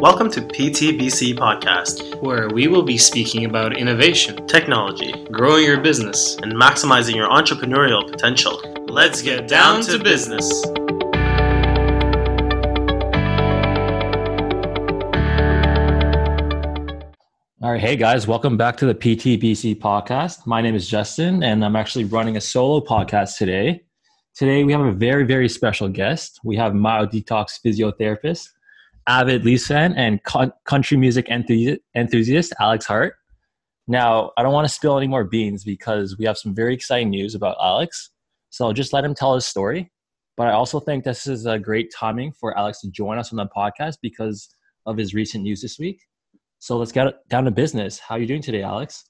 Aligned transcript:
Welcome 0.00 0.30
to 0.30 0.40
PTBC 0.40 1.34
Podcast, 1.34 2.22
where 2.22 2.48
we 2.48 2.68
will 2.68 2.82
be 2.82 2.96
speaking 2.96 3.44
about 3.44 3.76
innovation, 3.76 4.46
technology, 4.46 5.12
growing 5.30 5.66
your 5.66 5.78
business, 5.78 6.36
and 6.36 6.54
maximizing 6.54 7.14
your 7.14 7.28
entrepreneurial 7.28 8.10
potential. 8.10 8.62
Let's 8.88 9.20
get 9.20 9.46
down 9.46 9.82
to 9.82 9.98
business. 9.98 10.64
All 17.60 17.70
right, 17.70 17.78
hey 17.78 17.96
guys, 17.96 18.26
welcome 18.26 18.56
back 18.56 18.78
to 18.78 18.86
the 18.86 18.94
PTBC 18.94 19.80
podcast. 19.80 20.46
My 20.46 20.62
name 20.62 20.74
is 20.74 20.88
Justin, 20.88 21.42
and 21.42 21.62
I'm 21.62 21.76
actually 21.76 22.06
running 22.06 22.38
a 22.38 22.40
solo 22.40 22.80
podcast 22.80 23.36
today. 23.36 23.82
Today, 24.34 24.64
we 24.64 24.72
have 24.72 24.80
a 24.80 24.92
very, 24.92 25.24
very 25.24 25.50
special 25.50 25.90
guest. 25.90 26.40
We 26.42 26.56
have 26.56 26.72
Myo 26.72 27.04
Detox 27.04 27.60
physiotherapist, 27.62 28.48
avid 29.06 29.44
Leafs 29.44 29.66
fan, 29.66 29.94
and 29.94 30.20
country 30.64 30.96
music 30.96 31.28
enthusiast, 31.28 32.52
Alex 32.60 32.86
Hart. 32.86 33.14
Now, 33.86 34.30
I 34.36 34.42
don't 34.42 34.52
want 34.52 34.68
to 34.68 34.72
spill 34.72 34.96
any 34.96 35.08
more 35.08 35.24
beans 35.24 35.64
because 35.64 36.16
we 36.16 36.24
have 36.24 36.38
some 36.38 36.54
very 36.54 36.74
exciting 36.74 37.10
news 37.10 37.34
about 37.34 37.56
Alex. 37.60 38.10
So 38.50 38.66
I'll 38.66 38.72
just 38.72 38.92
let 38.92 39.04
him 39.04 39.14
tell 39.14 39.34
his 39.34 39.46
story. 39.46 39.90
But 40.36 40.46
I 40.46 40.52
also 40.52 40.80
think 40.80 41.04
this 41.04 41.26
is 41.26 41.46
a 41.46 41.58
great 41.58 41.92
timing 41.92 42.32
for 42.32 42.56
Alex 42.56 42.80
to 42.82 42.90
join 42.90 43.18
us 43.18 43.32
on 43.32 43.36
the 43.36 43.46
podcast 43.46 43.96
because 44.00 44.48
of 44.86 44.96
his 44.96 45.12
recent 45.12 45.44
news 45.44 45.60
this 45.60 45.78
week. 45.78 46.00
So 46.60 46.76
let's 46.76 46.92
get 46.92 47.28
down 47.28 47.44
to 47.44 47.50
business. 47.50 47.98
How 47.98 48.14
are 48.14 48.18
you 48.18 48.26
doing 48.26 48.42
today, 48.42 48.62
Alex? 48.62 49.04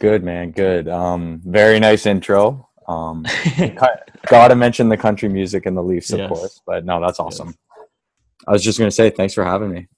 Good, 0.00 0.22
man. 0.22 0.52
Good. 0.52 0.88
Um, 0.88 1.40
very 1.44 1.80
nice 1.80 2.06
intro. 2.06 2.68
Um, 2.86 3.26
gotta 4.26 4.54
mention 4.54 4.88
the 4.88 4.96
country 4.96 5.28
music 5.28 5.66
and 5.66 5.76
the 5.76 5.82
Leafs, 5.82 6.12
of 6.12 6.20
yes. 6.20 6.28
course. 6.28 6.60
But 6.66 6.84
no, 6.84 7.00
that's 7.00 7.20
awesome. 7.20 7.48
Yes. 7.48 7.56
I 8.48 8.52
was 8.52 8.64
just 8.64 8.78
gonna 8.78 8.90
say 8.90 9.10
thanks 9.10 9.34
for 9.34 9.44
having 9.44 9.70
me. 9.70 9.88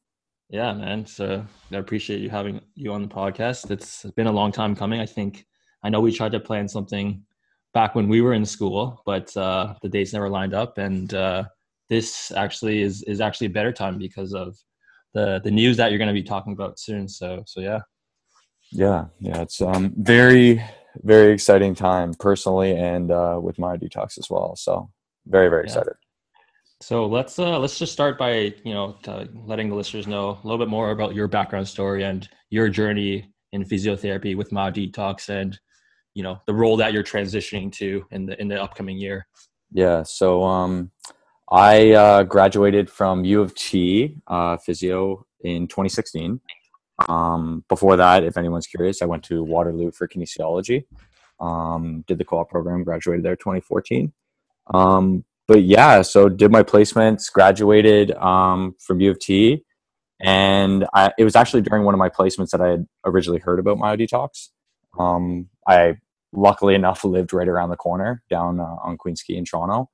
Yeah, 0.48 0.72
man. 0.72 1.06
So 1.06 1.46
I 1.70 1.76
appreciate 1.76 2.20
you 2.20 2.30
having 2.30 2.60
you 2.74 2.92
on 2.92 3.02
the 3.02 3.08
podcast. 3.08 3.70
It's 3.70 4.04
been 4.16 4.26
a 4.26 4.32
long 4.32 4.50
time 4.50 4.74
coming. 4.74 5.00
I 5.00 5.06
think 5.06 5.46
I 5.84 5.88
know 5.88 6.00
we 6.00 6.12
tried 6.12 6.32
to 6.32 6.40
plan 6.40 6.68
something 6.68 7.24
back 7.72 7.94
when 7.94 8.08
we 8.08 8.20
were 8.20 8.34
in 8.34 8.44
school, 8.44 9.02
but 9.06 9.34
uh, 9.36 9.74
the 9.82 9.88
dates 9.88 10.12
never 10.12 10.28
lined 10.28 10.52
up. 10.52 10.78
And 10.78 11.14
uh, 11.14 11.44
this 11.88 12.32
actually 12.32 12.82
is 12.82 13.04
is 13.04 13.20
actually 13.20 13.46
a 13.46 13.50
better 13.50 13.70
time 13.70 13.98
because 13.98 14.34
of 14.34 14.58
the 15.14 15.40
the 15.44 15.50
news 15.52 15.76
that 15.76 15.92
you're 15.92 15.98
going 15.98 16.08
to 16.08 16.22
be 16.22 16.24
talking 16.24 16.52
about 16.52 16.80
soon. 16.80 17.08
So 17.08 17.44
so 17.46 17.60
yeah. 17.60 17.80
Yeah, 18.72 19.06
yeah, 19.20 19.42
it's 19.42 19.62
um 19.62 19.94
very 19.96 20.60
very 21.04 21.32
exciting 21.32 21.76
time 21.76 22.14
personally 22.14 22.76
and 22.76 23.12
uh, 23.12 23.38
with 23.40 23.58
Myo 23.60 23.76
Detox 23.76 24.18
as 24.18 24.28
well. 24.28 24.56
So 24.56 24.90
very 25.26 25.48
very 25.48 25.62
yeah. 25.62 25.66
excited. 25.66 25.94
So 26.82 27.06
let's 27.06 27.38
uh, 27.38 27.58
let's 27.58 27.78
just 27.78 27.92
start 27.92 28.18
by 28.18 28.54
you 28.64 28.72
know 28.72 28.96
letting 29.46 29.68
the 29.68 29.74
listeners 29.74 30.06
know 30.06 30.30
a 30.30 30.46
little 30.46 30.58
bit 30.58 30.68
more 30.68 30.90
about 30.92 31.14
your 31.14 31.28
background 31.28 31.68
story 31.68 32.04
and 32.04 32.28
your 32.48 32.68
journey 32.68 33.32
in 33.52 33.64
physiotherapy 33.64 34.36
with 34.36 34.50
Myo 34.50 34.70
Detox 34.70 35.28
and 35.28 35.58
you 36.14 36.22
know 36.22 36.40
the 36.46 36.54
role 36.54 36.76
that 36.78 36.92
you're 36.92 37.04
transitioning 37.04 37.70
to 37.72 38.06
in 38.12 38.24
the 38.26 38.40
in 38.40 38.48
the 38.48 38.60
upcoming 38.60 38.96
year. 38.96 39.26
Yeah. 39.72 40.02
So 40.04 40.42
um, 40.42 40.90
I 41.50 41.92
uh, 41.92 42.22
graduated 42.22 42.90
from 42.90 43.24
U 43.24 43.42
of 43.42 43.54
T 43.54 44.16
uh, 44.26 44.56
physio 44.56 45.26
in 45.42 45.68
2016. 45.68 46.40
Um, 47.08 47.64
before 47.68 47.96
that, 47.96 48.24
if 48.24 48.36
anyone's 48.36 48.66
curious, 48.66 49.02
I 49.02 49.06
went 49.06 49.22
to 49.24 49.42
Waterloo 49.42 49.90
for 49.90 50.08
kinesiology. 50.08 50.84
Um, 51.40 52.04
did 52.06 52.18
the 52.18 52.24
co-op 52.24 52.50
program, 52.50 52.84
graduated 52.84 53.24
there 53.24 53.36
2014. 53.36 54.12
Um, 54.74 55.24
but 55.50 55.64
yeah, 55.64 56.02
so 56.02 56.28
did 56.28 56.52
my 56.52 56.62
placements, 56.62 57.28
graduated 57.32 58.12
um, 58.12 58.76
from 58.78 59.00
U 59.00 59.10
of 59.10 59.18
T, 59.18 59.64
and 60.20 60.86
I, 60.94 61.10
it 61.18 61.24
was 61.24 61.34
actually 61.34 61.62
during 61.62 61.82
one 61.82 61.92
of 61.92 61.98
my 61.98 62.08
placements 62.08 62.50
that 62.50 62.60
I 62.60 62.68
had 62.68 62.86
originally 63.04 63.40
heard 63.40 63.58
about 63.58 63.76
Myo 63.76 63.96
Detox. 63.96 64.50
Um, 64.96 65.48
I 65.66 65.96
luckily 66.32 66.76
enough 66.76 67.02
lived 67.02 67.32
right 67.32 67.48
around 67.48 67.70
the 67.70 67.76
corner 67.76 68.22
down 68.30 68.60
uh, 68.60 68.76
on 68.84 68.96
Queens 68.96 69.24
Quay 69.24 69.34
in 69.34 69.44
Toronto, 69.44 69.90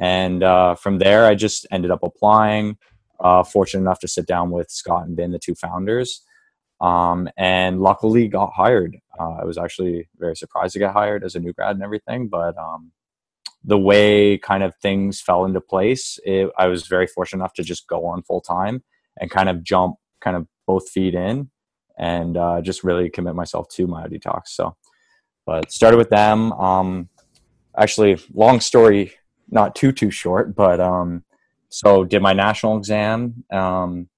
and 0.00 0.42
uh, 0.42 0.76
from 0.76 0.96
there 0.96 1.26
I 1.26 1.34
just 1.34 1.66
ended 1.70 1.90
up 1.90 2.02
applying. 2.02 2.78
Uh, 3.20 3.42
fortunate 3.42 3.82
enough 3.82 4.00
to 4.00 4.08
sit 4.08 4.26
down 4.26 4.50
with 4.50 4.70
Scott 4.70 5.06
and 5.06 5.14
Vin, 5.14 5.30
the 5.30 5.38
two 5.38 5.54
founders, 5.54 6.22
um, 6.80 7.28
and 7.36 7.82
luckily 7.82 8.28
got 8.28 8.54
hired. 8.54 8.96
Uh, 9.20 9.40
I 9.42 9.44
was 9.44 9.58
actually 9.58 10.08
very 10.16 10.36
surprised 10.36 10.72
to 10.72 10.78
get 10.78 10.92
hired 10.92 11.22
as 11.22 11.34
a 11.34 11.40
new 11.40 11.52
grad 11.52 11.76
and 11.76 11.84
everything, 11.84 12.28
but 12.28 12.56
um, 12.56 12.92
the 13.64 13.78
way 13.78 14.38
kind 14.38 14.62
of 14.62 14.74
things 14.76 15.20
fell 15.20 15.44
into 15.44 15.60
place, 15.60 16.18
it, 16.24 16.50
I 16.56 16.68
was 16.68 16.86
very 16.86 17.06
fortunate 17.06 17.42
enough 17.42 17.54
to 17.54 17.62
just 17.62 17.88
go 17.88 18.06
on 18.06 18.22
full 18.22 18.40
time 18.40 18.82
and 19.18 19.30
kind 19.30 19.48
of 19.48 19.62
jump 19.62 19.96
kind 20.20 20.36
of 20.36 20.46
both 20.66 20.88
feet 20.88 21.14
in 21.14 21.50
and 21.98 22.36
uh, 22.36 22.60
just 22.60 22.84
really 22.84 23.08
commit 23.10 23.34
myself 23.34 23.68
to 23.70 23.86
Myo 23.86 24.06
Detox. 24.06 24.48
So, 24.48 24.76
but 25.44 25.72
started 25.72 25.96
with 25.96 26.10
them. 26.10 26.52
Um, 26.52 27.08
actually, 27.76 28.18
long 28.34 28.60
story, 28.60 29.12
not 29.50 29.74
too 29.74 29.92
too 29.92 30.10
short, 30.10 30.54
but 30.54 30.80
um, 30.80 31.24
so 31.68 32.04
did 32.04 32.22
my 32.22 32.32
national 32.32 32.76
exam. 32.76 33.44
Um, 33.50 34.08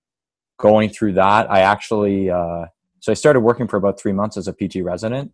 going 0.59 0.91
through 0.91 1.15
that, 1.15 1.51
I 1.51 1.61
actually 1.61 2.31
uh, 2.31 2.67
so 3.01 3.13
I 3.13 3.15
started 3.15 3.41
working 3.41 3.69
for 3.69 3.77
about 3.77 4.01
three 4.01 4.13
months 4.13 4.37
as 4.37 4.49
a 4.49 4.53
PT 4.53 4.83
resident. 4.83 5.33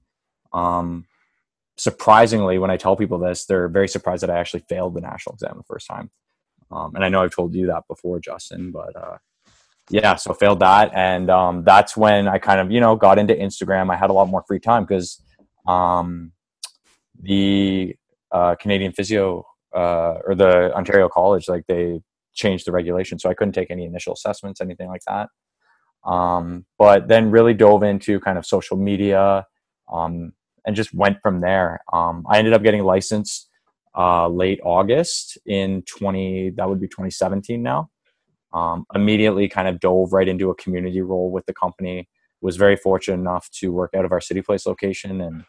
Um, 0.53 1.07
surprisingly, 1.77 2.59
when 2.59 2.71
I 2.71 2.77
tell 2.77 2.97
people 2.97 3.19
this, 3.19 3.47
they're 3.47 3.69
very 3.69 3.89
surprised 3.89 4.23
that 4.23 4.31
I 4.31 4.39
actually 4.39 4.65
failed 4.69 4.95
the 4.95 5.01
national 5.01 5.35
exam 5.35 5.55
the 5.57 5.65
first 5.65 5.87
time. 5.87 6.11
Um, 6.71 6.95
and 6.95 7.05
I 7.05 7.09
know 7.09 7.23
I've 7.23 7.35
told 7.35 7.55
you 7.55 7.67
that 7.67 7.85
before, 7.89 8.21
Justin, 8.21 8.71
but 8.71 8.97
uh, 8.97 9.19
yeah, 9.91 10.17
so 10.17 10.33
failed 10.33 10.61
that, 10.61 10.93
and 10.95 11.31
um, 11.31 11.63
that's 11.65 11.97
when 11.97 12.27
I 12.27 12.39
kind 12.39 12.61
of 12.61 12.71
you 12.71 12.81
know 12.81 12.97
got 12.97 13.19
into 13.19 13.35
Instagram. 13.35 13.93
I 13.93 13.97
had 13.97 14.11
a 14.11 14.15
lot 14.15 14.29
more 14.29 14.45
free 14.49 14.61
time 14.61 14.85
because 14.85 15.23
um, 15.69 16.33
the 17.21 17.95
uh, 18.33 18.55
Canadian 18.57 18.93
Physio 18.93 19.45
uh, 19.75 20.19
or 20.25 20.35
the 20.35 20.75
Ontario 20.75 21.09
College, 21.09 21.49
like 21.49 21.67
they 21.69 22.01
changed 22.33 22.67
the 22.67 22.73
regulation, 22.73 23.19
so 23.19 23.29
I 23.29 23.35
couldn't 23.35 23.53
take 23.53 23.71
any 23.71 23.85
initial 23.85 24.15
assessments, 24.15 24.61
anything 24.61 24.89
like 24.89 25.03
that. 25.07 25.29
Um, 26.09 26.67
but 26.79 27.09
then 27.09 27.31
really 27.31 27.55
dove 27.55 27.83
into 27.83 28.21
kind 28.21 28.39
of 28.39 28.47
social 28.47 28.77
media 28.77 29.47
um, 29.93 30.33
and 30.67 30.77
just 30.77 30.95
went 30.95 31.21
from 31.23 31.41
there. 31.41 31.81
Um, 31.93 32.25
I 32.29 32.39
ended 32.39 32.53
up 32.53 32.63
getting 32.63 32.83
licensed 32.83 33.49
uh, 33.97 34.29
late 34.29 34.61
August 34.65 35.39
in 35.47 35.83
20, 35.83 36.51
that 36.51 36.69
would 36.69 36.81
be 36.81 36.89
2017 36.89 37.63
now. 37.63 37.91
Um, 38.53 38.87
immediately 38.95 39.49
kind 39.49 39.69
of 39.69 39.81
dove 39.81 40.13
right 40.13 40.29
into 40.29 40.51
a 40.51 40.55
community 40.55 41.01
role 41.01 41.31
with 41.31 41.47
the 41.47 41.55
company. 41.55 42.09
Was 42.41 42.57
very 42.57 42.77
fortunate 42.77 43.19
enough 43.19 43.49
to 43.53 43.73
work 43.73 43.95
out 43.97 44.05
of 44.05 44.13
our 44.13 44.21
City 44.21 44.43
Place 44.43 44.67
location 44.67 45.21
and 45.23 45.45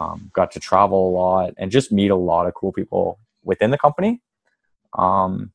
um, 0.00 0.30
got 0.32 0.50
to 0.52 0.60
travel 0.60 1.10
a 1.10 1.12
lot 1.12 1.54
and 1.58 1.70
just 1.70 1.92
meet 1.92 2.10
a 2.10 2.16
lot 2.16 2.46
of 2.46 2.54
cool 2.54 2.72
people 2.72 3.18
within 3.44 3.70
the 3.70 3.78
company. 3.78 4.22
Um, 4.96 5.52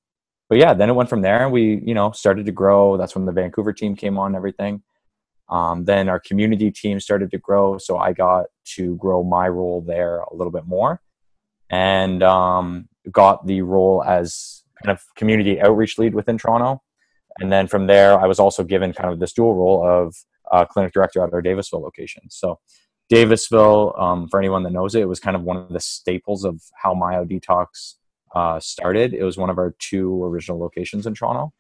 but 0.50 0.60
yeah, 0.60 0.74
then 0.74 0.90
it 0.90 0.94
went 0.94 1.10
from 1.10 1.22
there. 1.22 1.44
and 1.44 1.52
We, 1.52 1.82
you 1.84 1.94
know, 1.94 2.12
started 2.12 2.46
to 2.46 2.52
grow. 2.52 2.96
That's 2.98 3.16
when 3.16 3.26
the 3.26 3.32
Vancouver 3.32 3.74
team 3.74 3.96
came 3.96 4.18
on 4.20 4.28
and 4.28 4.36
everything. 4.36 4.84
Um, 5.54 5.86
then 5.86 6.10
our 6.10 6.20
community 6.20 6.72
team 6.72 7.00
started 7.00 7.30
to 7.30 7.38
grow, 7.38 7.78
so 7.78 8.00
I 8.00 8.12
got 8.12 8.46
to 8.76 8.96
grow 8.96 9.24
my 9.24 9.48
role 9.48 9.82
there 9.86 10.22
a 10.22 10.36
little 10.36 10.52
bit 10.52 10.66
more, 10.66 11.00
and 11.70 12.24
um, 12.24 12.90
got 13.12 13.46
the 13.46 13.62
role 13.62 14.04
as 14.04 14.64
kind 14.84 14.98
of 14.98 15.04
community 15.16 15.62
outreach 15.62 16.00
lead 16.00 16.16
within 16.16 16.40
Toronto. 16.40 16.82
And 17.40 17.52
then 17.52 17.68
from 17.68 17.86
there, 17.86 18.20
I 18.20 18.26
was 18.26 18.40
also 18.40 18.64
given 18.64 18.94
kind 18.94 19.14
of 19.14 19.20
this 19.20 19.32
dual 19.32 19.54
role 19.54 19.88
of 19.88 20.16
uh, 20.52 20.66
clinic 20.66 20.92
director 20.92 21.24
at 21.24 21.32
our 21.32 21.42
Davisville 21.42 21.84
location. 21.84 22.24
So 22.32 22.60
Davisville, 23.12 24.00
um, 24.02 24.28
for 24.30 24.40
anyone 24.40 24.64
that 24.64 24.74
knows 24.74 24.96
it, 24.96 25.02
it 25.02 25.08
was 25.08 25.20
kind 25.20 25.36
of 25.36 25.44
one 25.44 25.58
of 25.58 25.70
the 25.70 25.80
staples 25.80 26.46
of 26.46 26.64
how 26.82 26.96
Myo 26.96 27.26
Detox 27.26 27.96
uh, 28.34 28.60
started. 28.60 29.14
It 29.14 29.24
was 29.24 29.38
one 29.38 29.52
of 29.52 29.60
our 29.60 29.76
two 29.78 30.24
original 30.24 30.60
locations 30.60 31.06
in 31.06 31.14
Toronto, 31.14 31.54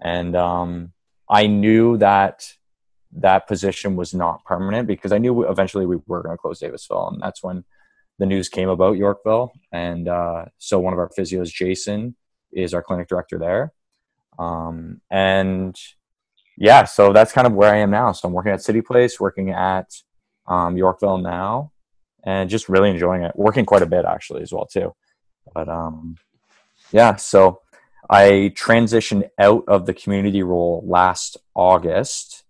and 0.00 0.36
um, 0.36 0.92
I 1.28 1.48
knew 1.48 1.96
that 1.96 2.52
that 3.12 3.46
position 3.46 3.96
was 3.96 4.14
not 4.14 4.44
permanent 4.44 4.86
because 4.86 5.12
I 5.12 5.18
knew 5.18 5.48
eventually 5.48 5.86
we 5.86 5.98
were 6.06 6.22
going 6.22 6.34
to 6.34 6.38
close 6.38 6.60
Davisville, 6.60 7.12
and 7.12 7.22
that's 7.22 7.42
when 7.42 7.64
the 8.18 8.26
news 8.26 8.48
came 8.48 8.68
about 8.68 8.96
Yorkville. 8.96 9.52
And 9.72 10.08
uh, 10.08 10.46
so 10.58 10.78
one 10.78 10.92
of 10.92 10.98
our 10.98 11.10
physios, 11.16 11.52
Jason, 11.52 12.16
is 12.52 12.74
our 12.74 12.82
clinic 12.82 13.08
director 13.08 13.38
there, 13.38 13.72
um, 14.38 15.00
and 15.10 15.76
yeah, 16.56 16.84
so 16.84 17.12
that's 17.12 17.32
kind 17.32 17.46
of 17.46 17.52
where 17.52 17.72
I 17.72 17.78
am 17.78 17.90
now. 17.90 18.12
So 18.12 18.28
I'm 18.28 18.34
working 18.34 18.52
at 18.52 18.62
City 18.62 18.80
Place, 18.80 19.20
working 19.20 19.50
at 19.50 19.90
um, 20.46 20.76
Yorkville 20.76 21.18
now, 21.18 21.72
and 22.24 22.48
just 22.48 22.68
really 22.68 22.90
enjoying 22.90 23.22
it. 23.22 23.32
Working 23.36 23.66
quite 23.66 23.82
a 23.82 23.86
bit 23.86 24.04
actually 24.04 24.42
as 24.42 24.52
well 24.52 24.66
too. 24.66 24.94
But 25.54 25.68
um, 25.68 26.16
yeah, 26.92 27.16
so 27.16 27.60
I 28.08 28.52
transitioned 28.54 29.28
out 29.38 29.64
of 29.68 29.86
the 29.86 29.94
community 29.94 30.42
role 30.42 30.84
last 30.86 31.36
August. 31.54 32.44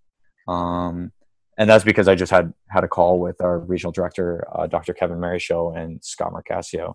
Um, 0.49 1.13
and 1.59 1.69
that's 1.69 1.85
because 1.85 2.09
I 2.09 2.15
just 2.15 2.31
had 2.31 2.53
had 2.69 2.85
a 2.85 2.89
call 2.89 3.19
with 3.19 3.41
our 3.41 3.59
regional 3.59 3.93
director, 3.93 4.47
uh, 4.53 4.67
Dr. 4.67 4.93
Kevin 4.93 5.39
Show 5.39 5.73
and 5.73 6.05
Scott 6.05 6.33
Marcasio. 6.33 6.95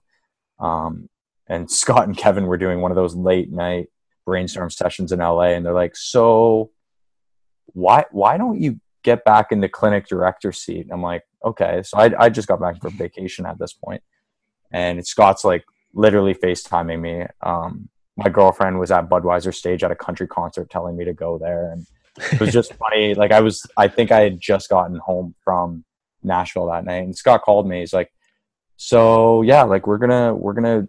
Um, 0.59 1.09
and 1.47 1.69
Scott 1.81 2.07
and 2.07 2.15
Kevin 2.15 2.45
were 2.45 2.57
doing 2.57 2.81
one 2.81 2.91
of 2.91 2.95
those 2.95 3.15
late 3.15 3.51
night 3.51 3.87
brainstorm 4.25 4.69
sessions 4.69 5.11
in 5.11 5.19
LA, 5.19 5.53
and 5.53 5.65
they're 5.65 5.73
like, 5.73 5.95
"So, 5.95 6.71
why 7.67 8.05
why 8.11 8.37
don't 8.37 8.61
you 8.61 8.79
get 9.03 9.25
back 9.25 9.51
in 9.51 9.61
the 9.61 9.69
clinic 9.69 10.07
director 10.07 10.51
seat?" 10.51 10.81
And 10.81 10.91
I'm 10.91 11.01
like, 11.01 11.23
"Okay." 11.43 11.81
So 11.83 11.97
I 11.97 12.25
I 12.25 12.29
just 12.29 12.47
got 12.47 12.61
back 12.61 12.79
from 12.79 12.97
vacation 12.97 13.45
at 13.45 13.57
this 13.57 13.73
point, 13.73 14.03
and 14.71 15.05
Scott's 15.05 15.43
like 15.43 15.65
literally 15.93 16.35
FaceTiming 16.35 17.01
me. 17.01 17.25
Um, 17.41 17.89
my 18.15 18.29
girlfriend 18.29 18.79
was 18.79 18.91
at 18.91 19.09
Budweiser 19.09 19.53
stage 19.53 19.83
at 19.83 19.91
a 19.91 19.95
country 19.95 20.27
concert, 20.27 20.69
telling 20.69 20.95
me 20.95 21.05
to 21.05 21.13
go 21.13 21.37
there, 21.39 21.71
and 21.71 21.87
it 22.17 22.39
was 22.39 22.51
just 22.51 22.73
funny. 22.73 23.13
Like 23.13 23.31
I 23.31 23.41
was, 23.41 23.65
I 23.77 23.87
think 23.87 24.11
I 24.11 24.21
had 24.21 24.39
just 24.39 24.69
gotten 24.69 24.97
home 24.97 25.35
from 25.43 25.85
Nashville 26.23 26.67
that 26.67 26.85
night, 26.85 27.03
and 27.03 27.15
Scott 27.15 27.41
called 27.43 27.67
me. 27.67 27.79
He's 27.79 27.93
like, 27.93 28.11
"So 28.77 29.41
yeah, 29.41 29.63
like 29.63 29.87
we're 29.87 29.97
gonna 29.97 30.33
we're 30.33 30.53
gonna 30.53 30.87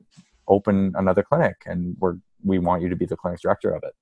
open 0.48 0.92
another 0.96 1.22
clinic, 1.22 1.56
and 1.66 1.96
we're 1.98 2.16
we 2.44 2.58
want 2.58 2.82
you 2.82 2.88
to 2.88 2.96
be 2.96 3.06
the 3.06 3.16
clinic 3.16 3.40
director 3.40 3.74
of 3.74 3.82
it." 3.84 3.94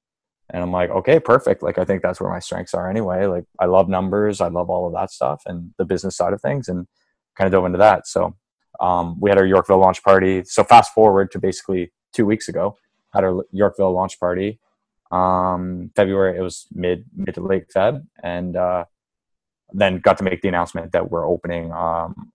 And 0.51 0.63
I'm 0.63 0.73
like, 0.73 0.91
"Okay, 0.91 1.21
perfect. 1.21 1.63
Like 1.63 1.79
I 1.79 1.85
think 1.85 2.03
that's 2.03 2.21
where 2.21 2.31
my 2.31 2.41
strengths 2.41 2.75
are 2.75 2.89
anyway. 2.91 3.27
Like 3.27 3.45
I 3.59 3.67
love 3.67 3.89
numbers, 3.89 4.41
I 4.41 4.49
love 4.49 4.71
all 4.71 4.87
of 4.87 4.95
that 4.95 5.11
stuff, 5.11 5.43
and 5.47 5.73
the 5.79 5.85
business 5.85 6.17
side 6.17 6.33
of 6.33 6.41
things, 6.41 6.69
and 6.69 6.87
kind 7.37 7.47
of 7.47 7.53
dove 7.53 7.67
into 7.67 7.79
that. 7.79 8.07
So 8.07 8.35
um, 8.81 9.19
we 9.21 9.31
had 9.31 9.39
our 9.39 9.47
Yorkville 9.47 9.79
launch 9.79 10.03
party. 10.03 10.43
So 10.45 10.65
fast 10.65 10.93
forward 10.93 11.31
to 11.33 11.39
basically 11.39 11.93
two 12.13 12.27
weeks 12.27 12.49
ago, 12.49 12.77
had 13.13 13.25
our 13.25 13.45
Yorkville 13.53 13.93
launch 13.93 14.19
party. 14.19 14.59
Um, 15.11 15.91
February 15.97 16.39
it 16.39 16.43
was 16.43 16.67
mid 16.73 17.05
mid 17.15 17.35
to 17.35 17.41
late 17.41 17.69
Feb, 17.75 18.07
and 18.23 18.57
uh, 18.57 18.85
then 19.73 19.99
got 19.99 20.19
to 20.19 20.25
make 20.25 20.43
the 20.43 20.49
announcement 20.49 20.93
that 20.93 21.11
we're 21.11 21.27
opening 21.27 21.73
um, 21.73 22.33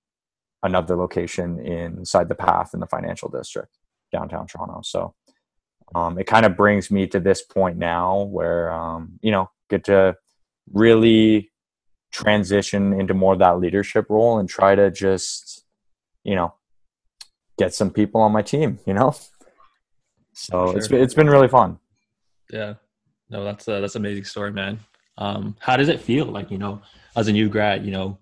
another 0.64 0.96
location 0.96 1.60
inside 1.60 2.28
the 2.28 2.36
Path 2.36 2.74
in 2.74 2.80
the 2.80 2.88
financial 2.88 3.30
district, 3.30 3.78
downtown 4.12 4.48
Toronto. 4.48 4.82
So 4.84 5.14
um, 5.94 6.18
it 6.18 6.26
kind 6.26 6.46
of 6.46 6.58
brings 6.58 6.90
me 6.90 7.08
to 7.08 7.20
this 7.20 7.42
point 7.42 7.78
now 7.78 8.24
where 8.24 8.72
um, 8.72 9.20
you 9.22 9.32
know 9.32 9.50
get 9.70 9.86
to 9.86 10.16
really 10.72 11.52
transition 12.12 12.94
into 12.94 13.14
more 13.14 13.34
of 13.34 13.40
that 13.40 13.60
leadership 13.60 14.08
role 14.10 14.40
and 14.40 14.48
try 14.50 14.74
to 14.74 14.90
just 14.90 15.64
you 16.24 16.36
know 16.36 16.54
get 17.58 17.74
some 17.74 17.92
people 17.92 18.22
on 18.22 18.32
my 18.32 18.42
team. 18.42 18.80
You 18.86 18.94
know, 18.94 19.16
so 20.34 20.68
sure. 20.68 20.78
it's 20.78 20.88
it's 20.92 21.14
been 21.14 21.30
really 21.30 21.48
fun. 21.48 21.80
Yeah, 22.52 22.76
no, 23.30 23.44
that's 23.44 23.68
a, 23.68 23.82
that's 23.82 23.96
an 23.96 24.02
amazing 24.02 24.26
story, 24.26 24.52
man. 24.52 24.80
Um, 25.18 25.56
how 25.60 25.78
does 25.78 25.90
it 25.90 26.02
feel 26.02 26.26
like 26.26 26.52
you 26.52 26.58
know 26.58 26.82
as 27.16 27.28
a 27.28 27.32
new 27.32 27.50
grad, 27.50 27.86
you 27.86 27.92
know, 27.92 28.18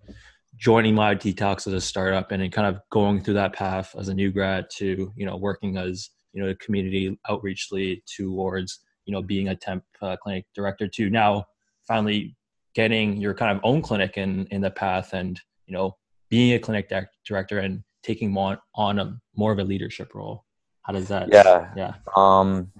joining 0.58 0.96
Myo 0.96 1.16
Detox 1.16 1.68
as 1.68 1.74
a 1.74 1.82
startup 1.82 2.32
and 2.32 2.42
then 2.42 2.52
kind 2.52 2.68
of 2.74 2.82
going 2.90 3.24
through 3.24 3.34
that 3.36 3.54
path 3.54 3.96
as 3.98 4.08
a 4.08 4.14
new 4.14 4.32
grad 4.32 4.70
to 4.78 5.12
you 5.16 5.26
know 5.26 5.38
working 5.38 5.78
as 5.78 6.10
you 6.34 6.42
know 6.42 6.50
a 6.50 6.56
community 6.56 7.18
outreach 7.30 7.68
lead 7.72 8.02
towards 8.06 8.80
you 9.06 9.14
know 9.14 9.22
being 9.22 9.50
a 9.50 9.56
temp 9.56 9.84
uh, 10.02 10.16
clinic 10.18 10.46
director 10.56 10.88
to 10.88 11.10
now 11.10 11.46
finally 11.88 12.36
getting 12.74 13.18
your 13.18 13.34
kind 13.34 13.56
of 13.56 13.64
own 13.64 13.82
clinic 13.82 14.18
in 14.18 14.46
in 14.48 14.62
the 14.62 14.72
path 14.72 15.14
and 15.14 15.42
you 15.66 15.74
know 15.74 15.96
being 16.30 16.54
a 16.54 16.60
clinic 16.60 16.92
director 17.28 17.60
and 17.60 17.84
taking 18.02 18.32
more 18.32 18.58
on 18.76 19.00
a 19.00 19.20
more 19.36 19.52
of 19.52 19.60
a 19.60 19.64
leadership 19.64 20.14
role. 20.14 20.46
How 20.82 20.94
does 20.94 21.08
that 21.08 21.30
yeah. 21.32 21.72
Yeah. 21.76 21.94
Um 22.16 22.72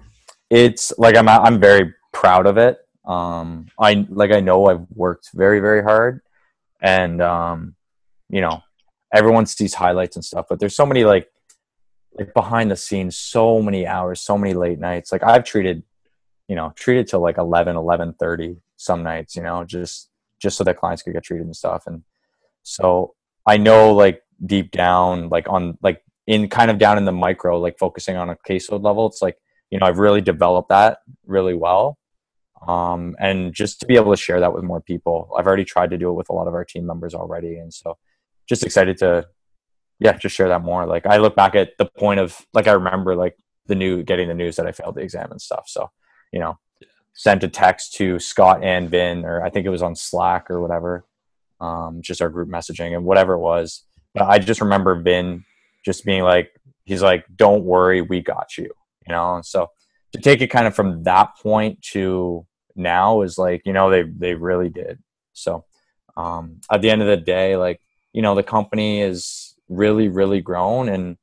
it's 0.50 0.92
like 0.98 1.16
i'm 1.16 1.28
i'm 1.28 1.60
very 1.60 1.92
proud 2.12 2.46
of 2.46 2.58
it 2.58 2.78
um, 3.04 3.66
I 3.78 4.06
like 4.08 4.30
I 4.30 4.40
know 4.40 4.66
I've 4.66 4.86
worked 4.94 5.30
very 5.34 5.60
very 5.60 5.82
hard, 5.82 6.22
and 6.80 7.20
um, 7.20 7.74
you 8.30 8.40
know, 8.40 8.62
everyone 9.12 9.46
sees 9.46 9.74
highlights 9.74 10.16
and 10.16 10.24
stuff, 10.24 10.46
but 10.48 10.58
there's 10.58 10.76
so 10.76 10.86
many 10.86 11.04
like 11.04 11.28
like 12.18 12.32
behind 12.32 12.70
the 12.70 12.76
scenes, 12.76 13.16
so 13.16 13.60
many 13.60 13.86
hours, 13.86 14.22
so 14.22 14.38
many 14.38 14.54
late 14.54 14.78
nights. 14.78 15.12
Like 15.12 15.22
I've 15.22 15.44
treated, 15.44 15.82
you 16.48 16.56
know, 16.56 16.72
treated 16.76 17.08
till 17.08 17.20
like 17.20 17.38
11, 17.38 17.76
11 17.76 18.14
30 18.14 18.56
some 18.76 19.02
nights, 19.02 19.36
you 19.36 19.42
know, 19.42 19.64
just 19.64 20.08
just 20.40 20.56
so 20.56 20.64
that 20.64 20.78
clients 20.78 21.02
could 21.02 21.12
get 21.12 21.24
treated 21.24 21.46
and 21.46 21.56
stuff. 21.56 21.86
And 21.86 22.04
so 22.62 23.14
I 23.46 23.58
know 23.58 23.92
like 23.92 24.22
deep 24.44 24.70
down, 24.70 25.28
like 25.28 25.46
on 25.48 25.76
like 25.82 26.02
in 26.26 26.48
kind 26.48 26.70
of 26.70 26.78
down 26.78 26.96
in 26.96 27.04
the 27.04 27.12
micro, 27.12 27.58
like 27.58 27.78
focusing 27.78 28.16
on 28.16 28.30
a 28.30 28.36
caseload 28.48 28.82
level, 28.82 29.06
it's 29.06 29.20
like, 29.20 29.36
you 29.74 29.80
know, 29.80 29.86
I've 29.86 29.98
really 29.98 30.20
developed 30.20 30.68
that 30.68 30.98
really 31.26 31.52
well. 31.52 31.98
Um, 32.68 33.16
and 33.18 33.52
just 33.52 33.80
to 33.80 33.86
be 33.86 33.96
able 33.96 34.12
to 34.12 34.16
share 34.16 34.38
that 34.38 34.54
with 34.54 34.64
more 34.64 34.80
people 34.80 35.30
i've 35.36 35.46
already 35.46 35.64
tried 35.64 35.90
to 35.90 35.98
do 35.98 36.08
it 36.08 36.14
with 36.14 36.30
a 36.30 36.32
lot 36.32 36.46
of 36.46 36.54
our 36.54 36.64
team 36.64 36.86
members 36.86 37.12
already. 37.12 37.56
And 37.56 37.74
so 37.74 37.98
just 38.48 38.64
excited 38.64 38.96
to 38.98 39.26
yeah 39.98 40.16
just 40.16 40.36
share 40.36 40.48
that 40.48 40.62
more. 40.62 40.86
Like 40.86 41.06
i 41.06 41.16
look 41.16 41.34
back 41.34 41.56
at 41.56 41.76
the 41.76 41.86
point 41.86 42.20
of 42.20 42.46
like 42.54 42.68
i 42.68 42.72
remember 42.72 43.16
like 43.16 43.36
the 43.66 43.74
new 43.74 44.04
getting 44.04 44.28
the 44.28 44.34
news 44.34 44.54
that 44.56 44.66
i 44.66 44.72
failed 44.72 44.94
the 44.94 45.00
exam 45.00 45.32
and 45.32 45.42
stuff. 45.42 45.64
So 45.66 45.90
you 46.32 46.38
know 46.38 46.56
sent 47.14 47.42
a 47.42 47.48
text 47.48 47.94
to 47.94 48.20
scott 48.20 48.62
and 48.62 48.88
vin 48.88 49.24
or 49.24 49.42
i 49.42 49.50
think 49.50 49.66
it 49.66 49.70
was 49.70 49.82
on 49.82 49.96
slack 49.96 50.50
or 50.50 50.60
whatever 50.60 51.04
um, 51.60 52.00
just 52.00 52.22
our 52.22 52.28
group 52.28 52.48
messaging 52.48 52.94
and 52.94 53.04
whatever 53.04 53.34
it 53.34 53.40
was. 53.40 53.82
But 54.14 54.28
i 54.28 54.38
just 54.38 54.60
remember 54.60 54.94
vin 54.94 55.44
just 55.84 56.04
being 56.04 56.22
like 56.22 56.52
he's 56.84 57.02
like 57.02 57.24
don't 57.34 57.64
worry 57.64 58.02
we 58.02 58.20
got 58.20 58.56
you 58.56 58.70
you 59.06 59.12
know 59.12 59.36
and 59.36 59.46
so 59.46 59.70
to 60.12 60.20
take 60.20 60.40
it 60.40 60.48
kind 60.48 60.66
of 60.66 60.74
from 60.74 61.02
that 61.02 61.36
point 61.42 61.80
to 61.82 62.46
now 62.76 63.22
is 63.22 63.38
like 63.38 63.62
you 63.64 63.72
know 63.72 63.90
they 63.90 64.02
they 64.02 64.34
really 64.34 64.68
did 64.68 64.98
so 65.32 65.64
um, 66.16 66.60
at 66.70 66.80
the 66.80 66.90
end 66.90 67.02
of 67.02 67.08
the 67.08 67.16
day 67.16 67.56
like 67.56 67.80
you 68.12 68.22
know 68.22 68.34
the 68.34 68.42
company 68.42 69.00
is 69.00 69.54
really 69.68 70.08
really 70.08 70.40
grown 70.40 70.88
and 70.88 71.16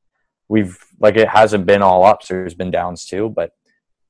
we've 0.50 0.78
like 1.00 1.16
it 1.16 1.30
hasn't 1.30 1.66
been 1.66 1.82
all 1.82 2.04
ups 2.04 2.28
there's 2.28 2.54
been 2.54 2.72
downs 2.72 3.06
too 3.06 3.30
but 3.30 3.52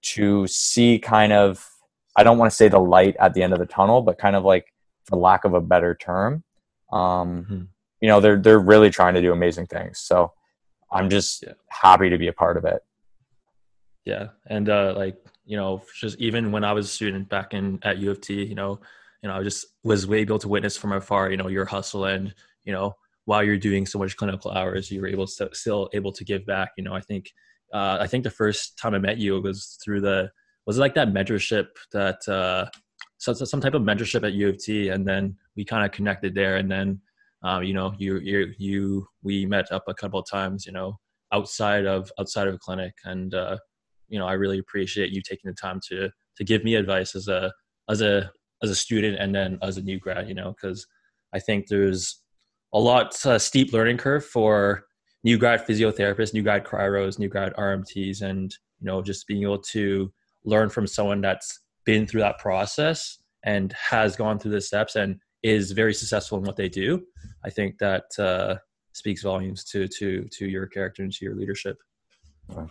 to 0.02 0.48
see 0.48 0.98
kind 0.98 1.32
of 1.32 1.68
i 2.16 2.24
don't 2.24 2.38
want 2.38 2.50
to 2.50 2.56
say 2.56 2.68
the 2.68 2.80
light 2.80 3.16
at 3.20 3.34
the 3.34 3.44
end 3.44 3.54
of 3.54 3.60
the 3.60 3.66
tunnel 3.66 4.02
but 4.02 4.18
kind 4.18 4.36
of 4.36 4.44
like 4.44 4.74
for 5.06 5.18
lack 5.18 5.46
of 5.46 5.54
a 5.54 5.62
better 5.62 5.94
term 5.96 6.44
um, 6.92 7.44
mm-hmm. 7.44 7.62
you 8.02 8.08
know 8.08 8.20
they're 8.20 8.42
they're 8.42 8.60
really 8.60 8.90
trying 8.90 9.14
to 9.14 9.22
do 9.22 9.32
amazing 9.32 9.68
things 9.68 10.00
so 10.00 10.32
i'm 10.92 11.10
just 11.10 11.44
yeah. 11.44 11.54
happy 11.68 12.10
to 12.10 12.18
be 12.18 12.28
a 12.28 12.34
part 12.34 12.58
of 12.58 12.66
it 12.66 12.82
yeah 14.06 14.28
and 14.48 14.70
uh 14.70 14.94
like 14.96 15.18
you 15.52 15.58
know, 15.58 15.84
just 16.00 16.18
even 16.20 16.52
when 16.54 16.64
I 16.64 16.72
was 16.72 16.86
a 16.86 16.90
student 16.90 17.28
back 17.28 17.54
in 17.54 17.80
at 17.84 17.98
U 17.98 18.12
of 18.12 18.22
T, 18.22 18.42
you 18.44 18.56
know, 18.56 18.80
you 19.22 19.28
know, 19.28 19.36
I 19.36 19.44
just 19.44 19.66
was 19.84 20.10
able 20.10 20.40
to 20.40 20.48
witness 20.48 20.78
from 20.78 20.94
afar, 20.94 21.30
you 21.30 21.36
know, 21.36 21.50
your 21.50 21.66
hustle 21.66 22.06
and, 22.06 22.34
you 22.64 22.72
know, 22.72 22.96
while 23.26 23.44
you're 23.44 23.58
doing 23.58 23.86
so 23.86 24.00
much 24.00 24.16
clinical 24.16 24.52
hours, 24.52 24.90
you 24.90 25.02
were 25.02 25.08
able 25.08 25.28
to 25.28 25.50
still 25.52 25.90
able 25.94 26.14
to 26.14 26.24
give 26.24 26.46
back. 26.46 26.70
You 26.78 26.86
know, 26.86 26.94
I 26.94 27.02
think, 27.02 27.32
uh, 27.74 27.98
I 28.00 28.08
think 28.08 28.24
the 28.24 28.30
first 28.30 28.78
time 28.78 28.94
I 28.94 29.00
met 29.00 29.18
you 29.18 29.42
was 29.42 29.78
through 29.84 30.02
the, 30.02 30.32
was 30.66 30.78
it 30.78 30.82
like 30.82 30.96
that 30.96 31.10
mentorship 31.10 31.68
that, 31.92 32.26
uh, 32.30 32.68
so, 33.18 33.34
so 33.34 33.44
some 33.44 33.60
type 33.60 33.74
of 33.74 33.82
mentorship 33.82 34.26
at 34.26 34.34
U 34.34 34.50
of 34.50 34.58
T, 34.58 34.88
and 34.88 35.06
then 35.06 35.36
we 35.56 35.66
kind 35.66 35.86
of 35.86 35.92
connected 35.92 36.34
there, 36.34 36.56
and 36.58 36.72
then, 36.72 37.02
um, 37.44 37.64
you 37.64 37.74
know, 37.74 37.94
you, 37.98 38.20
you, 38.20 38.54
you, 38.58 39.08
we 39.22 39.46
met 39.46 39.72
up 39.72 39.84
a 39.88 39.94
couple 39.94 40.20
of 40.20 40.30
times, 40.30 40.66
you 40.66 40.72
know, 40.72 40.98
outside 41.34 41.86
of 41.86 42.12
outside 42.20 42.48
of 42.48 42.56
a 42.56 42.58
clinic, 42.58 42.94
and 43.06 43.34
uh, 43.34 43.58
you 44.12 44.20
know, 44.20 44.28
I 44.28 44.34
really 44.34 44.60
appreciate 44.60 45.12
you 45.12 45.22
taking 45.22 45.50
the 45.50 45.56
time 45.56 45.80
to 45.90 46.10
to 46.38 46.44
give 46.44 46.64
me 46.64 46.76
advice 46.76 47.16
as 47.16 47.28
a 47.28 47.52
as 47.90 48.02
a 48.02 48.30
as 48.62 48.70
a 48.70 48.76
student 48.76 49.18
and 49.20 49.34
then 49.34 49.58
as 49.64 49.78
a 49.78 49.82
new 49.82 50.00
grad. 50.00 50.28
You 50.28 50.36
know, 50.36 50.54
because 50.54 50.86
I 51.34 51.40
think 51.40 51.68
there's 51.68 52.22
a 52.74 52.80
lot 52.80 53.26
uh, 53.26 53.40
steep 53.40 53.74
learning 53.74 53.98
curve 53.98 54.26
for 54.26 54.84
new 55.24 55.38
grad 55.38 55.66
physiotherapists, 55.66 56.34
new 56.34 56.44
grad 56.44 56.66
chiros, 56.66 57.18
new 57.18 57.30
grad 57.30 57.54
RMTs, 57.56 58.22
and 58.22 58.54
you 58.80 58.86
know, 58.86 59.02
just 59.02 59.28
being 59.28 59.44
able 59.44 59.60
to 59.60 60.12
learn 60.44 60.70
from 60.70 60.88
someone 60.88 61.22
that's 61.22 61.60
been 61.86 62.06
through 62.06 62.22
that 62.22 62.38
process 62.38 63.18
and 63.44 63.74
has 63.74 64.16
gone 64.16 64.40
through 64.40 64.52
the 64.52 64.62
steps 64.62 64.96
and 64.96 65.20
is 65.44 65.72
very 65.72 65.94
successful 65.94 66.38
in 66.38 66.44
what 66.44 66.56
they 66.56 66.70
do. 66.70 67.02
I 67.44 67.50
think 67.50 67.78
that 67.80 68.04
uh, 68.20 68.56
speaks 68.94 69.24
volumes 69.24 69.64
to 69.66 69.88
to 69.88 70.28
to 70.32 70.48
your 70.48 70.68
character 70.68 71.04
and 71.04 71.14
to 71.14 71.26
your 71.26 71.36
leadership. 71.36 71.78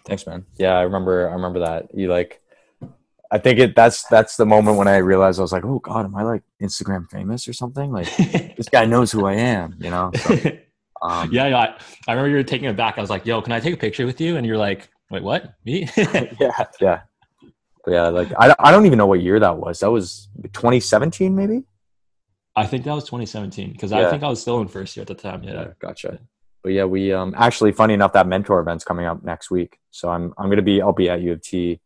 Thanks, 0.05 0.27
man. 0.27 0.45
Yeah, 0.57 0.73
I 0.73 0.83
remember. 0.83 1.29
I 1.29 1.33
remember 1.33 1.61
that. 1.61 1.95
You 1.95 2.09
like. 2.09 2.41
I 3.31 3.39
think 3.39 3.59
it. 3.59 3.77
That's 3.77 4.05
that's 4.05 4.37
the 4.37 4.47
moment 4.47 4.77
when 4.77 4.89
I 4.89 4.97
realized 4.97 5.39
I 5.39 5.43
was 5.43 5.53
like, 5.53 5.65
oh 5.65 5.79
God, 5.79 6.05
am 6.05 6.17
I 6.17 6.23
like 6.23 6.43
Instagram 6.61 7.09
famous 7.11 7.47
or 7.47 7.53
something? 7.53 7.93
Like 7.93 8.15
this 8.57 8.69
guy 8.69 8.85
knows 8.85 9.13
who 9.13 9.27
I 9.27 9.35
am. 9.35 9.77
You 9.79 9.91
know. 9.91 10.11
So, 10.15 10.35
um, 11.03 11.31
yeah, 11.33 11.47
yeah. 11.49 11.59
I, 11.59 11.79
I 12.09 12.13
remember 12.13 12.29
you 12.29 12.37
were 12.37 12.43
taking 12.43 12.69
it 12.69 12.77
back. 12.77 12.99
I 12.99 13.01
was 13.01 13.11
like, 13.11 13.27
yo, 13.27 13.41
can 13.41 13.53
I 13.53 13.61
take 13.61 13.75
a 13.75 13.77
picture 13.77 14.07
with 14.07 14.21
you? 14.21 14.37
And 14.37 14.47
you're 14.47 14.59
like, 14.59 14.89
wait, 15.11 15.23
what? 15.23 15.55
Me? 15.65 15.89
yeah, 15.97 16.65
yeah, 16.81 17.01
yeah. 17.87 18.09
Like 18.09 18.33
I, 18.39 18.55
I 18.59 18.73
don't 18.73 18.87
even 18.87 18.99
know 18.99 19.07
what 19.07 19.21
year 19.21 19.39
that 19.39 19.57
was. 19.57 19.81
That 19.81 19.91
was 19.91 20.29
2017, 20.43 21.35
maybe. 21.35 21.65
I 22.57 22.67
think 22.67 22.85
that 22.85 22.95
was 22.95 23.05
2017 23.05 23.73
because 23.73 23.93
yeah. 23.93 24.07
I 24.07 24.11
think 24.11 24.23
I 24.23 24.29
was 24.29 24.41
still 24.41 24.61
in 24.61 24.69
first 24.69 24.97
year 24.97 25.03
at 25.03 25.09
the 25.09 25.15
time. 25.15 25.45
Yeah. 25.45 25.53
yeah 25.53 25.67
gotcha 25.79 26.19
but 26.62 26.73
yeah, 26.73 26.85
we 26.85 27.12
um 27.12 27.35
actually 27.37 27.73
funny 27.73 27.95
enough 27.95 28.12
that 28.12 28.26
mentor 28.26 28.61
event's 28.61 28.85
coming 28.85 29.07
up 29.07 29.23
next 29.25 29.50
week. 29.50 29.79
So 29.90 30.09
I'm 30.11 30.33
I'm 30.38 30.49
gonna 30.49 30.62
be 30.62 30.83
I'll 30.83 30.93
be 30.93 31.09
at 31.09 31.21
U 31.21 31.33
of 31.33 31.43
T. 31.43 31.81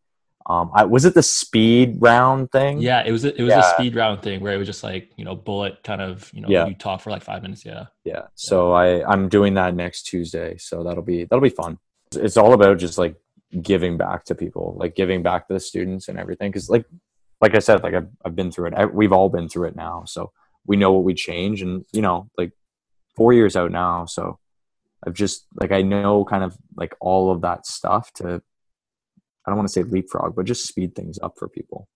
Um, 0.47 0.69
I, 0.75 0.85
was 0.85 1.05
it 1.05 1.15
the 1.15 1.23
speed 1.23 1.97
round 1.99 2.51
thing? 2.51 2.79
Yeah, 2.79 3.01
it 3.03 3.11
was. 3.11 3.25
A, 3.25 3.35
it 3.35 3.41
was 3.41 3.49
yeah. 3.49 3.61
a 3.61 3.73
speed 3.73 3.95
round 3.95 4.21
thing 4.21 4.41
where 4.41 4.53
it 4.53 4.57
was 4.57 4.67
just 4.67 4.83
like 4.83 5.09
you 5.17 5.25
know 5.25 5.35
bullet 5.35 5.83
kind 5.83 6.01
of 6.01 6.29
you 6.33 6.41
know 6.41 6.49
yeah. 6.49 6.67
you 6.67 6.75
talk 6.75 7.01
for 7.01 7.09
like 7.09 7.23
five 7.23 7.41
minutes. 7.41 7.65
Yeah. 7.65 7.85
Yeah. 8.03 8.27
So 8.35 8.71
I 8.71 9.03
I'm 9.11 9.27
doing 9.27 9.55
that 9.55 9.73
next 9.73 10.03
Tuesday. 10.03 10.57
So 10.57 10.83
that'll 10.83 11.03
be 11.03 11.23
that'll 11.23 11.41
be 11.41 11.49
fun. 11.49 11.79
It's 12.13 12.37
all 12.37 12.53
about 12.53 12.77
just 12.77 12.99
like 12.99 13.15
giving 13.59 13.97
back 13.97 14.25
to 14.25 14.35
people, 14.35 14.75
like 14.79 14.95
giving 14.95 15.23
back 15.23 15.47
to 15.47 15.55
the 15.55 15.59
students 15.59 16.09
and 16.09 16.19
everything. 16.19 16.51
Because 16.51 16.69
like 16.69 16.85
like 17.41 17.55
I 17.55 17.59
said, 17.59 17.81
like 17.81 17.95
I've 17.95 18.09
I've 18.23 18.35
been 18.35 18.51
through 18.51 18.67
it. 18.67 18.73
I, 18.75 18.85
we've 18.85 19.13
all 19.13 19.29
been 19.29 19.49
through 19.49 19.69
it 19.69 19.75
now, 19.75 20.03
so 20.05 20.31
we 20.67 20.77
know 20.77 20.91
what 20.91 21.03
we 21.03 21.15
change, 21.15 21.63
and 21.63 21.85
you 21.91 22.03
know, 22.03 22.29
like 22.37 22.51
four 23.15 23.33
years 23.33 23.55
out 23.55 23.71
now, 23.71 24.05
so 24.05 24.37
I've 25.05 25.13
just 25.13 25.45
like 25.59 25.71
I 25.71 25.81
know 25.81 26.25
kind 26.25 26.43
of 26.43 26.57
like 26.75 26.95
all 26.99 27.31
of 27.31 27.41
that 27.41 27.65
stuff 27.65 28.11
to 28.13 28.41
I 29.45 29.51
don't 29.51 29.57
want 29.57 29.67
to 29.67 29.73
say 29.73 29.83
leapfrog, 29.83 30.35
but 30.35 30.45
just 30.45 30.67
speed 30.67 30.95
things 30.95 31.19
up 31.21 31.33
for 31.37 31.47
people. 31.47 31.87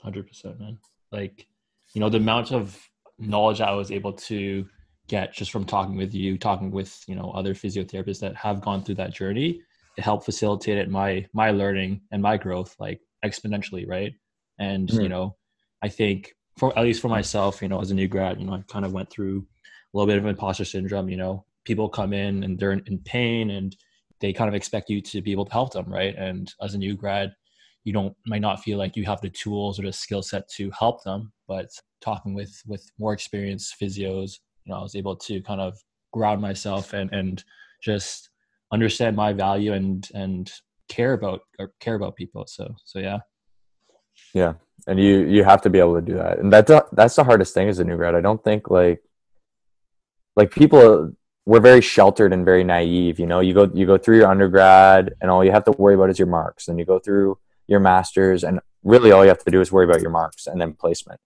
Hundred 0.00 0.26
percent, 0.26 0.58
man. 0.58 0.78
Like, 1.10 1.46
you 1.94 2.00
know, 2.00 2.08
the 2.08 2.16
amount 2.16 2.52
of 2.52 2.78
knowledge 3.18 3.60
I 3.60 3.72
was 3.72 3.90
able 3.90 4.14
to 4.14 4.66
get 5.08 5.34
just 5.34 5.50
from 5.50 5.64
talking 5.64 5.96
with 5.96 6.14
you, 6.14 6.38
talking 6.38 6.70
with 6.70 7.02
you 7.06 7.14
know 7.14 7.30
other 7.32 7.54
physiotherapists 7.54 8.20
that 8.20 8.36
have 8.36 8.60
gone 8.60 8.82
through 8.82 8.96
that 8.96 9.12
journey, 9.12 9.60
it 9.98 10.02
helped 10.04 10.24
facilitate 10.24 10.88
my 10.88 11.26
my 11.34 11.50
learning 11.50 12.00
and 12.10 12.22
my 12.22 12.36
growth 12.36 12.74
like 12.78 13.00
exponentially, 13.24 13.86
right? 13.86 14.12
And 14.58 14.88
mm-hmm. 14.88 15.02
you 15.02 15.08
know, 15.08 15.36
I 15.82 15.88
think 15.88 16.32
for 16.56 16.76
at 16.78 16.84
least 16.84 17.02
for 17.02 17.08
myself, 17.08 17.62
you 17.62 17.68
know, 17.68 17.80
as 17.80 17.90
a 17.90 17.94
new 17.94 18.08
grad, 18.08 18.40
you 18.40 18.46
know, 18.46 18.54
I 18.54 18.62
kind 18.68 18.84
of 18.84 18.92
went 18.92 19.10
through 19.10 19.46
a 19.92 19.96
little 19.96 20.06
bit 20.06 20.18
of 20.18 20.26
imposter 20.26 20.64
syndrome. 20.64 21.08
You 21.08 21.18
know, 21.18 21.44
people 21.64 21.88
come 21.88 22.12
in 22.12 22.44
and 22.44 22.58
they're 22.58 22.72
in 22.72 22.98
pain 23.04 23.50
and 23.50 23.76
they 24.20 24.32
kind 24.32 24.48
of 24.48 24.54
expect 24.54 24.88
you 24.88 25.00
to 25.00 25.20
be 25.20 25.32
able 25.32 25.44
to 25.44 25.52
help 25.52 25.72
them, 25.72 25.92
right? 25.92 26.14
And 26.16 26.52
as 26.62 26.74
a 26.74 26.78
new 26.78 26.94
grad, 26.94 27.32
you 27.84 27.92
don't 27.92 28.14
might 28.26 28.40
not 28.40 28.62
feel 28.62 28.78
like 28.78 28.96
you 28.96 29.04
have 29.04 29.20
the 29.20 29.30
tools 29.30 29.78
or 29.78 29.82
the 29.82 29.92
skill 29.92 30.22
set 30.22 30.48
to 30.50 30.70
help 30.70 31.02
them, 31.02 31.32
but 31.48 31.68
talking 32.00 32.32
with 32.34 32.62
with 32.66 32.88
more 32.98 33.12
experienced 33.12 33.74
physios, 33.80 34.38
you 34.64 34.72
know, 34.72 34.78
I 34.78 34.82
was 34.82 34.94
able 34.94 35.16
to 35.16 35.42
kind 35.42 35.60
of 35.60 35.76
ground 36.12 36.40
myself 36.40 36.92
and 36.92 37.12
and 37.12 37.42
just 37.82 38.30
understand 38.72 39.16
my 39.16 39.32
value 39.32 39.72
and 39.72 40.08
and 40.14 40.50
care 40.88 41.14
about 41.14 41.40
or 41.58 41.72
care 41.80 41.96
about 41.96 42.16
people. 42.16 42.44
So 42.46 42.74
so 42.84 42.98
yeah. 42.98 43.18
Yeah, 44.34 44.54
and 44.86 45.00
you 45.00 45.20
you 45.26 45.42
have 45.42 45.62
to 45.62 45.70
be 45.70 45.78
able 45.78 45.94
to 45.96 46.02
do 46.02 46.14
that, 46.14 46.38
and 46.38 46.52
that's 46.52 46.70
that's 46.92 47.16
the 47.16 47.24
hardest 47.24 47.54
thing 47.54 47.68
as 47.68 47.78
a 47.80 47.84
new 47.84 47.96
grad. 47.96 48.14
I 48.14 48.20
don't 48.20 48.42
think 48.44 48.70
like 48.70 49.02
like 50.36 50.50
people 50.50 51.12
we're 51.44 51.60
very 51.60 51.80
sheltered 51.80 52.32
and 52.32 52.44
very 52.44 52.64
naive. 52.64 53.18
You 53.18 53.26
know, 53.26 53.40
you 53.40 53.54
go 53.54 53.70
you 53.74 53.86
go 53.86 53.98
through 53.98 54.18
your 54.18 54.28
undergrad, 54.28 55.14
and 55.20 55.30
all 55.30 55.44
you 55.44 55.50
have 55.50 55.64
to 55.64 55.72
worry 55.72 55.94
about 55.94 56.10
is 56.10 56.18
your 56.18 56.28
marks. 56.28 56.66
Then 56.66 56.78
you 56.78 56.84
go 56.84 56.98
through 56.98 57.38
your 57.66 57.80
masters, 57.80 58.44
and 58.44 58.60
really 58.84 59.12
all 59.12 59.22
you 59.24 59.28
have 59.28 59.44
to 59.44 59.50
do 59.50 59.60
is 59.60 59.72
worry 59.72 59.84
about 59.84 60.00
your 60.00 60.10
marks 60.10 60.46
and 60.46 60.60
then 60.60 60.74
placement. 60.74 61.20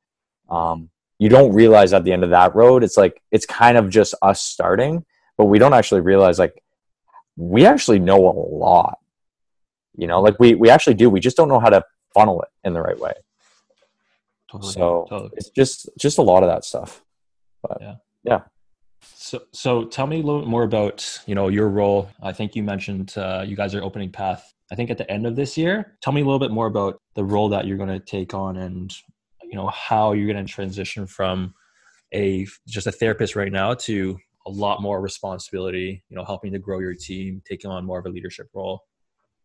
Um, 0.48 0.90
you 1.18 1.28
don't 1.28 1.52
realize 1.52 1.92
at 1.92 2.04
the 2.04 2.12
end 2.12 2.24
of 2.24 2.30
that 2.30 2.54
road, 2.54 2.84
it's 2.84 2.96
like 2.96 3.22
it's 3.30 3.46
kind 3.46 3.76
of 3.76 3.88
just 3.90 4.14
us 4.22 4.42
starting, 4.42 5.04
but 5.36 5.46
we 5.46 5.58
don't 5.58 5.74
actually 5.74 6.00
realize 6.00 6.38
like 6.38 6.62
we 7.36 7.66
actually 7.66 7.98
know 7.98 8.28
a 8.28 8.32
lot. 8.32 8.98
You 9.96 10.06
know, 10.06 10.20
like 10.20 10.38
we 10.38 10.54
we 10.54 10.70
actually 10.70 10.94
do. 10.94 11.10
We 11.10 11.20
just 11.20 11.36
don't 11.36 11.48
know 11.48 11.60
how 11.60 11.70
to 11.70 11.82
funnel 12.14 12.42
it 12.42 12.48
in 12.64 12.72
the 12.72 12.82
right 12.82 12.98
way. 12.98 13.12
Totally, 14.50 14.72
so 14.72 15.06
totally. 15.08 15.30
it's 15.36 15.50
just 15.50 15.88
just 15.98 16.18
a 16.18 16.22
lot 16.22 16.42
of 16.42 16.48
that 16.48 16.64
stuff. 16.64 17.02
But 17.62 17.78
yeah. 17.80 17.94
yeah. 18.24 18.40
So, 19.14 19.42
so 19.52 19.84
tell 19.84 20.06
me 20.06 20.20
a 20.20 20.22
little 20.22 20.40
bit 20.40 20.48
more 20.48 20.62
about 20.62 21.20
you 21.26 21.34
know 21.34 21.48
your 21.48 21.68
role. 21.68 22.10
I 22.22 22.32
think 22.32 22.54
you 22.54 22.62
mentioned 22.62 23.14
uh, 23.16 23.44
you 23.46 23.56
guys 23.56 23.74
are 23.74 23.82
opening 23.82 24.10
path. 24.10 24.52
I 24.70 24.74
think 24.74 24.90
at 24.90 24.98
the 24.98 25.10
end 25.10 25.26
of 25.26 25.36
this 25.36 25.56
year. 25.56 25.96
Tell 26.02 26.12
me 26.12 26.20
a 26.20 26.24
little 26.24 26.38
bit 26.38 26.50
more 26.50 26.66
about 26.66 27.00
the 27.14 27.24
role 27.24 27.48
that 27.50 27.66
you're 27.66 27.76
going 27.76 27.88
to 27.88 28.00
take 28.00 28.34
on, 28.34 28.56
and 28.56 28.92
you 29.42 29.56
know 29.56 29.68
how 29.68 30.12
you're 30.12 30.32
going 30.32 30.44
to 30.44 30.52
transition 30.52 31.06
from 31.06 31.54
a 32.14 32.46
just 32.66 32.86
a 32.86 32.92
therapist 32.92 33.36
right 33.36 33.52
now 33.52 33.74
to 33.74 34.18
a 34.46 34.50
lot 34.50 34.80
more 34.80 35.00
responsibility. 35.00 36.04
You 36.08 36.16
know, 36.16 36.24
helping 36.24 36.52
to 36.52 36.58
grow 36.58 36.78
your 36.78 36.94
team, 36.94 37.42
taking 37.44 37.70
on 37.70 37.84
more 37.84 37.98
of 37.98 38.06
a 38.06 38.10
leadership 38.10 38.48
role. 38.54 38.84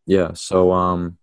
Yeah. 0.06 0.32
So, 0.34 0.72
um, 0.72 1.18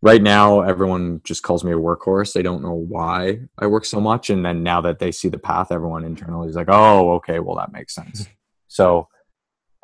right 0.00 0.22
now 0.22 0.60
everyone 0.60 1.20
just 1.24 1.42
calls 1.42 1.64
me 1.64 1.72
a 1.72 1.76
workhorse. 1.76 2.32
They 2.32 2.42
don't 2.42 2.62
know 2.62 2.74
why 2.74 3.40
i 3.58 3.66
work 3.66 3.84
so 3.84 4.00
much. 4.00 4.30
And 4.30 4.44
then 4.44 4.62
now 4.62 4.80
that 4.82 4.98
they 4.98 5.12
see 5.12 5.28
the 5.28 5.38
path 5.38 5.72
everyone 5.72 6.04
internally 6.04 6.48
is 6.48 6.56
like 6.56 6.68
oh 6.68 7.12
okay 7.14 7.40
well 7.40 7.56
that 7.56 7.72
makes 7.72 7.94
sense. 7.94 8.26
So 8.70 9.08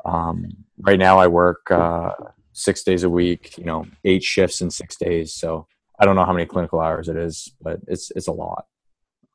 um, 0.05 0.45
right 0.79 0.99
now 0.99 1.17
i 1.17 1.25
work 1.25 1.71
uh, 1.71 2.11
six 2.53 2.83
days 2.83 3.01
a 3.01 3.09
week 3.09 3.57
you 3.57 3.65
know 3.65 3.87
eight 4.03 4.23
shifts 4.23 4.61
in 4.61 4.69
six 4.69 4.95
days. 4.95 5.33
So 5.33 5.67
i 5.99 6.05
don't 6.05 6.15
know 6.15 6.25
how 6.25 6.33
many 6.33 6.45
clinical 6.45 6.79
hours 6.79 7.09
it 7.09 7.17
is 7.17 7.49
but 7.61 7.79
it's 7.87 8.11
it's 8.15 8.27
a 8.27 8.31
lot. 8.31 8.67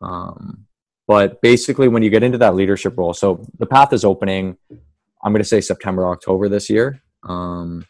Um, 0.01 0.67
but 1.09 1.43
basically 1.43 1.89
when 1.89 2.05
you 2.05 2.11
get 2.11 2.23
into 2.23 2.39
that 2.39 2.55
leadership 2.55 2.97
role 2.97 3.13
so 3.13 3.45
the 3.59 3.67
path 3.67 3.93
is 3.93 4.05
opening 4.05 4.57
i'm 5.23 5.33
going 5.33 5.43
to 5.43 5.49
say 5.49 5.61
september 5.61 6.07
october 6.09 6.49
this 6.49 6.71
year. 6.71 7.03
Um, 7.29 7.85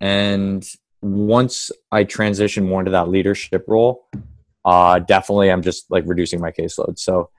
and 0.00 0.68
once 1.02 1.70
I 1.90 2.04
transition 2.04 2.66
more 2.66 2.80
into 2.80 2.92
that 2.92 3.08
leadership 3.08 3.64
role, 3.66 4.08
uh, 4.64 5.00
definitely 5.00 5.50
I'm 5.50 5.62
just 5.62 5.90
like 5.90 6.04
reducing 6.06 6.40
my 6.40 6.52
caseload. 6.52 6.98
So 6.98 7.30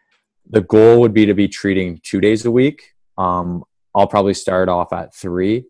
the 0.49 0.61
goal 0.61 0.99
would 1.01 1.13
be 1.13 1.25
to 1.25 1.33
be 1.33 1.47
treating 1.47 1.99
two 2.03 2.19
days 2.19 2.45
a 2.45 2.51
week. 2.51 2.91
Um, 3.17 3.63
I'll 3.95 4.07
probably 4.07 4.33
start 4.33 4.69
off 4.69 4.91
at 4.91 5.15
three 5.15 5.65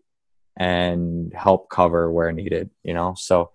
and 0.56 1.32
help 1.32 1.68
cover 1.70 2.10
where 2.10 2.32
needed, 2.32 2.70
you 2.82 2.94
know? 2.94 3.14
So, 3.16 3.50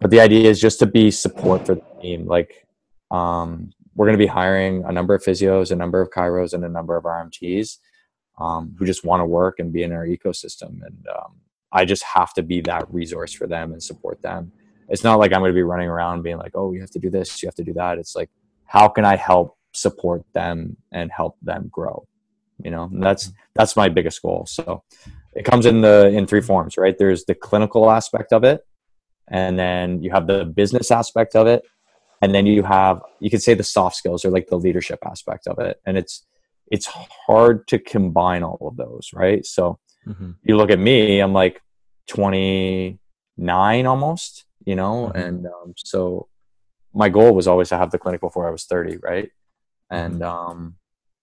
but 0.00 0.10
the 0.10 0.20
idea 0.20 0.50
is 0.50 0.60
just 0.60 0.80
to 0.80 0.86
be 0.86 1.10
support 1.10 1.66
for 1.66 1.76
the 1.76 1.82
team. 2.02 2.26
Like, 2.26 2.66
um, 3.10 3.72
we're 3.94 4.06
going 4.06 4.18
to 4.18 4.22
be 4.22 4.26
hiring 4.26 4.84
a 4.84 4.92
number 4.92 5.14
of 5.14 5.22
physios, 5.22 5.70
a 5.70 5.76
number 5.76 6.00
of 6.00 6.10
chiros, 6.10 6.52
and 6.52 6.64
a 6.64 6.68
number 6.68 6.96
of 6.96 7.04
RMTs 7.04 7.78
um, 8.38 8.74
who 8.78 8.84
just 8.84 9.04
want 9.04 9.20
to 9.20 9.24
work 9.24 9.58
and 9.58 9.72
be 9.72 9.82
in 9.82 9.92
our 9.92 10.06
ecosystem. 10.06 10.84
And 10.84 11.06
um, 11.08 11.36
I 11.74 11.84
just 11.84 12.04
have 12.04 12.32
to 12.34 12.42
be 12.42 12.60
that 12.62 12.86
resource 12.92 13.32
for 13.32 13.46
them 13.46 13.72
and 13.72 13.82
support 13.82 14.22
them. 14.22 14.52
It's 14.88 15.02
not 15.02 15.18
like 15.18 15.32
I'm 15.32 15.40
going 15.40 15.50
to 15.50 15.54
be 15.54 15.62
running 15.62 15.88
around 15.88 16.22
being 16.22 16.38
like, 16.38 16.52
oh, 16.54 16.72
you 16.72 16.80
have 16.80 16.90
to 16.90 16.98
do 16.98 17.10
this, 17.10 17.42
you 17.42 17.48
have 17.48 17.54
to 17.56 17.64
do 17.64 17.72
that. 17.74 17.98
It's 17.98 18.14
like, 18.14 18.30
how 18.66 18.88
can 18.88 19.04
I 19.04 19.16
help 19.16 19.56
support 19.72 20.22
them 20.32 20.76
and 20.92 21.10
help 21.10 21.36
them 21.42 21.68
grow? 21.70 22.06
You 22.62 22.70
know, 22.70 22.84
and 22.84 23.02
that's 23.02 23.32
that's 23.54 23.76
my 23.76 23.88
biggest 23.88 24.22
goal. 24.22 24.46
So 24.46 24.84
it 25.34 25.44
comes 25.44 25.66
in 25.66 25.80
the 25.80 26.08
in 26.08 26.26
three 26.26 26.40
forms, 26.40 26.76
right? 26.76 26.96
There's 26.96 27.24
the 27.24 27.34
clinical 27.34 27.90
aspect 27.90 28.32
of 28.32 28.44
it, 28.44 28.60
and 29.28 29.58
then 29.58 30.02
you 30.02 30.12
have 30.12 30.28
the 30.28 30.44
business 30.44 30.92
aspect 30.92 31.34
of 31.34 31.48
it, 31.48 31.64
and 32.22 32.32
then 32.34 32.46
you 32.46 32.62
have 32.62 33.02
you 33.20 33.30
could 33.30 33.42
say 33.42 33.54
the 33.54 33.64
soft 33.64 33.96
skills 33.96 34.24
or 34.24 34.30
like 34.30 34.46
the 34.46 34.58
leadership 34.58 35.00
aspect 35.04 35.48
of 35.48 35.58
it. 35.58 35.80
And 35.84 35.98
it's 35.98 36.24
it's 36.70 36.86
hard 36.86 37.66
to 37.68 37.78
combine 37.78 38.42
all 38.42 38.68
of 38.68 38.76
those, 38.76 39.10
right? 39.12 39.44
So 39.44 39.78
mm-hmm. 40.06 40.32
you 40.44 40.56
look 40.56 40.70
at 40.70 40.78
me, 40.78 41.18
I'm 41.18 41.32
like 41.32 41.60
29 42.08 43.86
almost, 43.86 44.44
you 44.64 44.76
know, 44.76 45.08
mm-hmm. 45.08 45.18
and 45.18 45.46
um, 45.46 45.74
so 45.76 46.28
my 46.92 47.08
goal 47.08 47.34
was 47.34 47.46
always 47.46 47.68
to 47.70 47.76
have 47.76 47.90
the 47.90 47.98
clinic 47.98 48.20
before 48.20 48.48
I 48.48 48.50
was 48.50 48.64
30, 48.64 48.98
right? 48.98 49.30
And 49.90 50.20
mm-hmm. 50.20 50.22
um, 50.22 50.76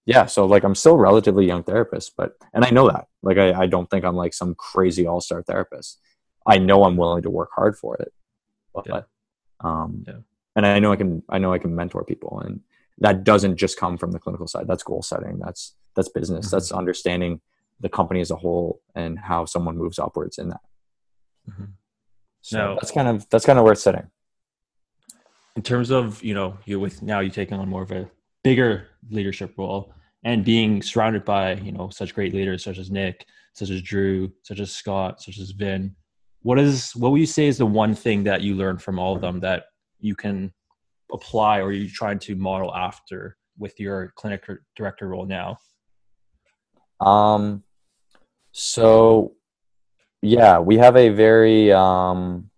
yeah, 0.05 0.25
so 0.25 0.45
like 0.45 0.63
I'm 0.63 0.75
still 0.75 0.97
relatively 0.97 1.45
young 1.45 1.63
therapist, 1.63 2.13
but 2.17 2.33
and 2.53 2.65
I 2.65 2.69
know 2.69 2.89
that. 2.89 3.07
Like 3.21 3.37
I, 3.37 3.53
I 3.53 3.65
don't 3.67 3.89
think 3.89 4.03
I'm 4.03 4.15
like 4.15 4.33
some 4.33 4.55
crazy 4.55 5.05
all 5.05 5.21
star 5.21 5.43
therapist. 5.43 5.99
I 6.45 6.57
know 6.57 6.83
I'm 6.83 6.97
willing 6.97 7.23
to 7.23 7.29
work 7.29 7.49
hard 7.55 7.77
for 7.77 7.95
it. 7.97 8.11
But 8.73 8.85
yeah. 8.87 9.01
um 9.61 10.03
yeah. 10.07 10.13
and 10.55 10.65
I 10.65 10.79
know 10.79 10.91
I 10.91 10.95
can 10.95 11.23
I 11.29 11.37
know 11.37 11.53
I 11.53 11.59
can 11.59 11.75
mentor 11.75 12.03
people 12.03 12.39
and 12.39 12.61
that 12.97 13.23
doesn't 13.23 13.57
just 13.57 13.77
come 13.77 13.97
from 13.97 14.11
the 14.11 14.19
clinical 14.19 14.47
side. 14.47 14.67
That's 14.67 14.83
goal 14.83 15.01
setting. 15.01 15.39
That's 15.39 15.75
that's 15.95 16.09
business. 16.09 16.47
Mm-hmm. 16.47 16.55
That's 16.55 16.71
understanding 16.71 17.41
the 17.79 17.89
company 17.89 18.21
as 18.21 18.31
a 18.31 18.35
whole 18.35 18.81
and 18.95 19.19
how 19.19 19.45
someone 19.45 19.77
moves 19.77 19.99
upwards 19.99 20.37
in 20.37 20.49
that. 20.49 20.61
Mm-hmm. 21.49 21.65
So 22.41 22.57
now, 22.57 22.75
that's 22.75 22.91
kind 22.91 23.07
of 23.07 23.29
that's 23.29 23.45
kind 23.45 23.59
of 23.59 23.63
where 23.63 23.73
it's 23.73 23.83
sitting. 23.83 24.07
In 25.55 25.61
terms 25.61 25.89
of 25.91 26.23
you 26.23 26.33
know 26.33 26.57
you 26.65 26.79
with 26.79 27.01
now 27.01 27.19
you 27.19 27.29
taking 27.29 27.57
on 27.57 27.69
more 27.69 27.83
of 27.83 27.91
a 27.91 28.09
bigger 28.43 28.87
leadership 29.09 29.53
role 29.57 29.93
and 30.23 30.43
being 30.43 30.81
surrounded 30.81 31.25
by 31.25 31.55
you 31.55 31.71
know 31.71 31.89
such 31.89 32.15
great 32.15 32.33
leaders 32.33 32.63
such 32.63 32.77
as 32.77 32.89
Nick, 32.89 33.25
such 33.53 33.69
as 33.69 33.81
Drew, 33.81 34.31
such 34.43 34.59
as 34.59 34.71
Scott, 34.71 35.21
such 35.21 35.37
as 35.39 35.51
Vin. 35.51 35.95
What 36.41 36.59
is 36.59 36.95
what 36.95 37.11
would 37.11 37.21
you 37.21 37.27
say 37.27 37.47
is 37.47 37.57
the 37.57 37.65
one 37.65 37.93
thing 37.93 38.23
that 38.23 38.41
you 38.41 38.55
learned 38.55 38.81
from 38.81 38.97
all 38.97 39.15
of 39.15 39.21
them 39.21 39.39
that 39.41 39.65
you 39.99 40.15
can 40.15 40.51
apply 41.11 41.61
or 41.61 41.71
you're 41.71 41.89
trying 41.93 42.19
to 42.19 42.35
model 42.35 42.73
after 42.73 43.37
with 43.57 43.79
your 43.79 44.13
clinic 44.15 44.43
director 44.75 45.07
role 45.07 45.25
now? 45.25 45.57
Um, 46.99 47.63
so 48.51 49.33
yeah, 50.21 50.59
we 50.59 50.77
have 50.77 50.95
a 50.95 51.09
very 51.09 51.71
um, 51.71 52.49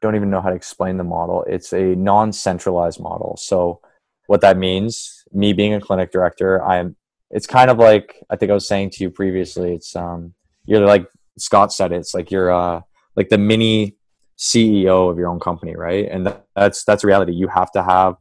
don't 0.00 0.16
even 0.16 0.30
know 0.30 0.40
how 0.40 0.50
to 0.50 0.56
explain 0.56 0.96
the 0.96 1.04
model. 1.04 1.44
It's 1.48 1.72
a 1.72 1.82
non-centralized 1.96 3.00
model. 3.00 3.36
So 3.38 3.80
what 4.26 4.40
that 4.42 4.56
means, 4.56 5.24
me 5.32 5.52
being 5.52 5.74
a 5.74 5.80
clinic 5.80 6.12
director, 6.12 6.62
I'm 6.62 6.96
it's 7.30 7.46
kind 7.46 7.70
of 7.70 7.78
like 7.78 8.22
I 8.30 8.36
think 8.36 8.50
I 8.50 8.54
was 8.54 8.68
saying 8.68 8.90
to 8.90 9.02
you 9.02 9.10
previously, 9.10 9.74
it's 9.74 9.96
um 9.96 10.34
you're 10.66 10.86
like 10.86 11.06
Scott 11.38 11.72
said 11.72 11.92
it, 11.92 11.96
it's 11.96 12.14
like 12.14 12.30
you're 12.30 12.52
uh 12.52 12.82
like 13.16 13.28
the 13.28 13.38
mini 13.38 13.96
CEO 14.38 15.10
of 15.10 15.18
your 15.18 15.28
own 15.28 15.40
company, 15.40 15.74
right? 15.74 16.08
And 16.10 16.32
that's 16.54 16.84
that's 16.84 17.02
reality. 17.02 17.32
You 17.32 17.48
have 17.48 17.72
to 17.72 17.82
have 17.82 18.16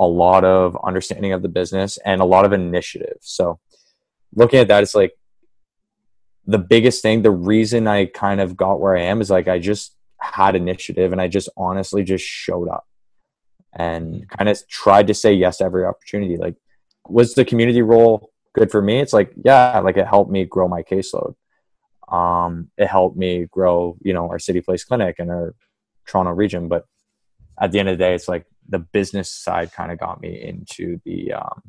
a 0.00 0.06
lot 0.06 0.44
of 0.44 0.76
understanding 0.84 1.32
of 1.32 1.42
the 1.42 1.48
business 1.48 1.98
and 2.04 2.20
a 2.20 2.24
lot 2.24 2.44
of 2.44 2.52
initiative. 2.52 3.18
So 3.20 3.58
looking 4.34 4.60
at 4.60 4.68
that, 4.68 4.82
it's 4.82 4.94
like 4.94 5.12
the 6.46 6.58
biggest 6.58 7.02
thing, 7.02 7.22
the 7.22 7.30
reason 7.30 7.86
I 7.86 8.06
kind 8.06 8.40
of 8.40 8.56
got 8.56 8.80
where 8.80 8.96
I 8.96 9.02
am 9.02 9.20
is 9.20 9.30
like 9.30 9.48
I 9.48 9.58
just 9.58 9.96
had 10.20 10.56
initiative 10.56 11.12
and 11.12 11.20
I 11.20 11.28
just 11.28 11.48
honestly 11.56 12.02
just 12.04 12.24
showed 12.24 12.68
up 12.68 12.86
and 13.74 14.28
kind 14.28 14.48
of 14.48 14.68
tried 14.68 15.06
to 15.08 15.14
say 15.14 15.32
yes 15.32 15.58
to 15.58 15.64
every 15.64 15.84
opportunity. 15.84 16.36
Like, 16.36 16.56
was 17.08 17.34
the 17.34 17.44
community 17.44 17.82
role 17.82 18.30
good 18.54 18.70
for 18.70 18.80
me? 18.80 19.00
It's 19.00 19.12
like, 19.12 19.32
yeah, 19.44 19.78
like 19.80 19.96
it 19.96 20.06
helped 20.06 20.30
me 20.30 20.44
grow 20.44 20.68
my 20.68 20.82
caseload. 20.82 21.34
Um, 22.08 22.70
it 22.76 22.86
helped 22.86 23.16
me 23.16 23.46
grow, 23.50 23.96
you 24.02 24.12
know, 24.12 24.28
our 24.28 24.38
city 24.38 24.60
place 24.60 24.84
clinic 24.84 25.16
and 25.18 25.30
our 25.30 25.54
Toronto 26.06 26.32
region. 26.32 26.68
But 26.68 26.86
at 27.60 27.72
the 27.72 27.78
end 27.78 27.88
of 27.88 27.98
the 27.98 28.04
day, 28.04 28.14
it's 28.14 28.28
like 28.28 28.46
the 28.68 28.78
business 28.78 29.30
side 29.30 29.72
kind 29.72 29.90
of 29.90 29.98
got 29.98 30.20
me 30.20 30.40
into 30.40 31.00
the 31.04 31.32
um, 31.32 31.62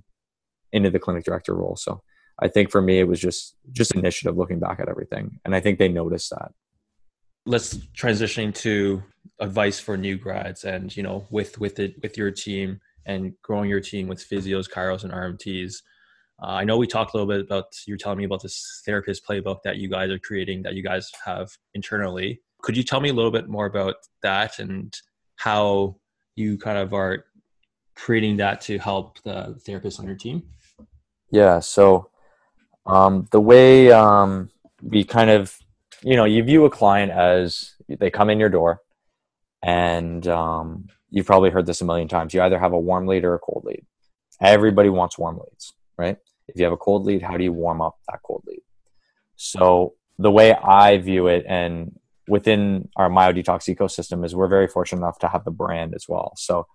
into 0.72 0.90
the 0.90 1.00
clinic 1.00 1.24
director 1.24 1.56
role. 1.56 1.76
So 1.76 2.02
I 2.40 2.48
think 2.48 2.70
for 2.70 2.82
me, 2.82 3.00
it 3.00 3.08
was 3.08 3.20
just 3.20 3.56
just 3.72 3.96
initiative, 3.96 4.38
looking 4.38 4.60
back 4.60 4.80
at 4.80 4.90
everything, 4.90 5.40
and 5.46 5.56
I 5.56 5.60
think 5.62 5.80
they 5.80 5.88
noticed 5.88 6.32
that. 6.32 6.52
Let's 7.46 7.78
transition 7.94 8.52
to 8.54 9.04
advice 9.40 9.80
for 9.80 9.98
new 9.98 10.18
grads, 10.18 10.64
and 10.64 10.96
you 10.96 11.04
know, 11.04 11.26
with 11.30 11.60
with 11.60 11.80
it 11.80 11.96
with 12.02 12.18
your 12.18 12.32
team 12.32 12.80
and 13.06 13.34
growing 13.42 13.70
your 13.70 13.80
team 13.80 14.08
with 14.08 14.28
physios, 14.28 14.70
chiros, 14.70 15.04
and 15.04 15.14
RMTs. 15.14 15.76
Uh, 16.42 16.48
I 16.48 16.64
know 16.66 16.78
we 16.78 16.88
talked 16.88 17.14
a 17.14 17.18
little 17.18 17.32
bit 17.32 17.46
about 17.46 17.66
you're 17.86 17.98
telling 17.98 18.18
me 18.18 18.26
about 18.26 18.42
this 18.42 18.82
therapist 18.86 19.26
playbook 19.26 19.60
that 19.64 19.78
you 19.78 19.88
guys 19.88 20.10
are 20.10 20.20
creating 20.20 20.64
that 20.64 20.74
you 20.74 20.84
guys 20.84 21.10
have 21.24 21.50
internally. 21.74 22.42
Could 22.62 22.76
you 22.76 22.84
tell 22.84 23.00
me 23.00 23.10
a 23.10 23.14
little 23.14 23.32
bit 23.32 23.48
more 23.48 23.68
about 23.68 23.96
that 24.24 24.60
and 24.60 24.94
how 25.38 25.98
you 26.36 26.58
kind 26.58 26.78
of 26.78 26.94
are 26.94 27.26
creating 27.96 28.38
that 28.38 28.60
to 28.62 28.78
help 28.78 29.22
the 29.24 29.58
therapists 29.66 30.00
on 30.00 30.08
your 30.08 30.16
team? 30.16 30.44
Yeah. 31.32 31.60
So 31.60 32.10
um, 32.86 33.28
the 33.32 33.42
way 33.42 33.92
um, 33.92 34.50
we 34.82 35.04
kind 35.04 35.30
of, 35.30 35.58
you 36.04 36.16
know, 36.16 36.26
you 36.26 36.44
view 36.44 36.66
a 36.66 36.70
client 36.70 37.12
as 37.12 37.74
they 37.88 38.10
come 38.10 38.30
in 38.30 38.40
your 38.40 38.50
door, 38.50 38.82
and 39.64 40.28
um, 40.28 40.88
you've 41.10 41.26
probably 41.26 41.50
heard 41.50 41.66
this 41.66 41.82
a 41.82 41.86
million 41.86 42.08
times. 42.08 42.34
You 42.34 42.42
either 42.42 42.60
have 42.60 42.74
a 42.74 42.80
warm 42.80 43.08
lead 43.08 43.24
or 43.24 43.34
a 43.34 43.40
cold 43.40 43.64
lead. 43.66 43.86
Everybody 44.42 44.90
wants 44.90 45.18
warm 45.18 45.38
leads, 45.38 45.74
right? 45.98 46.18
If 46.48 46.58
you 46.58 46.66
have 46.66 46.74
a 46.74 46.78
cold 46.78 47.06
lead, 47.06 47.22
how 47.22 47.38
do 47.38 47.44
you 47.44 47.54
warm 47.54 47.82
up 47.82 47.96
that 48.10 48.20
cold 48.24 48.44
lead? 48.46 48.62
So 49.36 49.96
the 50.20 50.32
way 50.32 50.54
I 50.54 50.98
view 50.98 51.28
it, 51.28 51.46
and 51.48 52.00
within 52.28 52.90
our 52.96 53.10
myodetox 53.10 53.74
ecosystem, 53.74 54.26
is 54.26 54.36
we're 54.36 54.48
very 54.48 54.68
fortunate 54.68 55.02
enough 55.02 55.20
to 55.20 55.28
have 55.28 55.44
the 55.44 55.52
brand 55.52 55.96
as 55.96 56.08
well. 56.08 56.34
So 56.38 56.68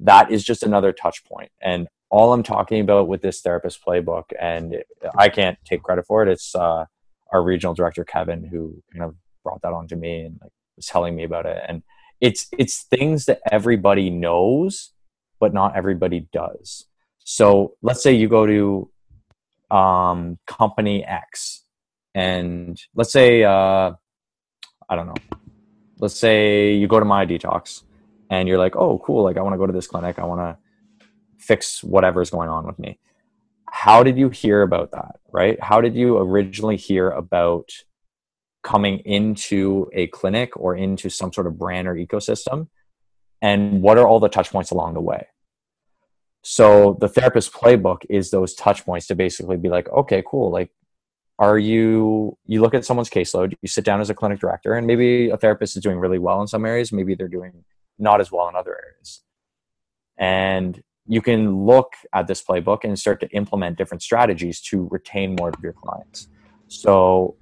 that 0.00 0.30
is 0.30 0.44
just 0.44 0.62
another 0.62 0.92
touch 0.92 1.24
point. 1.24 1.50
And 1.60 1.88
all 2.10 2.32
I'm 2.32 2.42
talking 2.42 2.80
about 2.80 3.08
with 3.08 3.22
this 3.22 3.40
therapist 3.40 3.84
playbook, 3.84 4.24
and 4.40 4.82
I 5.16 5.28
can't 5.28 5.58
take 5.64 5.82
credit 5.82 6.06
for 6.06 6.22
it. 6.22 6.28
It's 6.28 6.54
uh, 6.54 6.86
our 7.32 7.42
regional 7.42 7.74
director 7.74 8.04
Kevin 8.04 8.44
who 8.44 8.82
kind 8.92 9.04
of 9.04 9.14
brought 9.44 9.62
that 9.62 9.72
on 9.72 9.88
to 9.88 9.96
me 9.96 10.22
and 10.22 10.38
like 10.40 10.52
was 10.76 10.86
telling 10.86 11.14
me 11.14 11.24
about 11.24 11.46
it. 11.46 11.62
And 11.68 11.82
it's 12.20 12.48
it's 12.58 12.84
things 12.84 13.26
that 13.26 13.40
everybody 13.50 14.10
knows, 14.10 14.92
but 15.38 15.52
not 15.52 15.76
everybody 15.76 16.26
does. 16.32 16.86
So 17.18 17.74
let's 17.82 18.02
say 18.02 18.14
you 18.14 18.28
go 18.28 18.46
to 18.46 18.90
um, 19.70 20.38
company 20.46 21.04
X, 21.04 21.64
and 22.14 22.80
let's 22.94 23.12
say 23.12 23.44
uh, 23.44 23.92
I 24.88 24.96
don't 24.96 25.06
know. 25.06 25.38
Let's 26.00 26.18
say 26.18 26.74
you 26.74 26.86
go 26.86 27.00
to 27.00 27.04
Myo 27.04 27.26
Detox, 27.26 27.82
and 28.30 28.48
you're 28.48 28.58
like, 28.58 28.76
oh, 28.76 28.98
cool. 29.04 29.24
Like 29.24 29.36
I 29.36 29.42
want 29.42 29.52
to 29.54 29.58
go 29.58 29.66
to 29.66 29.72
this 29.72 29.86
clinic. 29.86 30.18
I 30.18 30.24
want 30.24 30.40
to 30.40 30.56
fix 31.38 31.82
whatever's 31.82 32.30
going 32.30 32.48
on 32.48 32.66
with 32.66 32.78
me. 32.78 32.98
How 33.70 34.02
did 34.02 34.18
you 34.18 34.28
hear 34.30 34.62
about 34.62 34.92
that, 34.92 35.16
right? 35.30 35.62
How 35.62 35.80
did 35.80 35.94
you 35.94 36.18
originally 36.18 36.76
hear 36.76 37.10
about 37.10 37.70
coming 38.62 38.98
into 39.00 39.88
a 39.92 40.06
clinic 40.08 40.56
or 40.56 40.74
into 40.74 41.08
some 41.08 41.32
sort 41.32 41.46
of 41.46 41.58
brand 41.58 41.86
or 41.86 41.94
ecosystem? 41.94 42.68
And 43.40 43.82
what 43.82 43.98
are 43.98 44.06
all 44.06 44.20
the 44.20 44.28
touch 44.28 44.50
points 44.50 44.70
along 44.70 44.94
the 44.94 45.00
way? 45.00 45.28
So 46.42 46.96
the 47.00 47.08
therapist 47.08 47.52
playbook 47.52 48.04
is 48.08 48.30
those 48.30 48.54
touch 48.54 48.84
points 48.84 49.06
to 49.08 49.14
basically 49.14 49.56
be 49.56 49.68
like, 49.68 49.88
okay, 49.90 50.22
cool. 50.26 50.50
Like, 50.50 50.70
are 51.38 51.58
you, 51.58 52.36
you 52.46 52.60
look 52.60 52.74
at 52.74 52.84
someone's 52.84 53.10
caseload, 53.10 53.54
you 53.62 53.68
sit 53.68 53.84
down 53.84 54.00
as 54.00 54.10
a 54.10 54.14
clinic 54.14 54.40
director, 54.40 54.74
and 54.74 54.86
maybe 54.86 55.30
a 55.30 55.36
therapist 55.36 55.76
is 55.76 55.82
doing 55.82 55.98
really 55.98 56.18
well 56.18 56.40
in 56.40 56.48
some 56.48 56.64
areas, 56.64 56.92
maybe 56.92 57.14
they're 57.14 57.28
doing 57.28 57.64
not 57.98 58.20
as 58.20 58.32
well 58.32 58.48
in 58.48 58.56
other 58.56 58.76
areas. 58.76 59.22
And 60.16 60.82
you 61.08 61.22
can 61.22 61.64
look 61.64 61.94
at 62.12 62.26
this 62.26 62.42
playbook 62.42 62.84
and 62.84 62.98
start 62.98 63.18
to 63.20 63.28
implement 63.30 63.78
different 63.78 64.02
strategies 64.02 64.60
to 64.60 64.86
retain 64.90 65.34
more 65.34 65.48
of 65.48 65.56
your 65.62 65.72
clients. 65.72 66.28
So 66.68 67.36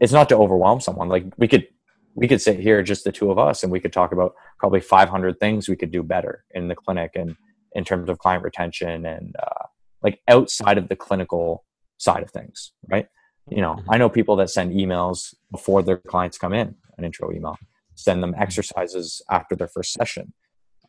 it's 0.00 0.12
not 0.12 0.28
to 0.30 0.36
overwhelm 0.36 0.80
someone. 0.80 1.08
Like 1.08 1.26
we 1.36 1.46
could 1.46 1.68
we 2.14 2.26
could 2.26 2.40
sit 2.40 2.58
here 2.58 2.82
just 2.82 3.04
the 3.04 3.12
two 3.12 3.30
of 3.30 3.38
us 3.38 3.62
and 3.62 3.70
we 3.70 3.78
could 3.78 3.92
talk 3.92 4.10
about 4.10 4.34
probably 4.58 4.80
500 4.80 5.38
things 5.38 5.68
we 5.68 5.76
could 5.76 5.90
do 5.90 6.02
better 6.02 6.44
in 6.54 6.68
the 6.68 6.74
clinic 6.74 7.10
and 7.14 7.36
in 7.74 7.84
terms 7.84 8.08
of 8.08 8.18
client 8.18 8.42
retention 8.42 9.04
and 9.04 9.36
uh, 9.38 9.66
like 10.02 10.20
outside 10.26 10.78
of 10.78 10.88
the 10.88 10.96
clinical 10.96 11.66
side 11.98 12.22
of 12.22 12.30
things, 12.30 12.72
right? 12.88 13.06
You 13.50 13.60
know, 13.60 13.74
mm-hmm. 13.74 13.90
I 13.90 13.98
know 13.98 14.08
people 14.08 14.36
that 14.36 14.48
send 14.48 14.72
emails 14.72 15.34
before 15.50 15.82
their 15.82 15.98
clients 15.98 16.38
come 16.38 16.54
in, 16.54 16.74
an 16.96 17.04
intro 17.04 17.30
email, 17.32 17.58
send 17.96 18.22
them 18.22 18.34
exercises 18.38 19.20
after 19.30 19.54
their 19.54 19.68
first 19.68 19.92
session, 19.92 20.32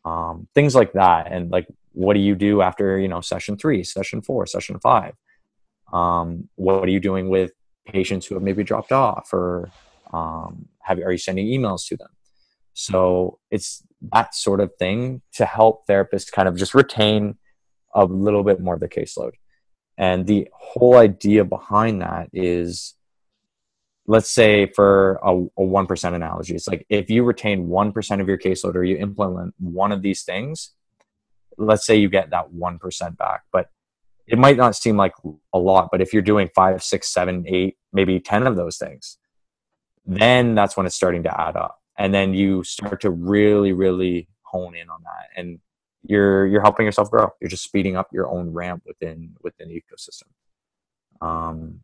um, 0.08 0.48
things 0.56 0.74
like 0.76 0.94
that. 0.94 1.32
And 1.32 1.52
like 1.52 1.68
what 1.94 2.14
do 2.14 2.20
you 2.20 2.36
do 2.36 2.62
after 2.62 3.00
you 3.00 3.08
know 3.08 3.22
session 3.22 3.58
three 3.58 3.84
session 3.84 4.22
four 4.22 4.46
session 4.46 4.80
five? 4.80 5.14
Um, 5.92 6.50
what 6.56 6.84
are 6.88 6.92
you 6.92 7.00
doing 7.00 7.30
with 7.30 7.52
patients 7.86 8.26
who 8.26 8.36
have 8.36 8.44
maybe 8.44 8.64
dropped 8.64 8.92
off 8.92 9.34
or 9.34 9.70
um, 10.14 10.68
have 10.80 11.00
are 11.00 11.12
you 11.12 11.18
sending 11.18 11.48
emails 11.48 11.88
to 11.88 11.98
them? 11.98 12.10
So 12.74 13.40
it's 13.50 13.84
that 14.14 14.36
sort 14.36 14.62
of 14.62 14.72
thing 14.78 15.22
to 15.34 15.46
help 15.46 15.88
therapists 15.88 16.32
kind 16.32 16.48
of 16.48 16.56
just 16.56 16.74
retain 16.76 17.38
a 17.96 18.06
little 18.06 18.44
bit 18.44 18.60
more 18.60 18.76
of 18.76 18.80
the 18.80 18.88
caseload. 18.88 19.32
And 19.98 20.28
the 20.28 20.48
whole 20.54 20.98
idea 20.98 21.44
behind 21.44 22.02
that 22.02 22.30
is 22.32 22.94
let's 24.08 24.30
say 24.30 24.68
for 24.68 25.20
a, 25.24 25.34
a 25.34 25.62
1% 25.62 26.14
analogy 26.14 26.56
it's 26.56 26.68
like 26.68 26.86
if 26.90 27.10
you 27.10 27.24
retain 27.24 27.68
1% 27.68 28.22
of 28.22 28.28
your 28.28 28.38
caseload 28.38 28.76
or 28.76 28.84
you 28.84 28.98
implement 28.98 29.54
one 29.60 29.92
of 29.92 30.02
these 30.02 30.24
things 30.24 30.74
let's 31.58 31.86
say 31.86 31.96
you 31.96 32.10
get 32.10 32.30
that 32.30 32.52
1% 32.52 33.18
back 33.18 33.44
but 33.52 33.70
it 34.28 34.38
might 34.38 34.58
not 34.58 34.76
seem 34.76 34.98
like 34.98 35.14
a 35.54 35.60
lot 35.60 35.90
but 35.92 36.02
if 36.02 36.14
you're 36.14 36.22
doing 36.22 36.50
five 36.56 36.84
six 36.84 37.14
seven 37.14 37.44
eight 37.48 37.78
maybe 37.94 38.20
10 38.20 38.48
of 38.48 38.56
those 38.56 38.78
things 38.78 39.18
then 40.08 40.56
that's 40.56 40.78
when 40.78 40.86
it's 40.86 40.96
starting 40.96 41.24
to 41.24 41.42
add 41.42 41.58
up. 41.58 41.82
And 41.98 42.14
then 42.14 42.34
you 42.34 42.64
start 42.64 43.02
to 43.02 43.12
really 43.12 43.74
really 43.74 44.30
hone 44.44 44.76
in 44.76 44.90
on 44.90 45.04
that. 45.04 45.28
And 45.36 45.60
you're 46.04 46.48
you're 46.48 46.62
helping 46.62 46.86
yourself 46.86 47.12
grow. 47.12 47.30
You're 47.42 47.50
just 47.50 47.64
speeding 47.64 47.98
up 47.98 48.08
your 48.14 48.30
own 48.30 48.54
ramp 48.54 48.84
within 48.86 49.36
within 49.42 49.68
the 49.68 49.76
ecosystem. 49.84 50.30
Um 51.26 51.82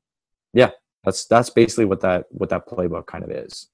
yeah 0.54 0.70
that's 1.04 1.26
that's 1.26 1.50
basically 1.50 1.86
what 1.86 2.02
that 2.02 2.26
what 2.30 2.50
that 2.50 2.68
playbook 2.68 3.06
kind 3.06 3.24
of 3.24 3.32
is. 3.32 3.70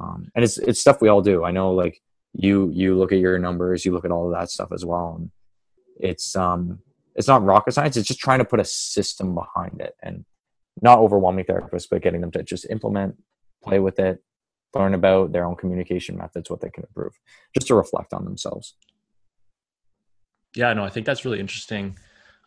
Um 0.00 0.30
and 0.34 0.44
it's 0.44 0.58
it's 0.58 0.80
stuff 0.80 1.00
we 1.00 1.08
all 1.08 1.22
do. 1.22 1.44
I 1.44 1.50
know 1.50 1.72
like 1.72 2.00
you 2.32 2.70
you 2.72 2.96
look 2.96 3.12
at 3.12 3.18
your 3.18 3.38
numbers 3.38 3.84
you 3.84 3.92
look 3.92 4.04
at 4.04 4.10
all 4.10 4.26
of 4.26 4.32
that 4.32 4.50
stuff 4.50 4.72
as 4.72 4.84
well. 4.84 5.16
And 5.18 5.30
it's 5.98 6.36
um 6.36 6.80
it's 7.14 7.28
not 7.28 7.44
rocket 7.44 7.72
science. 7.72 7.96
It's 7.96 8.08
just 8.08 8.20
trying 8.20 8.40
to 8.40 8.44
put 8.44 8.60
a 8.60 8.64
system 8.64 9.34
behind 9.34 9.80
it 9.80 9.94
and 10.02 10.24
not 10.82 10.98
overwhelming 10.98 11.44
therapists 11.44 11.88
but 11.90 12.02
getting 12.02 12.20
them 12.20 12.30
to 12.32 12.42
just 12.42 12.68
implement 12.68 13.16
play 13.62 13.78
with 13.80 13.98
it 13.98 14.22
learn 14.74 14.92
about 14.92 15.32
their 15.32 15.46
own 15.46 15.56
communication 15.56 16.18
methods 16.18 16.50
what 16.50 16.60
they 16.60 16.68
can 16.68 16.84
improve 16.84 17.18
just 17.54 17.66
to 17.66 17.74
reflect 17.74 18.12
on 18.12 18.24
themselves. 18.24 18.74
Yeah 20.54 20.72
no 20.72 20.84
i 20.84 20.90
think 20.90 21.06
that's 21.06 21.24
really 21.24 21.40
interesting. 21.40 21.98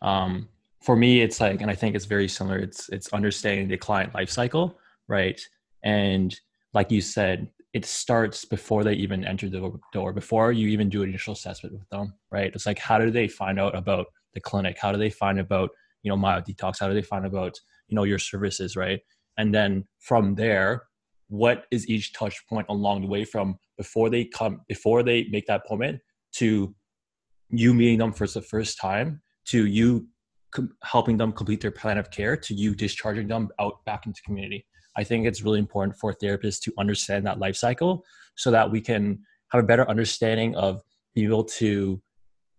Um, 0.02 0.48
for 0.82 0.96
me 0.96 1.20
it's 1.20 1.40
like 1.40 1.60
and 1.60 1.70
i 1.70 1.74
think 1.74 1.94
it's 1.94 2.06
very 2.06 2.28
similar 2.28 2.58
it's 2.58 2.88
it's 2.90 3.12
understanding 3.12 3.68
the 3.68 3.76
client 3.76 4.14
life 4.14 4.30
cycle 4.30 4.78
right 5.08 5.40
and 5.84 6.40
like 6.72 6.90
you 6.90 7.00
said 7.00 7.48
it 7.72 7.84
starts 7.84 8.44
before 8.44 8.82
they 8.82 8.94
even 8.94 9.24
enter 9.24 9.48
the 9.48 9.72
door, 9.92 10.12
before 10.12 10.50
you 10.50 10.68
even 10.68 10.88
do 10.88 11.02
an 11.02 11.08
initial 11.08 11.34
assessment 11.34 11.72
with 11.72 11.88
them, 11.88 12.14
right? 12.30 12.50
It's 12.52 12.66
like, 12.66 12.78
how 12.78 12.98
do 12.98 13.10
they 13.10 13.28
find 13.28 13.60
out 13.60 13.76
about 13.76 14.06
the 14.34 14.40
clinic? 14.40 14.76
How 14.80 14.90
do 14.90 14.98
they 14.98 15.10
find 15.10 15.38
about, 15.38 15.70
you 16.02 16.10
know, 16.10 16.16
myodetox? 16.16 16.80
How 16.80 16.88
do 16.88 16.94
they 16.94 17.02
find 17.02 17.24
about, 17.24 17.58
you 17.86 17.94
know, 17.94 18.02
your 18.02 18.18
services, 18.18 18.74
right? 18.74 19.00
And 19.38 19.54
then 19.54 19.84
from 20.00 20.34
there, 20.34 20.84
what 21.28 21.66
is 21.70 21.88
each 21.88 22.12
touch 22.12 22.44
point 22.48 22.66
along 22.68 23.02
the 23.02 23.06
way 23.06 23.24
from 23.24 23.56
before 23.76 24.10
they 24.10 24.24
come, 24.24 24.62
before 24.66 25.04
they 25.04 25.28
make 25.30 25.46
that 25.46 25.62
appointment 25.64 26.00
to 26.32 26.74
you 27.50 27.72
meeting 27.72 27.98
them 27.98 28.12
for 28.12 28.26
the 28.26 28.42
first 28.42 28.78
time 28.78 29.22
to 29.44 29.66
you 29.66 30.08
com- 30.50 30.74
helping 30.82 31.16
them 31.16 31.32
complete 31.32 31.60
their 31.60 31.70
plan 31.70 31.98
of 31.98 32.10
care 32.10 32.36
to 32.36 32.54
you 32.54 32.74
discharging 32.74 33.28
them 33.28 33.48
out 33.58 33.84
back 33.84 34.06
into 34.06 34.22
community. 34.22 34.66
I 34.96 35.04
think 35.04 35.26
it's 35.26 35.42
really 35.42 35.58
important 35.58 35.96
for 35.96 36.12
therapists 36.12 36.60
to 36.62 36.72
understand 36.78 37.26
that 37.26 37.38
life 37.38 37.56
cycle 37.56 38.04
so 38.34 38.50
that 38.50 38.70
we 38.70 38.80
can 38.80 39.20
have 39.48 39.62
a 39.62 39.66
better 39.66 39.88
understanding 39.88 40.54
of 40.56 40.82
being 41.14 41.28
able 41.28 41.44
to 41.44 42.00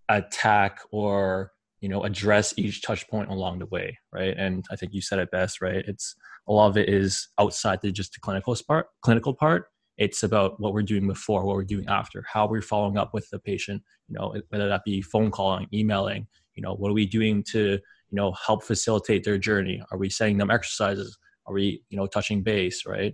attack 0.09 0.79
or 0.91 1.51
you 1.79 1.89
know 1.89 2.03
address 2.03 2.53
each 2.57 2.81
touch 2.81 3.07
point 3.07 3.29
along 3.29 3.59
the 3.59 3.65
way 3.67 3.97
right? 4.11 4.35
And 4.37 4.65
i 4.71 4.75
think 4.75 4.93
you 4.93 5.01
said 5.01 5.19
it 5.19 5.31
best 5.31 5.61
right? 5.61 5.83
It's 5.87 6.15
a 6.47 6.53
lot 6.53 6.67
of 6.67 6.77
it 6.77 6.89
is 6.89 7.29
outside 7.39 7.79
the 7.81 7.91
just 7.91 8.13
the 8.13 8.19
clinical 8.19 8.55
part 8.67 8.87
clinical 9.01 9.33
part. 9.33 9.67
It's 9.97 10.23
about 10.23 10.59
what 10.59 10.73
we're 10.73 10.83
doing 10.83 11.07
before 11.07 11.45
what 11.45 11.55
we're 11.55 11.63
doing 11.63 11.87
after 11.87 12.23
how 12.31 12.47
we're 12.47 12.61
following 12.61 12.97
up 12.97 13.13
with 13.13 13.29
the 13.29 13.39
patient 13.39 13.83
you 14.07 14.15
know 14.17 14.35
whether 14.49 14.67
that 14.67 14.83
be 14.83 15.01
phone 15.01 15.31
calling 15.31 15.67
emailing 15.73 16.27
you 16.61 16.67
know 16.67 16.75
what 16.75 16.91
are 16.91 16.93
we 16.93 17.07
doing 17.07 17.43
to 17.43 17.71
you 17.71 18.15
know 18.15 18.31
help 18.33 18.63
facilitate 18.63 19.23
their 19.23 19.39
journey? 19.39 19.81
Are 19.91 19.97
we 19.97 20.09
sending 20.09 20.37
them 20.37 20.51
exercises? 20.51 21.17
Are 21.47 21.53
we 21.53 21.81
you 21.89 21.97
know 21.97 22.05
touching 22.05 22.43
base 22.43 22.85
right? 22.85 23.13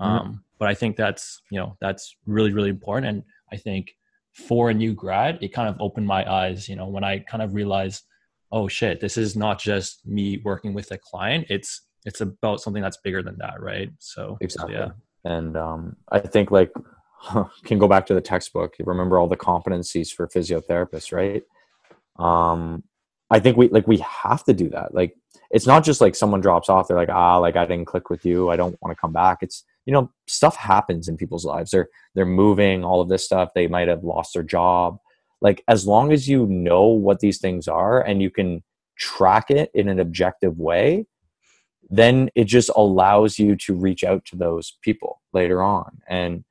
Mm-hmm. 0.00 0.04
um, 0.04 0.44
but 0.58 0.68
i 0.68 0.74
think 0.74 0.96
that's 0.96 1.40
you 1.50 1.58
know 1.58 1.76
that's 1.80 2.16
really 2.26 2.52
really 2.52 2.70
important. 2.70 3.06
And 3.06 3.22
i 3.52 3.56
think 3.56 3.96
for 4.32 4.70
a 4.70 4.74
new 4.74 4.92
grad 4.92 5.38
it 5.40 5.52
kind 5.52 5.68
of 5.68 5.76
opened 5.80 6.08
my 6.08 6.28
eyes 6.28 6.68
you 6.68 6.74
know 6.74 6.88
when 6.88 7.04
i 7.04 7.20
kind 7.20 7.40
of 7.40 7.54
realized 7.54 8.02
oh 8.50 8.66
shit 8.66 9.00
this 9.00 9.16
is 9.16 9.36
not 9.36 9.60
just 9.60 10.04
me 10.04 10.40
working 10.44 10.74
with 10.74 10.90
a 10.90 10.98
client. 10.98 11.46
It's 11.48 11.82
it's 12.04 12.20
about 12.20 12.60
something 12.60 12.82
that's 12.82 12.98
bigger 12.98 13.22
than 13.22 13.36
that 13.38 13.60
right? 13.60 13.90
So 13.98 14.36
exactly. 14.40 14.74
so, 14.74 14.80
yeah. 14.80 14.90
And 15.24 15.56
um, 15.56 15.96
i 16.10 16.20
think 16.20 16.50
like 16.50 16.72
can 17.64 17.78
go 17.78 17.88
back 17.88 18.06
to 18.06 18.14
the 18.14 18.20
textbook. 18.20 18.74
You 18.78 18.84
remember 18.84 19.18
all 19.18 19.28
the 19.28 19.36
competencies 19.36 20.12
for 20.12 20.26
physiotherapists 20.28 21.12
right 21.12 21.42
um, 22.18 22.82
i 23.30 23.38
think 23.40 23.56
we 23.56 23.68
like 23.68 23.86
we 23.86 23.98
have 23.98 24.44
to 24.44 24.52
do 24.52 24.68
that. 24.70 24.94
Like 24.94 25.16
it's 25.50 25.66
not 25.66 25.84
just 25.84 26.00
like 26.00 26.14
someone 26.14 26.40
drops 26.40 26.68
off 26.68 26.88
they're 26.88 26.96
like 26.96 27.08
ah 27.08 27.36
like 27.38 27.56
i 27.56 27.64
didn't 27.64 27.86
click 27.86 28.10
with 28.10 28.24
you 28.24 28.50
i 28.50 28.56
don't 28.56 28.76
want 28.82 28.96
to 28.96 29.00
come 29.00 29.12
back. 29.12 29.38
It's 29.42 29.64
you 29.86 29.92
know 29.92 30.10
stuff 30.26 30.56
happens 30.56 31.08
in 31.08 31.16
people's 31.16 31.44
lives. 31.44 31.70
They're 31.70 31.88
they're 32.14 32.26
moving 32.26 32.84
all 32.84 33.00
of 33.00 33.08
this 33.08 33.24
stuff 33.24 33.50
they 33.54 33.66
might 33.66 33.88
have 33.88 34.04
lost 34.04 34.34
their 34.34 34.42
job. 34.42 34.98
Like 35.40 35.62
as 35.68 35.86
long 35.86 36.12
as 36.12 36.28
you 36.28 36.46
know 36.46 36.86
what 36.86 37.20
these 37.20 37.38
things 37.38 37.68
are 37.68 38.00
and 38.00 38.22
you 38.22 38.30
can 38.30 38.62
track 38.96 39.50
it 39.50 39.70
in 39.74 39.88
an 39.88 39.98
objective 40.00 40.58
way 40.58 41.06
then 41.90 42.30
it 42.34 42.44
just 42.44 42.70
allows 42.76 43.38
you 43.38 43.56
to 43.56 43.74
reach 43.74 44.04
out 44.04 44.24
to 44.26 44.36
those 44.36 44.78
people 44.82 45.20
later 45.32 45.62
on 45.62 45.98
and 46.08 46.44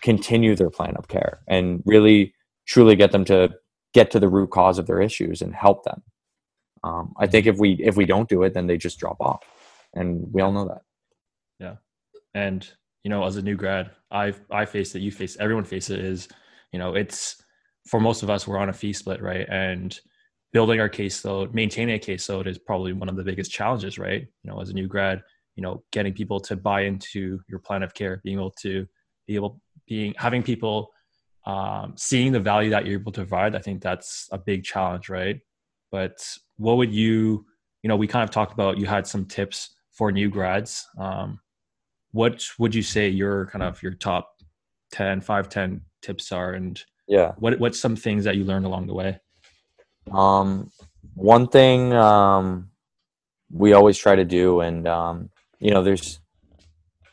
continue 0.00 0.54
their 0.54 0.70
plan 0.70 0.94
of 0.96 1.08
care 1.08 1.40
and 1.48 1.82
really 1.84 2.34
truly 2.66 2.96
get 2.96 3.12
them 3.12 3.24
to 3.24 3.52
get 3.94 4.10
to 4.10 4.20
the 4.20 4.28
root 4.28 4.50
cause 4.50 4.78
of 4.78 4.86
their 4.86 5.00
issues 5.00 5.42
and 5.42 5.54
help 5.54 5.84
them. 5.84 6.02
Um, 6.84 7.14
i 7.16 7.28
think 7.28 7.46
if 7.46 7.58
we 7.58 7.74
if 7.74 7.96
we 7.96 8.06
don't 8.06 8.28
do 8.28 8.42
it 8.42 8.54
then 8.54 8.66
they 8.66 8.76
just 8.76 8.98
drop 8.98 9.20
off. 9.20 9.44
And 9.94 10.26
we 10.32 10.42
all 10.42 10.52
know 10.52 10.68
that. 10.68 10.82
Yeah. 11.60 11.76
And 12.34 12.68
you 13.04 13.10
know 13.10 13.24
as 13.24 13.36
a 13.36 13.42
new 13.42 13.56
grad 13.56 13.90
i 14.10 14.32
i 14.50 14.64
face 14.64 14.94
it 14.94 15.00
you 15.00 15.10
face 15.10 15.36
everyone 15.40 15.64
face 15.64 15.90
it 15.90 15.98
is 15.98 16.28
you 16.72 16.78
know 16.78 16.94
it's 16.94 17.42
for 17.88 17.98
most 17.98 18.22
of 18.22 18.30
us 18.30 18.46
we're 18.46 18.58
on 18.58 18.68
a 18.68 18.72
fee 18.72 18.92
split 18.92 19.22
right? 19.22 19.46
And 19.48 19.98
building 20.52 20.80
our 20.80 20.88
caseload, 20.88 21.54
maintaining 21.54 21.96
a 21.96 21.98
caseload 21.98 22.46
is 22.46 22.58
probably 22.58 22.92
one 22.92 23.08
of 23.08 23.16
the 23.16 23.24
biggest 23.24 23.50
challenges, 23.50 23.98
right? 23.98 24.26
You 24.42 24.50
know, 24.50 24.60
as 24.60 24.68
a 24.68 24.74
new 24.74 24.86
grad, 24.86 25.22
you 25.56 25.62
know, 25.62 25.82
getting 25.92 26.12
people 26.12 26.40
to 26.40 26.56
buy 26.56 26.82
into 26.82 27.40
your 27.48 27.58
plan 27.58 27.82
of 27.82 27.94
care, 27.94 28.20
being 28.22 28.38
able 28.38 28.54
to 28.62 28.86
be 29.26 29.34
able, 29.34 29.60
being 29.86 30.14
having 30.16 30.42
people 30.42 30.90
um, 31.44 31.94
seeing 31.96 32.32
the 32.32 32.40
value 32.40 32.70
that 32.70 32.86
you're 32.86 33.00
able 33.00 33.12
to 33.12 33.20
provide. 33.20 33.54
I 33.54 33.58
think 33.58 33.82
that's 33.82 34.28
a 34.32 34.38
big 34.38 34.64
challenge, 34.64 35.08
right? 35.08 35.40
But 35.90 36.24
what 36.56 36.76
would 36.76 36.92
you, 36.92 37.44
you 37.82 37.88
know, 37.88 37.96
we 37.96 38.06
kind 38.06 38.24
of 38.24 38.30
talked 38.30 38.52
about 38.52 38.78
you 38.78 38.86
had 38.86 39.06
some 39.06 39.26
tips 39.26 39.74
for 39.92 40.12
new 40.12 40.30
grads. 40.30 40.86
Um, 40.98 41.40
what 42.12 42.44
would 42.58 42.74
you 42.74 42.82
say 42.82 43.08
your 43.08 43.46
kind 43.46 43.62
of 43.62 43.82
your 43.82 43.92
top 43.92 44.30
10, 44.92 45.20
5, 45.20 45.48
10 45.48 45.80
tips 46.00 46.32
are? 46.32 46.52
And 46.52 46.82
yeah, 47.08 47.32
what 47.38 47.58
what's 47.58 47.80
some 47.80 47.96
things 47.96 48.24
that 48.24 48.36
you 48.36 48.44
learned 48.44 48.66
along 48.66 48.86
the 48.86 48.94
way? 48.94 49.18
Um, 50.10 50.70
one 51.14 51.48
thing 51.48 51.92
um, 51.92 52.70
we 53.50 53.72
always 53.72 53.98
try 53.98 54.14
to 54.14 54.24
do, 54.24 54.60
and 54.60 54.86
um, 54.86 55.30
you 55.58 55.70
know, 55.72 55.82
there's 55.82 56.20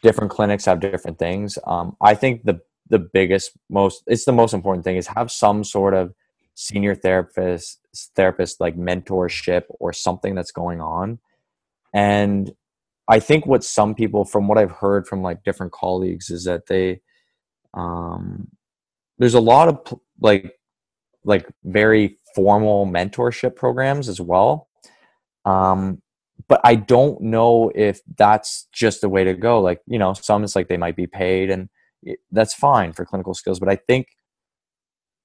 different 0.02 0.32
clinics 0.32 0.66
have 0.66 0.80
different 0.80 1.20
things. 1.20 1.58
Um, 1.66 1.98
I 2.02 2.16
think 2.16 2.44
the 2.44 2.62
the 2.90 3.00
biggest, 3.00 3.52
most 3.70 4.04
it's 4.08 4.26
the 4.26 4.32
most 4.32 4.54
important 4.54 4.84
thing 4.84 4.98
is 4.98 5.08
have 5.08 5.32
some 5.32 5.64
sort 5.64 5.94
of 5.94 6.14
senior 6.56 6.96
therapist 6.96 7.80
therapist 8.16 8.60
like 8.60 8.76
mentorship 8.76 9.64
or 9.80 9.94
something 9.94 10.36
that's 10.36 10.52
going 10.52 10.82
on. 10.82 11.20
And 11.94 12.52
I 13.08 13.20
think 13.20 13.46
what 13.46 13.64
some 13.64 13.96
people, 13.96 14.26
from 14.26 14.48
what 14.48 14.58
I've 14.58 14.72
heard 14.72 15.08
from 15.08 15.22
like 15.22 15.44
different 15.44 15.72
colleagues, 15.72 16.30
is 16.30 16.44
that 16.44 16.68
they 16.68 17.02
um, 17.74 18.50
there's 19.18 19.34
a 19.34 19.40
lot 19.40 19.68
of 19.68 20.00
like 20.22 20.54
like 21.24 21.48
very 21.64 22.18
formal 22.36 22.86
mentorship 22.86 23.56
programs 23.56 24.10
as 24.10 24.22
well. 24.22 24.68
Um, 25.46 26.02
but 26.48 26.62
I 26.64 26.76
don't 26.76 27.22
know 27.22 27.72
if 27.76 28.02
that's 28.18 28.68
just 28.72 29.02
the 29.02 29.10
way 29.10 29.24
to 29.24 29.34
go. 29.34 29.62
Like, 29.62 29.82
you 29.86 30.00
know, 30.00 30.14
some 30.14 30.44
it's 30.44 30.56
like 30.56 30.68
they 30.68 30.78
might 30.78 30.96
be 30.96 31.08
paid 31.08 31.50
and 31.50 31.70
that's 32.32 32.54
fine 32.54 32.94
for 32.94 33.06
clinical 33.06 33.34
skills. 33.34 33.60
But 33.60 33.70
I 33.70 33.76
think 33.76 34.08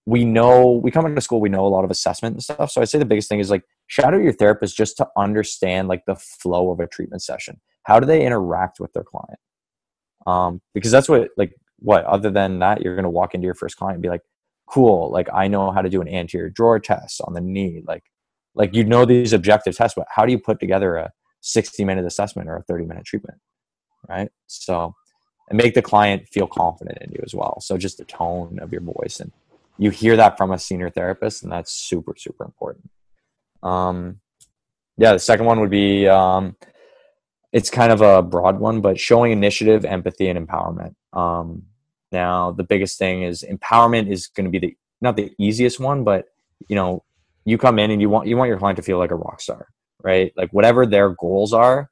we 0.07 0.25
know, 0.25 0.81
we 0.83 0.91
come 0.91 1.07
into 1.07 1.21
school, 1.21 1.41
we 1.41 1.49
know 1.49 1.67
a 1.67 1.69
lot 1.69 1.85
of 1.85 1.91
assessment 1.91 2.35
and 2.35 2.43
stuff. 2.43 2.71
So 2.71 2.81
I'd 2.81 2.89
say 2.89 2.99
the 2.99 3.05
biggest 3.05 3.29
thing 3.29 3.41
is 3.41 3.51
like 3.51 3.65
shadow 3.87 4.19
your 4.19 4.33
therapist 4.33 4.77
just 4.77 4.97
to 4.99 5.09
understand 5.17 5.89
like 5.89 6.05
the 6.07 6.17
flow 6.17 6.71
of 6.71 6.81
a 6.81 6.87
treatment 6.87 7.23
session. 7.23 7.61
How 7.85 8.01
do 8.01 8.07
they 8.07 8.25
interact 8.25 8.81
with 8.81 8.93
their 8.93 9.05
client? 9.05 9.39
Um, 10.27 10.61
because 10.73 10.91
that's 10.91 11.09
what, 11.09 11.29
like, 11.37 11.55
what, 11.79 12.05
other 12.05 12.31
than 12.31 12.61
that, 12.61 12.81
you're 12.81 12.95
going 12.95 13.05
to 13.05 13.11
walk 13.11 13.35
into 13.35 13.45
your 13.45 13.55
first 13.55 13.77
client 13.77 13.97
and 13.97 14.03
be 14.03 14.09
like, 14.09 14.23
cool 14.67 15.11
like 15.11 15.29
i 15.33 15.47
know 15.47 15.71
how 15.71 15.83
to 15.83 15.91
do 15.91 16.01
an 16.01 16.09
anterior 16.09 16.49
drawer 16.49 16.79
test 16.79 17.21
on 17.25 17.35
the 17.35 17.41
knee 17.41 17.83
like 17.87 18.05
like 18.55 18.75
you 18.75 18.85
know 18.85 19.05
these 19.05 19.33
objective 19.33 19.77
tests 19.77 19.95
but 19.97 20.07
how 20.15 20.25
do 20.25 20.33
you 20.33 20.39
put 20.39 20.59
together 20.59 20.97
a 20.97 21.11
60 21.41 21.85
minute 21.85 22.07
assessment 22.07 22.49
or 22.49 22.57
a 22.57 22.63
30 22.63 22.87
minute 22.87 23.05
treatment 23.05 23.39
right 24.09 24.31
so 24.47 24.95
and 25.49 25.57
make 25.57 25.75
the 25.75 25.83
client 25.83 26.29
feel 26.29 26.47
confident 26.47 26.99
in 27.01 27.11
you 27.13 27.21
as 27.25 27.35
well. 27.35 27.61
So 27.61 27.77
just 27.77 27.99
the 27.99 28.05
tone 28.05 28.59
of 28.61 28.73
your 28.73 28.81
voice 28.81 29.21
and 29.21 29.33
you 29.79 29.91
hear 29.91 30.17
that 30.17 30.39
from 30.39 30.53
a 30.53 30.59
senior 30.59 30.91
therapist 30.91 31.43
and 31.43 31.53
that's 31.53 31.73
super 31.73 32.15
super 32.17 32.45
important. 32.45 32.91
Um 33.63 34.21
yeah 34.97 35.13
the 35.13 35.19
second 35.19 35.47
one 35.47 35.61
would 35.61 35.71
be 35.71 36.09
um 36.09 36.57
it's 37.53 37.71
kind 37.71 37.93
of 37.93 38.01
a 38.01 38.23
broad 38.23 38.59
one 38.59 38.81
but 38.81 38.99
showing 38.99 39.33
initiative 39.33 39.85
empathy 39.85 40.29
and 40.29 40.39
empowerment. 40.39 40.95
Um 41.13 41.65
now 42.13 42.53
the 42.53 42.65
biggest 42.65 42.99
thing 42.99 43.23
is 43.23 43.45
empowerment 43.49 44.09
is 44.11 44.29
going 44.29 44.45
to 44.45 44.51
be 44.51 44.59
the 44.59 44.77
not 45.01 45.17
the 45.17 45.33
easiest 45.39 45.81
one 45.81 46.05
but 46.05 46.27
you 46.69 46.77
know 46.77 47.03
you 47.45 47.59
come 47.59 47.79
in 47.79 47.91
and 47.91 48.01
you 48.01 48.09
want 48.09 48.27
you 48.27 48.37
want 48.37 48.49
your 48.49 48.59
client 48.59 48.77
to 48.77 48.83
feel 48.83 48.99
like 48.99 49.11
a 49.11 49.17
rock 49.17 49.41
star 49.41 49.69
right? 50.03 50.33
Like 50.37 50.51
whatever 50.53 50.87
their 50.87 51.11
goals 51.11 51.53
are 51.53 51.91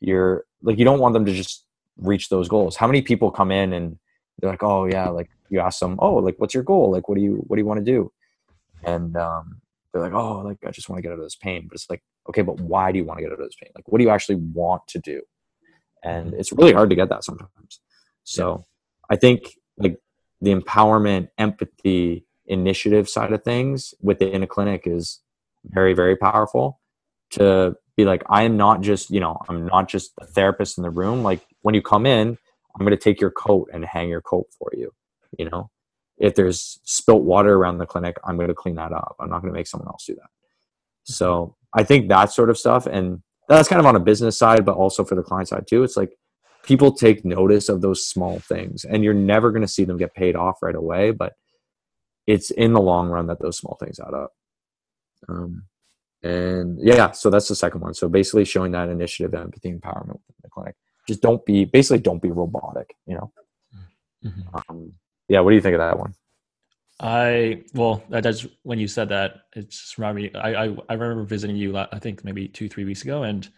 you're 0.00 0.44
like 0.62 0.78
you 0.78 0.84
don't 0.84 1.00
want 1.00 1.14
them 1.14 1.24
to 1.24 1.32
just 1.32 1.64
reach 1.98 2.28
those 2.28 2.48
goals? 2.48 2.76
How 2.76 2.86
many 2.86 3.02
people 3.02 3.30
come 3.30 3.50
in 3.50 3.72
and 3.72 3.98
they're 4.38 4.50
like 4.50 4.62
oh 4.62 4.86
yeah 4.86 5.08
like 5.08 5.30
you 5.48 5.60
ask 5.60 5.78
them 5.80 5.96
oh 6.00 6.14
like 6.14 6.36
what's 6.38 6.54
your 6.54 6.62
goal? 6.62 6.90
Like 6.90 7.08
what 7.08 7.16
do 7.16 7.22
you 7.22 7.44
what 7.46 7.56
do 7.56 7.60
you 7.60 7.66
want 7.66 7.84
to 7.84 7.92
do? 7.92 8.12
And 8.82 9.16
um, 9.16 9.60
they're 9.92 10.02
like 10.02 10.12
oh 10.12 10.40
like 10.40 10.58
i 10.66 10.70
just 10.70 10.88
want 10.88 10.98
to 10.98 11.02
get 11.02 11.12
out 11.12 11.18
of 11.18 11.24
this 11.24 11.36
pain. 11.36 11.66
But 11.68 11.76
it's 11.76 11.88
like 11.88 12.02
okay 12.28 12.42
but 12.42 12.60
why 12.60 12.92
do 12.92 12.98
you 12.98 13.04
want 13.04 13.18
to 13.18 13.24
get 13.24 13.32
out 13.32 13.40
of 13.40 13.46
this 13.46 13.56
pain? 13.60 13.70
Like 13.74 13.88
what 13.88 13.98
do 13.98 14.04
you 14.04 14.10
actually 14.10 14.36
want 14.36 14.86
to 14.88 14.98
do? 14.98 15.22
And 16.02 16.34
it's 16.34 16.52
really 16.52 16.72
hard 16.72 16.90
to 16.90 16.96
get 16.96 17.08
that 17.08 17.24
sometimes. 17.24 17.80
So 18.24 18.64
I 19.08 19.16
think 19.16 19.54
like 19.78 19.98
the 20.40 20.54
empowerment, 20.54 21.28
empathy, 21.38 22.26
initiative 22.46 23.08
side 23.08 23.32
of 23.32 23.42
things 23.42 23.94
within 24.00 24.42
a 24.42 24.46
clinic 24.46 24.82
is 24.86 25.20
very, 25.64 25.94
very 25.94 26.16
powerful 26.16 26.80
to 27.30 27.74
be 27.96 28.04
like, 28.04 28.22
I 28.28 28.42
am 28.42 28.56
not 28.56 28.82
just, 28.82 29.10
you 29.10 29.20
know, 29.20 29.40
I'm 29.48 29.66
not 29.66 29.88
just 29.88 30.12
a 30.20 30.26
therapist 30.26 30.78
in 30.78 30.82
the 30.82 30.90
room. 30.90 31.22
Like 31.22 31.40
when 31.64 31.74
you 31.74 31.82
come 31.82 32.06
in, 32.06 32.38
I'm 32.74 32.86
going 32.86 32.96
to 32.96 33.02
take 33.02 33.20
your 33.20 33.30
coat 33.30 33.68
and 33.72 33.84
hang 33.84 34.08
your 34.08 34.22
coat 34.22 34.46
for 34.58 34.70
you. 34.72 34.92
You 35.38 35.50
know, 35.50 35.70
if 36.18 36.34
there's 36.34 36.78
spilt 36.84 37.22
water 37.22 37.54
around 37.54 37.78
the 37.78 37.86
clinic, 37.86 38.16
I'm 38.24 38.36
going 38.36 38.48
to 38.48 38.54
clean 38.54 38.76
that 38.76 38.92
up. 38.92 39.16
I'm 39.20 39.30
not 39.30 39.42
going 39.42 39.52
to 39.52 39.58
make 39.58 39.66
someone 39.66 39.88
else 39.88 40.04
do 40.06 40.14
that. 40.14 40.30
So 41.04 41.56
I 41.74 41.82
think 41.82 42.08
that 42.08 42.32
sort 42.32 42.50
of 42.50 42.58
stuff, 42.58 42.86
and 42.86 43.22
that's 43.48 43.68
kind 43.68 43.80
of 43.80 43.86
on 43.86 43.96
a 43.96 44.00
business 44.00 44.38
side, 44.38 44.64
but 44.64 44.76
also 44.76 45.04
for 45.04 45.16
the 45.16 45.22
client 45.22 45.48
side 45.48 45.66
too. 45.66 45.82
It's 45.82 45.96
like 45.96 46.16
people 46.64 46.92
take 46.92 47.24
notice 47.24 47.68
of 47.68 47.80
those 47.80 48.06
small 48.06 48.40
things 48.40 48.84
and 48.84 49.04
you're 49.04 49.14
never 49.14 49.50
going 49.50 49.62
to 49.62 49.68
see 49.68 49.84
them 49.84 49.98
get 49.98 50.14
paid 50.14 50.34
off 50.34 50.62
right 50.62 50.74
away 50.74 51.10
but 51.10 51.34
it's 52.26 52.50
in 52.50 52.72
the 52.72 52.80
long 52.80 53.08
run 53.08 53.26
that 53.26 53.40
those 53.40 53.58
small 53.58 53.76
things 53.78 54.00
add 54.00 54.14
up 54.14 54.32
um, 55.28 55.64
and 56.22 56.78
yeah 56.82 57.10
so 57.10 57.30
that's 57.30 57.48
the 57.48 57.54
second 57.54 57.80
one 57.80 57.94
so 57.94 58.08
basically 58.08 58.44
showing 58.44 58.72
that 58.72 58.88
initiative 58.88 59.34
empathy 59.34 59.70
empowerment 59.70 60.20
within 60.26 60.42
the 60.42 60.50
clinic 60.50 60.74
just 61.06 61.20
don't 61.20 61.44
be 61.44 61.64
basically 61.64 61.98
don't 61.98 62.22
be 62.22 62.30
robotic 62.30 62.94
you 63.06 63.14
know 63.14 63.32
mm-hmm. 64.24 64.56
um, 64.68 64.92
yeah 65.28 65.40
what 65.40 65.50
do 65.50 65.56
you 65.56 65.62
think 65.62 65.74
of 65.74 65.80
that 65.80 65.98
one 65.98 66.14
I 67.00 67.64
well, 67.74 68.04
that's 68.08 68.46
when 68.62 68.78
you 68.78 68.86
said 68.86 69.08
that. 69.08 69.46
It 69.56 69.68
just 69.68 69.98
reminded 69.98 70.32
me. 70.32 70.40
I, 70.40 70.66
I 70.66 70.76
I 70.88 70.92
remember 70.94 71.24
visiting 71.24 71.56
you. 71.56 71.76
I 71.76 71.98
think 71.98 72.24
maybe 72.24 72.46
two 72.46 72.68
three 72.68 72.84
weeks 72.84 73.02
ago, 73.02 73.24
and 73.24 73.48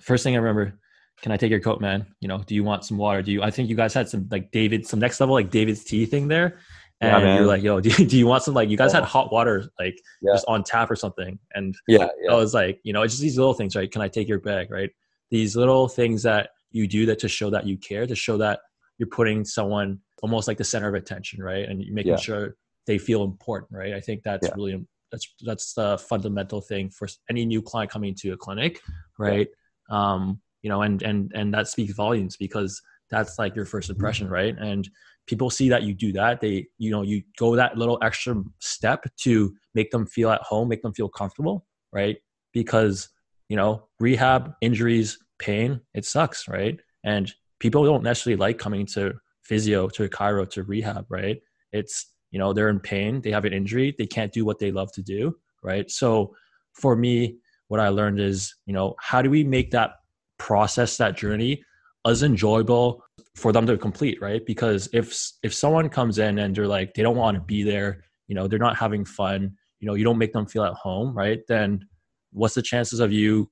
first 0.00 0.24
thing 0.24 0.34
I 0.34 0.38
remember 0.38 0.76
can 1.22 1.32
I 1.32 1.36
take 1.36 1.50
your 1.50 1.60
coat, 1.60 1.80
man? 1.80 2.06
You 2.20 2.28
know, 2.28 2.38
do 2.38 2.54
you 2.54 2.62
want 2.62 2.84
some 2.84 2.96
water? 2.96 3.22
Do 3.22 3.32
you? 3.32 3.42
I 3.42 3.50
think 3.50 3.68
you 3.68 3.74
guys 3.74 3.92
had 3.94 4.08
some 4.08 4.28
like 4.30 4.50
David, 4.50 4.86
some 4.86 5.00
next 5.00 5.18
level 5.20 5.34
like 5.34 5.50
David's 5.50 5.84
tea 5.84 6.06
thing 6.06 6.28
there, 6.28 6.58
and 7.00 7.24
Yeah, 7.24 7.36
you're 7.36 7.46
like, 7.46 7.62
"Yo, 7.62 7.80
do 7.80 7.88
you, 7.90 8.06
do 8.06 8.16
you 8.16 8.26
want 8.26 8.44
some 8.44 8.54
like 8.54 8.68
you 8.68 8.76
guys 8.76 8.92
had 8.92 9.02
Oh. 9.02 9.06
hot 9.06 9.32
water 9.32 9.68
like 9.78 10.00
Yeah. 10.22 10.34
just 10.34 10.44
on 10.46 10.62
tap 10.62 10.90
or 10.90 10.96
something?" 10.96 11.38
And 11.54 11.74
Yeah, 11.88 12.08
I 12.30 12.34
was 12.34 12.54
like, 12.54 12.80
you 12.84 12.92
know, 12.92 13.02
it's 13.02 13.14
just 13.14 13.22
these 13.22 13.36
little 13.36 13.54
things, 13.54 13.74
right? 13.74 13.90
Can 13.90 14.02
I 14.02 14.08
take 14.08 14.28
your 14.28 14.38
bag, 14.38 14.70
right? 14.70 14.90
These 15.30 15.56
little 15.56 15.88
things 15.88 16.22
that 16.22 16.50
you 16.70 16.86
do 16.86 17.06
that 17.06 17.18
to 17.20 17.28
show 17.28 17.50
that 17.50 17.66
you 17.66 17.76
care, 17.76 18.06
to 18.06 18.14
show 18.14 18.36
that 18.38 18.60
you're 18.98 19.08
putting 19.08 19.44
someone 19.44 20.00
almost 20.22 20.48
like 20.48 20.58
the 20.58 20.64
center 20.64 20.88
of 20.88 20.94
attention, 20.94 21.42
right? 21.42 21.68
And 21.68 21.82
you're 21.82 21.94
making 21.94 22.12
Yeah. 22.12 22.16
sure 22.16 22.56
they 22.86 22.98
feel 22.98 23.22
important, 23.24 23.70
right? 23.72 23.94
I 23.94 24.00
think 24.00 24.22
that's 24.22 24.46
Yeah. 24.48 24.54
really 24.56 24.86
that's 25.10 25.34
that's 25.42 25.72
the 25.74 25.96
fundamental 25.98 26.60
thing 26.60 26.90
for 26.90 27.08
any 27.30 27.46
new 27.46 27.62
client 27.62 27.90
coming 27.90 28.14
to 28.16 28.32
a 28.32 28.36
clinic, 28.36 28.80
right? 29.18 29.48
Um, 29.90 30.40
you 30.62 30.68
know, 30.68 30.82
and 30.82 31.00
and 31.02 31.32
and 31.34 31.54
that 31.54 31.68
speaks 31.68 31.94
volumes 31.94 32.36
because 32.36 32.80
that's 33.10 33.38
like 33.38 33.56
your 33.56 33.64
first 33.64 33.88
impression, 33.88 34.28
right? 34.28 34.54
And 34.58 34.88
people 35.26 35.48
see 35.48 35.68
that 35.70 35.82
you 35.82 35.94
do 35.94 36.12
that, 36.12 36.40
they 36.40 36.66
you 36.76 36.90
know 36.90 37.02
you 37.02 37.22
go 37.38 37.56
that 37.56 37.78
little 37.78 37.98
extra 38.02 38.42
step 38.58 39.04
to 39.22 39.54
make 39.74 39.90
them 39.90 40.06
feel 40.06 40.30
at 40.30 40.42
home, 40.42 40.68
make 40.68 40.82
them 40.82 40.92
feel 40.92 41.08
comfortable, 41.08 41.66
right? 41.92 42.18
Because 42.52 43.08
you 43.48 43.56
know 43.56 43.88
rehab, 44.00 44.52
injuries, 44.60 45.18
pain, 45.38 45.80
it 45.94 46.04
sucks, 46.04 46.48
right? 46.48 46.78
And 47.04 47.32
people 47.60 47.84
don't 47.84 48.02
necessarily 48.02 48.38
like 48.38 48.58
coming 48.58 48.86
to 48.86 49.14
physio, 49.42 49.88
to 49.88 50.08
chiro, 50.08 50.48
to 50.50 50.62
rehab, 50.62 51.06
right? 51.08 51.40
It's 51.72 52.06
you 52.30 52.38
know 52.38 52.52
they're 52.52 52.68
in 52.68 52.80
pain, 52.80 53.20
they 53.20 53.30
have 53.30 53.44
an 53.44 53.52
injury, 53.52 53.94
they 53.98 54.06
can't 54.06 54.32
do 54.32 54.44
what 54.44 54.58
they 54.58 54.70
love 54.70 54.92
to 54.92 55.02
do, 55.02 55.36
right? 55.62 55.90
So 55.90 56.34
for 56.74 56.96
me, 56.96 57.38
what 57.68 57.80
I 57.80 57.88
learned 57.88 58.20
is 58.20 58.54
you 58.66 58.74
know 58.74 58.94
how 59.00 59.22
do 59.22 59.30
we 59.30 59.44
make 59.44 59.70
that 59.72 59.92
process, 60.38 60.96
that 60.98 61.16
journey, 61.16 61.62
as 62.06 62.22
enjoyable 62.22 63.02
for 63.34 63.52
them 63.52 63.66
to 63.66 63.76
complete, 63.76 64.20
right? 64.20 64.44
Because 64.44 64.88
if 64.92 65.32
if 65.42 65.54
someone 65.54 65.88
comes 65.88 66.18
in 66.18 66.38
and 66.38 66.54
they're 66.54 66.66
like 66.66 66.94
they 66.94 67.02
don't 67.02 67.16
want 67.16 67.36
to 67.36 67.42
be 67.42 67.62
there, 67.62 68.04
you 68.26 68.34
know, 68.34 68.46
they're 68.46 68.58
not 68.58 68.76
having 68.76 69.04
fun, 69.04 69.56
you 69.80 69.86
know, 69.86 69.94
you 69.94 70.04
don't 70.04 70.18
make 70.18 70.32
them 70.32 70.46
feel 70.46 70.64
at 70.64 70.74
home, 70.74 71.16
right? 71.16 71.40
Then 71.48 71.86
what's 72.32 72.54
the 72.54 72.62
chances 72.62 73.00
of 73.00 73.12
you 73.12 73.50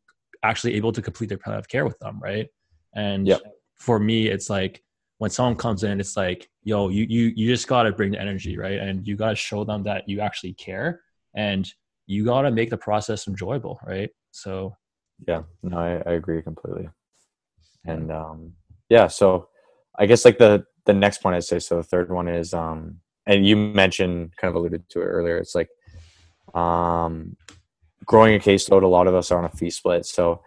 actually 0.49 0.75
able 0.75 0.93
to 0.93 1.03
complete 1.03 1.29
their 1.29 1.39
plan 1.39 1.59
of 1.59 1.69
care 1.69 1.85
with 1.85 1.99
them, 1.99 2.19
right? 2.21 2.49
And 2.95 3.27
Yep. 3.27 3.43
for 3.75 3.99
me, 3.99 4.29
it's 4.29 4.49
like 4.49 4.83
when 5.19 5.31
someone 5.31 5.57
comes 5.57 5.83
in, 5.83 6.01
it's 6.01 6.17
like, 6.17 6.49
yo, 6.63 6.89
you 6.89 7.05
you 7.09 7.33
you 7.35 7.47
just 7.49 7.69
gotta 7.69 7.93
bring 7.93 8.13
the 8.13 8.21
energy, 8.21 8.57
right? 8.57 8.79
And 8.79 9.07
you 9.07 9.17
gotta 9.17 9.35
show 9.37 9.65
them 9.65 9.83
that 9.85 10.09
you 10.09 10.21
actually 10.21 10.55
care, 10.55 11.01
and 11.35 11.71
you 12.07 12.25
gotta 12.25 12.51
make 12.51 12.71
the 12.71 12.77
process 12.77 13.27
enjoyable, 13.29 13.79
right? 13.87 14.11
So 14.31 14.77
yeah. 15.27 15.43
No, 15.63 15.79
I, 15.79 16.03
I 16.11 16.13
agree 16.15 16.43
completely. 16.43 16.89
And 17.85 18.11
um, 18.13 18.53
yeah, 18.89 19.07
so 19.07 19.49
I 19.99 20.07
guess 20.07 20.25
like 20.25 20.39
the 20.39 20.65
the 20.85 20.95
next 20.95 21.23
point 21.23 21.37
I'd 21.37 21.45
say. 21.45 21.59
So 21.59 21.77
the 21.77 21.83
third 21.83 22.11
one 22.11 22.29
is 22.29 22.53
um, 22.55 23.01
and 23.27 23.47
you 23.47 23.57
mentioned 23.57 24.37
kind 24.37 24.51
of 24.51 24.57
alluded 24.57 24.89
to 24.91 25.01
it 25.01 25.07
earlier. 25.07 25.39
It's 25.39 25.55
like 25.55 25.69
um, 26.55 27.37
growing 28.05 28.35
a 28.35 28.39
caseload. 28.39 28.83
A 28.83 28.87
lot 28.87 29.07
of 29.07 29.15
us 29.15 29.31
are 29.31 29.39
on 29.39 29.45
a 29.45 29.51
fee 29.51 29.71
split, 29.71 30.07
so 30.07 30.43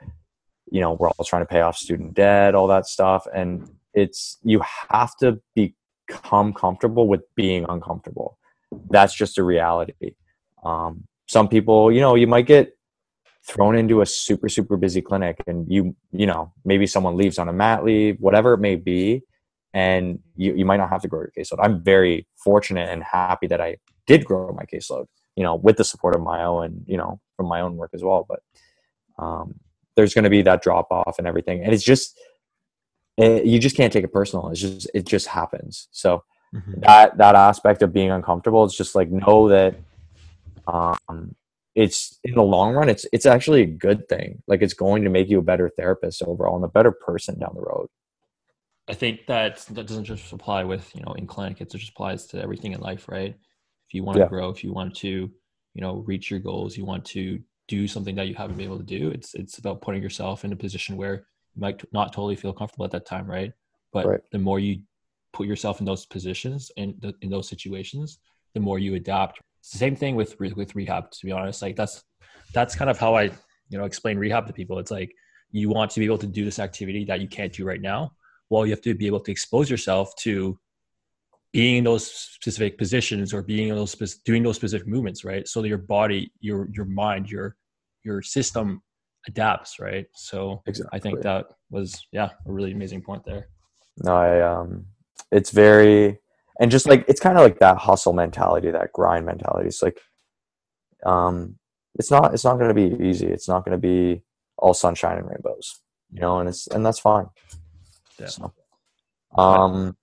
you 0.72 0.82
know 0.82 0.94
we're 0.94 1.10
all 1.10 1.26
trying 1.26 1.42
to 1.42 1.48
pay 1.48 1.62
off 1.62 1.78
student 1.78 2.14
debt, 2.14 2.56
all 2.56 2.68
that 2.68 2.86
stuff, 2.86 3.26
and 3.34 3.70
it's 3.94 4.38
you 4.44 4.62
have 4.90 5.16
to 5.18 5.40
become 5.56 6.54
comfortable 6.54 7.08
with 7.08 7.22
being 7.36 7.66
uncomfortable. 7.70 8.38
That's 8.90 9.14
just 9.14 9.38
a 9.38 9.44
reality. 9.44 10.16
Um, 10.64 11.06
some 11.28 11.48
people, 11.48 11.92
you 11.92 12.02
know, 12.02 12.16
you 12.16 12.28
might 12.28 12.46
get 12.46 12.76
thrown 13.44 13.76
into 13.76 14.02
a 14.02 14.06
super 14.06 14.50
super 14.50 14.78
busy 14.78 15.02
clinic 15.02 15.42
and 15.48 15.66
you 15.72 15.96
you 16.12 16.26
know 16.26 16.52
maybe 16.66 16.86
someone 16.86 17.16
leaves 17.16 17.40
on 17.40 17.50
a 17.50 17.54
mat 17.54 17.84
leave 17.84 18.18
whatever 18.20 18.54
it 18.54 18.60
may 18.60 18.76
be 18.76 19.22
and 19.74 20.20
you, 20.36 20.54
you 20.56 20.66
might 20.66 20.78
not 20.78 20.90
have 20.90 21.02
to 21.02 21.08
grow 21.08 21.22
your 21.22 21.32
caseload 21.38 21.60
i'm 21.64 21.82
very 21.82 22.28
fortunate 22.44 22.90
and 22.90 23.02
happy 23.02 23.48
that 23.48 23.62
i 23.62 23.76
did 24.06 24.26
grow 24.26 24.52
my 24.52 24.66
caseload 24.66 25.06
you 25.36 25.44
know 25.44 25.56
with 25.56 25.78
the 25.78 25.84
support 25.84 26.16
of 26.16 26.22
Mayo 26.22 26.60
and 26.60 26.84
you 26.86 26.98
know 26.98 27.20
from 27.40 27.48
my 27.48 27.62
own 27.62 27.78
work 27.78 27.92
as 27.94 28.04
well 28.04 28.26
but 28.28 28.42
um, 29.24 29.54
there's 29.96 30.14
going 30.14 30.26
to 30.26 30.30
be 30.30 30.42
that 30.42 30.62
drop 30.62 30.88
off 30.92 31.16
and 31.20 31.28
everything 31.28 31.64
and 31.64 31.74
it's 31.74 31.84
just 31.84 32.20
it, 33.16 33.46
you 33.46 33.60
just 33.60 33.78
can't 33.78 33.94
take 33.94 34.04
it 34.04 34.12
personal 34.12 34.50
it's 34.50 34.60
just 34.60 34.90
it 34.94 35.06
just 35.06 35.28
happens 35.28 35.88
so 35.92 36.22
that 36.82 37.18
that 37.18 37.36
aspect 37.36 37.82
of 37.82 37.94
being 37.94 38.12
uncomfortable 38.12 38.66
it's 38.66 38.76
just 38.76 38.94
like 38.94 39.10
know 39.10 39.48
that 39.48 39.74
um 40.68 41.34
it's 41.76 42.20
in 42.26 42.34
the 42.34 42.44
long 42.44 42.74
run 42.74 42.90
it's 42.90 43.06
it's 43.14 43.26
actually 43.26 43.62
a 43.62 43.66
good 43.66 44.08
thing 44.10 44.44
like 44.48 44.62
it's 44.62 44.74
going 44.74 45.04
to 45.04 45.10
make 45.10 45.30
you 45.30 45.40
a 45.40 45.48
better 45.52 45.70
therapist 45.78 46.22
overall 46.24 46.58
and 46.58 46.66
a 46.66 46.76
better 46.78 46.92
person 46.92 47.40
down 47.40 47.54
the 47.56 47.62
road 47.62 47.88
I 48.90 48.94
think 48.94 49.28
that 49.28 49.58
that 49.76 49.86
doesn't 49.86 50.06
just 50.06 50.34
apply 50.34 50.64
with 50.64 50.94
you 50.96 51.04
know 51.04 51.14
in 51.14 51.28
clinic. 51.28 51.62
It 51.62 51.70
just 51.70 51.92
applies 51.92 52.26
to 52.28 52.42
everything 52.42 52.72
in 52.74 52.82
life, 52.82 53.08
right? 53.08 53.36
If 53.88 53.94
you 53.94 54.04
want 54.04 54.16
to 54.18 54.22
Yeah. 54.22 54.30
grow, 54.30 54.50
if 54.50 54.64
you 54.64 54.74
want 54.74 54.96
to, 54.98 55.32
you 55.74 55.82
know, 55.82 55.98
reach 56.08 56.30
your 56.32 56.40
goals, 56.40 56.78
you 56.78 56.86
want 56.86 57.06
to 57.06 57.40
do 57.68 57.88
something 57.88 58.16
that 58.16 58.28
you 58.28 58.36
haven't 58.36 58.58
been 58.58 58.66
able 58.66 58.78
to 58.78 58.84
do. 58.84 59.10
It's 59.12 59.36
it's 59.36 59.58
about 59.58 59.82
putting 59.82 60.02
yourself 60.02 60.44
in 60.46 60.52
a 60.52 60.56
position 60.56 60.98
where 60.98 61.26
you 61.56 61.62
might 61.62 61.82
not 61.94 62.14
totally 62.14 62.36
feel 62.36 62.54
comfortable 62.54 62.86
at 62.86 62.92
that 62.92 63.06
time, 63.06 63.28
right? 63.28 63.54
But 63.94 64.06
Right. 64.06 64.22
the 64.32 64.40
more 64.40 64.60
you 64.60 64.82
put 65.34 65.48
yourself 65.48 65.80
in 65.80 65.86
those 65.86 66.06
positions 66.06 66.72
and 66.78 66.94
in, 67.04 67.14
in 67.22 67.30
those 67.30 67.48
situations, 67.48 68.20
the 68.54 68.60
more 68.60 68.80
you 68.80 68.96
adapt. 68.96 69.40
It's 69.60 69.72
the 69.72 69.78
same 69.78 69.96
thing 69.96 70.16
with 70.16 70.40
re- 70.40 70.54
with 70.54 70.76
rehab. 70.76 71.12
To 71.12 71.26
be 71.26 71.32
honest, 71.32 71.62
like 71.62 71.76
that's 71.76 72.04
that's 72.54 72.76
kind 72.76 72.90
of 72.90 72.98
how 72.98 73.16
I 73.16 73.24
you 73.70 73.78
know 73.78 73.86
explain 73.86 74.18
rehab 74.18 74.48
to 74.48 74.54
people. 74.54 74.80
It's 74.80 74.92
like 74.92 75.14
you 75.52 75.70
want 75.70 75.92
to 75.92 76.00
be 76.00 76.06
able 76.06 76.18
to 76.20 76.28
do 76.28 76.46
this 76.46 76.60
activity 76.60 77.06
that 77.06 77.22
you 77.22 77.28
can't 77.28 77.52
do 77.52 77.66
right 77.66 77.82
now 77.82 78.12
well 78.50 78.66
you 78.66 78.72
have 78.72 78.82
to 78.82 78.94
be 78.94 79.08
able 79.08 79.20
to 79.20 79.32
expose 79.32 79.70
yourself 79.70 80.16
to 80.16 80.60
being 81.52 81.78
in 81.78 81.84
those 81.84 82.06
specific 82.10 82.78
positions 82.78 83.34
or 83.34 83.42
being 83.42 83.70
in 83.70 83.76
those 83.76 83.92
spec- 83.92 84.24
doing 84.24 84.44
those 84.44 84.56
specific 84.56 84.88
movements 84.88 85.24
right? 85.24 85.48
So 85.48 85.62
that 85.62 85.68
your 85.68 85.78
body 85.78 86.32
your 86.40 86.70
your 86.72 86.86
mind 86.86 87.30
your 87.30 87.56
your 88.04 88.22
system 88.22 88.82
adapts 89.28 89.80
right? 89.80 90.06
So 90.16 90.62
exactly 90.66 90.98
i 90.98 91.00
think 91.02 91.22
that 91.22 91.48
was 91.70 92.08
yeah 92.12 92.30
a 92.48 92.52
really 92.52 92.72
amazing 92.72 93.02
point 93.02 93.24
there. 93.26 93.48
No 94.04 94.16
i 94.16 94.42
um 94.42 94.86
it's 95.32 95.52
very 95.52 96.20
and 96.60 96.72
just 96.72 96.88
like 96.88 97.06
it's 97.08 97.20
kind 97.20 97.38
of 97.38 97.44
like 97.44 97.60
that 97.60 97.78
hustle 97.78 98.14
mentality 98.14 98.72
that 98.72 98.92
grind 98.94 99.26
mentality. 99.26 99.68
It's 99.68 99.82
like 99.82 100.00
um 101.06 101.58
it's 101.96 102.12
not 102.12 102.34
it's 102.34 102.44
not 102.44 102.58
going 102.58 102.74
to 102.74 102.74
be 102.74 103.04
easy. 103.04 103.28
It's 103.28 103.48
not 103.48 103.66
going 103.66 103.78
to 103.80 103.82
be 103.82 104.22
all 104.58 104.74
sunshine 104.74 105.18
and 105.18 105.28
rainbows 105.28 105.80
you 106.12 106.22
know 106.22 106.40
and 106.40 106.50
it's 106.50 106.68
and 106.68 106.86
that's 106.86 107.00
fine. 107.00 107.28
Yeah. 108.20 108.28
so 108.28 108.54
um 109.38 109.96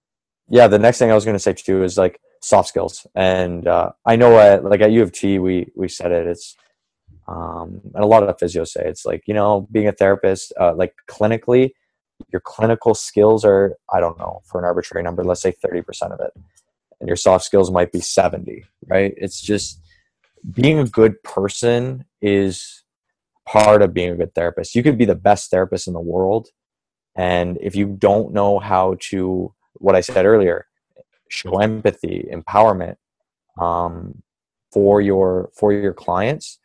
yeah 0.49 0.67
the 0.67 0.79
next 0.79 0.99
thing 0.99 1.11
i 1.11 1.15
was 1.15 1.25
going 1.25 1.35
to 1.35 1.41
say 1.41 1.53
too 1.53 1.83
is 1.83 1.99
like 1.99 2.21
soft 2.43 2.69
skills. 2.69 3.07
And 3.15 3.67
uh 3.67 3.91
i 4.05 4.17
know 4.17 4.39
at 4.39 4.65
like 4.65 4.81
at 4.81 4.93
u 4.93 5.03
of 5.03 5.13
t 5.13 5.39
we 5.39 5.71
we 5.75 5.89
said 5.89 6.13
it 6.13 6.27
it's 6.27 6.57
um 7.29 7.81
and 7.95 8.05
a 8.05 8.07
lot 8.07 8.23
of 8.23 8.29
the 8.29 8.45
physios 8.45 8.69
say 8.69 8.83
it's 8.85 9.05
like 9.05 9.25
you 9.27 9.35
know 9.35 9.67
being 9.73 9.89
a 9.89 9.93
therapist 9.93 10.53
uh 10.61 10.75
like 10.75 10.95
clinically 11.09 11.71
your 12.33 12.41
clinical 12.41 12.95
skills 12.95 13.45
are 13.45 13.77
i 13.93 13.99
don't 14.01 14.19
know 14.19 14.43
for 14.45 14.59
an 14.61 14.65
arbitrary 14.65 15.03
number 15.03 15.25
let's 15.25 15.43
say 15.43 15.53
30% 15.53 16.13
of 16.13 16.21
it. 16.21 16.33
And 17.01 17.09
your 17.09 17.17
soft 17.17 17.45
skills 17.45 17.71
might 17.71 17.93
be 17.93 18.01
70 18.01 18.65
right? 18.87 19.13
It's 19.17 19.41
just 19.41 19.81
being 20.53 20.79
a 20.79 20.85
good 20.85 21.23
person 21.25 22.05
is 22.23 22.85
part 23.47 23.83
of 23.83 23.93
being 23.93 24.11
a 24.11 24.17
good 24.17 24.35
therapist. 24.35 24.75
You 24.75 24.83
could 24.83 24.99
be 24.99 25.05
the 25.05 25.15
best 25.15 25.51
therapist 25.51 25.89
in 25.89 25.95
the 25.95 26.01
world 26.01 26.49
and 27.17 27.59
if 27.61 27.75
you 27.75 27.87
don't 27.87 28.33
know 28.33 28.59
how 28.59 28.97
to 29.11 29.53
what 29.79 29.97
i 29.97 30.01
said 30.01 30.27
earlier 30.27 30.67
show 31.29 31.59
empathy 31.59 32.29
empowerment 32.33 32.97
um, 33.61 34.23
for 34.73 35.01
your 35.01 35.51
for 35.55 35.73
your 35.73 35.93
clients. 35.93 36.59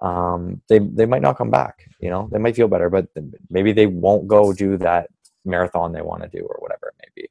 Um, 0.00 0.62
they 0.68 0.78
they 0.78 1.04
might 1.04 1.20
not 1.20 1.36
come 1.36 1.50
back 1.50 1.86
you 2.00 2.08
know 2.08 2.28
they 2.32 2.38
might 2.38 2.56
feel 2.56 2.68
better 2.68 2.88
but 2.88 3.08
maybe 3.50 3.72
they 3.72 3.86
won't 3.86 4.26
go 4.26 4.52
do 4.54 4.78
that 4.78 5.10
marathon 5.44 5.92
they 5.92 6.00
want 6.00 6.22
to 6.22 6.28
do 6.28 6.42
or 6.42 6.56
whatever 6.60 6.88
it 6.88 6.94
may 7.02 7.22
be. 7.22 7.28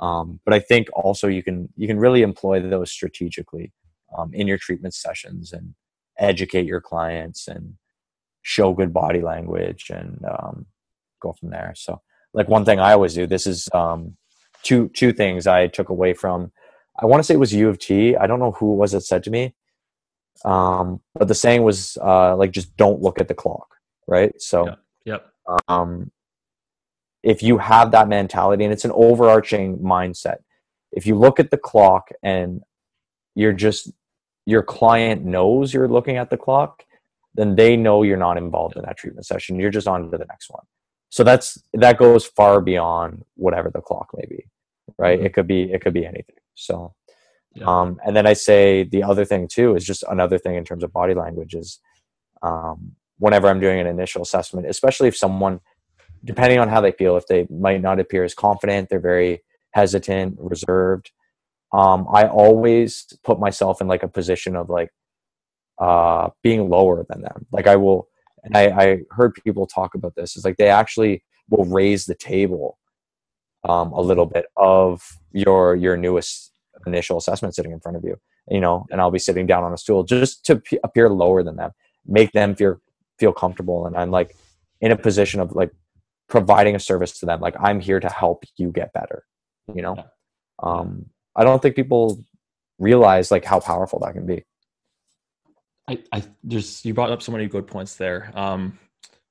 Um, 0.00 0.40
but 0.44 0.54
i 0.54 0.58
think 0.58 0.88
also 0.94 1.28
you 1.28 1.42
can 1.42 1.68
you 1.76 1.86
can 1.86 1.98
really 1.98 2.22
employ 2.22 2.60
those 2.60 2.90
strategically 2.90 3.72
um, 4.16 4.34
in 4.34 4.48
your 4.48 4.58
treatment 4.58 4.94
sessions 4.94 5.52
and 5.52 5.74
educate 6.18 6.66
your 6.66 6.80
clients 6.80 7.46
and 7.46 7.74
show 8.42 8.72
good 8.72 8.92
body 8.92 9.20
language 9.20 9.90
and 9.90 10.24
um, 10.24 10.66
go 11.20 11.32
from 11.32 11.50
there. 11.50 11.72
So 11.76 12.00
like 12.34 12.48
one 12.48 12.64
thing 12.64 12.80
i 12.80 12.92
always 12.92 13.14
do 13.14 13.26
this 13.26 13.46
is 13.46 13.68
um, 13.74 14.16
two 14.62 14.88
two 14.90 15.12
things 15.12 15.46
i 15.46 15.66
took 15.66 15.88
away 15.88 16.12
from 16.14 16.50
i 17.00 17.06
want 17.06 17.20
to 17.20 17.24
say 17.24 17.34
it 17.34 17.38
was 17.38 17.54
u 17.54 17.68
of 17.68 17.78
t 17.78 18.16
i 18.16 18.26
don't 18.26 18.40
know 18.40 18.52
who 18.52 18.72
it 18.72 18.76
was 18.76 18.92
that 18.92 19.02
said 19.02 19.22
to 19.22 19.30
me 19.30 19.54
um, 20.44 21.00
but 21.14 21.28
the 21.28 21.34
saying 21.34 21.62
was 21.64 21.98
uh, 22.02 22.34
like 22.34 22.50
just 22.50 22.74
don't 22.76 23.02
look 23.02 23.20
at 23.20 23.28
the 23.28 23.34
clock 23.34 23.70
right? 24.10 24.38
So 24.42 24.66
Yeah. 24.66 24.74
yep. 25.04 25.32
um, 25.68 26.10
if 27.22 27.42
you 27.42 27.58
have 27.58 27.92
that 27.92 28.08
mentality 28.08 28.64
and 28.64 28.72
it's 28.72 28.84
an 28.84 28.92
overarching 28.92 29.78
mindset 29.78 30.38
if 30.92 31.06
you 31.06 31.14
look 31.14 31.38
at 31.38 31.50
the 31.50 31.56
clock 31.56 32.10
and 32.22 32.62
you're 33.34 33.52
just 33.52 33.92
your 34.46 34.62
client 34.62 35.24
knows 35.24 35.72
you're 35.72 35.88
looking 35.88 36.16
at 36.16 36.30
the 36.30 36.36
clock 36.36 36.84
then 37.34 37.54
they 37.54 37.76
know 37.76 38.02
you're 38.02 38.16
not 38.16 38.36
involved 38.36 38.76
in 38.76 38.82
that 38.82 38.96
treatment 38.96 39.24
session. 39.24 39.60
You're 39.60 39.70
just 39.70 39.86
on 39.86 40.10
to 40.10 40.18
the 40.18 40.24
next 40.24 40.50
one 40.50 40.64
so 41.10 41.22
that's 41.22 41.48
that 41.74 41.98
goes 41.98 42.24
far 42.24 42.60
beyond 42.60 43.24
whatever 43.34 43.70
the 43.70 43.80
clock 43.80 44.08
may 44.16 44.26
be 44.26 44.42
right 44.98 45.20
Mhm. 45.20 45.26
it 45.26 45.34
could 45.34 45.46
be 45.46 45.60
it 45.74 45.80
could 45.82 45.94
be 45.94 46.06
anything 46.06 46.40
so 46.54 46.94
Yeah. 47.54 47.66
Um, 47.72 47.88
and 48.06 48.14
then 48.16 48.26
I 48.32 48.34
say 48.48 48.84
the 48.94 49.02
other 49.10 49.24
thing 49.30 49.48
too 49.56 49.74
is 49.76 49.84
just 49.84 50.02
another 50.14 50.38
thing 50.38 50.54
in 50.60 50.64
terms 50.64 50.84
of 50.84 50.92
body 50.92 51.14
language 51.14 51.54
is 51.62 51.68
um, 52.48 52.78
whenever 53.18 53.48
I'm 53.48 53.58
doing 53.66 53.80
an 53.80 53.88
initial 53.96 54.22
assessment, 54.22 54.68
especially 54.74 55.08
if 55.08 55.16
someone, 55.16 55.58
depending 56.24 56.60
on 56.62 56.68
how 56.68 56.80
they 56.80 56.92
feel, 57.00 57.16
if 57.16 57.26
they 57.26 57.48
might 57.50 57.82
not 57.82 57.98
appear 57.98 58.22
as 58.24 58.34
confident, 58.34 58.88
they're 58.88 59.00
very 59.14 59.42
hesitant, 59.72 60.30
reserved. 60.38 61.10
Um, 61.72 62.06
I 62.20 62.22
always 62.28 62.88
put 63.28 63.40
myself 63.46 63.80
in 63.82 63.88
like 63.88 64.04
a 64.04 64.08
position 64.20 64.54
of 64.54 64.70
like 64.78 64.90
uh, 65.86 66.30
being 66.46 66.62
lower 66.70 67.04
than 67.08 67.20
them. 67.22 67.46
Like 67.50 67.66
I 67.66 67.76
will, 67.82 68.00
and 68.44 68.56
I, 68.56 68.62
I 68.68 68.98
heard 69.10 69.34
people 69.34 69.66
talk 69.66 69.94
about 69.94 70.14
this. 70.14 70.36
Is 70.36 70.44
like 70.44 70.56
they 70.56 70.68
actually 70.68 71.22
will 71.48 71.64
raise 71.64 72.06
the 72.06 72.14
table 72.14 72.78
um, 73.68 73.92
a 73.92 74.00
little 74.00 74.26
bit 74.26 74.46
of 74.56 75.02
your 75.32 75.76
your 75.76 75.96
newest 75.96 76.52
initial 76.86 77.18
assessment 77.18 77.54
sitting 77.54 77.72
in 77.72 77.80
front 77.80 77.96
of 77.96 78.04
you. 78.04 78.16
You 78.48 78.60
know, 78.60 78.86
and 78.90 79.00
I'll 79.00 79.10
be 79.10 79.18
sitting 79.18 79.46
down 79.46 79.64
on 79.64 79.72
a 79.72 79.78
stool 79.78 80.02
just 80.02 80.44
to 80.46 80.56
p- 80.56 80.80
appear 80.82 81.08
lower 81.08 81.42
than 81.42 81.56
them, 81.56 81.70
make 82.06 82.32
them 82.32 82.54
feel 82.54 82.80
feel 83.18 83.32
comfortable, 83.32 83.86
and 83.86 83.96
I'm 83.96 84.10
like 84.10 84.34
in 84.80 84.92
a 84.92 84.96
position 84.96 85.40
of 85.40 85.52
like 85.52 85.70
providing 86.28 86.74
a 86.74 86.80
service 86.80 87.18
to 87.20 87.26
them. 87.26 87.40
Like 87.40 87.54
I'm 87.60 87.80
here 87.80 88.00
to 88.00 88.08
help 88.08 88.44
you 88.56 88.70
get 88.70 88.92
better. 88.92 89.24
You 89.74 89.82
know, 89.82 90.04
um, 90.62 91.06
I 91.36 91.44
don't 91.44 91.60
think 91.60 91.76
people 91.76 92.24
realize 92.78 93.30
like 93.30 93.44
how 93.44 93.60
powerful 93.60 94.00
that 94.00 94.14
can 94.14 94.26
be. 94.26 94.44
I, 95.90 95.98
I 96.12 96.22
there's 96.44 96.84
you 96.84 96.94
brought 96.94 97.10
up 97.10 97.20
so 97.20 97.32
many 97.32 97.46
good 97.46 97.66
points 97.66 97.96
there. 97.96 98.30
Um, 98.34 98.78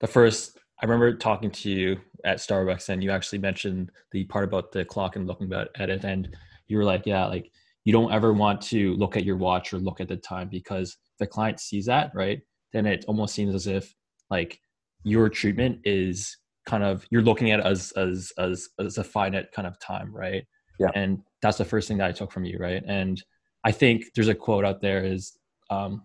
the 0.02 0.08
first, 0.08 0.60
I 0.82 0.86
remember 0.86 1.14
talking 1.14 1.52
to 1.52 1.70
you 1.70 1.98
at 2.26 2.38
Starbucks, 2.38 2.90
and 2.90 3.02
you 3.02 3.12
actually 3.12 3.40
mentioned 3.40 3.92
the 4.12 4.26
part 4.26 4.44
about 4.44 4.72
the 4.74 4.84
clock 4.84 5.16
and 5.16 5.26
looking 5.26 5.52
at 5.54 5.90
it, 5.90 6.04
and 6.04 6.36
you 6.68 6.78
were 6.78 6.84
like, 6.84 7.06
yeah, 7.06 7.26
like 7.26 7.50
you 7.86 7.94
don't 7.94 8.12
ever 8.12 8.34
want 8.34 8.62
to 8.62 8.94
look 8.96 9.16
at 9.16 9.24
your 9.24 9.38
watch 9.38 9.74
or 9.74 9.78
look 9.78 10.02
at 10.02 10.10
the 10.10 10.18
time 10.18 10.50
because 10.50 10.98
the 11.18 11.28
client 11.28 11.62
sees 11.62 11.86
that, 11.86 12.12
right? 12.14 12.42
Then 12.74 12.86
it 12.86 13.06
almost 13.08 13.34
seems 13.34 13.56
as 13.56 13.66
if 13.66 13.96
like 14.30 14.60
your 15.04 15.30
treatment 15.30 15.80
is 15.86 16.38
kind 16.66 16.84
of 16.84 17.06
you're 17.10 17.22
looking 17.22 17.52
at 17.52 17.62
it 17.62 17.66
as 17.66 17.94
as 17.94 18.34
as 18.38 18.68
as 18.80 18.98
a 18.98 19.04
finite 19.04 19.52
kind 19.54 19.68
of 19.68 19.80
time, 19.80 20.14
right? 20.14 20.44
Yeah. 20.78 20.92
And 20.94 21.24
that's 21.42 21.58
the 21.58 21.66
first 21.66 21.88
thing 21.88 21.98
that 22.00 22.10
I 22.10 22.12
took 22.12 22.32
from 22.34 22.44
you, 22.44 22.58
right? 22.60 22.84
And 22.86 23.22
I 23.64 23.72
think 23.72 24.06
there's 24.14 24.28
a 24.28 24.36
quote 24.36 24.66
out 24.66 24.82
there 24.82 25.04
is 25.04 25.38
um, 25.70 26.04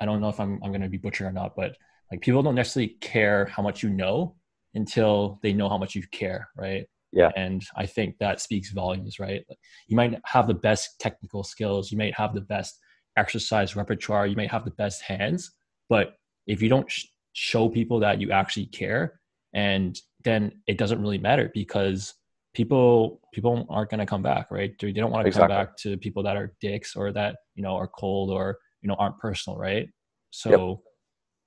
I 0.00 0.04
don't 0.04 0.20
know 0.20 0.28
if 0.28 0.40
I'm 0.40 0.60
I'm 0.62 0.70
going 0.70 0.82
to 0.82 0.88
be 0.88 0.98
butchering 0.98 1.30
or 1.30 1.32
not, 1.32 1.54
but 1.56 1.76
like 2.10 2.20
people 2.20 2.42
don't 2.42 2.54
necessarily 2.54 2.96
care 3.00 3.46
how 3.46 3.62
much 3.62 3.82
you 3.82 3.90
know 3.90 4.36
until 4.74 5.38
they 5.42 5.52
know 5.52 5.68
how 5.68 5.78
much 5.78 5.94
you 5.94 6.02
care, 6.10 6.48
right? 6.56 6.86
Yeah. 7.12 7.30
And 7.36 7.64
I 7.76 7.86
think 7.86 8.18
that 8.18 8.40
speaks 8.40 8.70
volumes, 8.72 9.20
right? 9.20 9.44
Like, 9.48 9.58
You 9.86 9.96
might 9.96 10.20
have 10.24 10.48
the 10.48 10.54
best 10.54 10.98
technical 10.98 11.44
skills, 11.44 11.92
you 11.92 11.98
might 11.98 12.14
have 12.14 12.34
the 12.34 12.40
best 12.40 12.78
exercise 13.16 13.76
repertoire, 13.76 14.26
you 14.26 14.36
might 14.36 14.50
have 14.50 14.64
the 14.64 14.72
best 14.72 15.02
hands, 15.02 15.52
but 15.88 16.16
if 16.46 16.60
you 16.60 16.68
don't 16.68 16.90
sh- 16.90 17.06
show 17.32 17.68
people 17.68 18.00
that 18.00 18.20
you 18.20 18.32
actually 18.32 18.66
care, 18.66 19.20
and 19.52 19.96
then 20.24 20.50
it 20.66 20.76
doesn't 20.76 21.00
really 21.00 21.18
matter 21.18 21.50
because 21.54 22.14
people 22.54 23.20
people 23.32 23.66
aren't 23.70 23.90
going 23.90 24.00
to 24.00 24.06
come 24.06 24.22
back, 24.22 24.50
right? 24.50 24.72
They 24.80 24.88
they 24.92 25.00
don't 25.00 25.12
want 25.12 25.24
to 25.24 25.28
Exactly. 25.28 25.54
come 25.54 25.64
back 25.66 25.76
to 25.78 25.96
people 25.96 26.22
that 26.24 26.36
are 26.36 26.54
dicks 26.60 26.96
or 26.96 27.12
that 27.12 27.36
you 27.54 27.62
know 27.62 27.76
are 27.76 27.88
cold 27.88 28.30
or 28.30 28.58
you 28.84 28.88
know 28.88 28.94
aren't 28.96 29.18
personal, 29.18 29.58
right? 29.58 29.88
So 30.30 30.82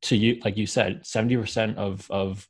to 0.04 0.18
you, 0.18 0.42
like 0.44 0.58
you 0.58 0.68
said, 0.68 1.06
seventy 1.06 1.38
percent 1.38 1.78
of 1.78 2.10
of 2.12 2.48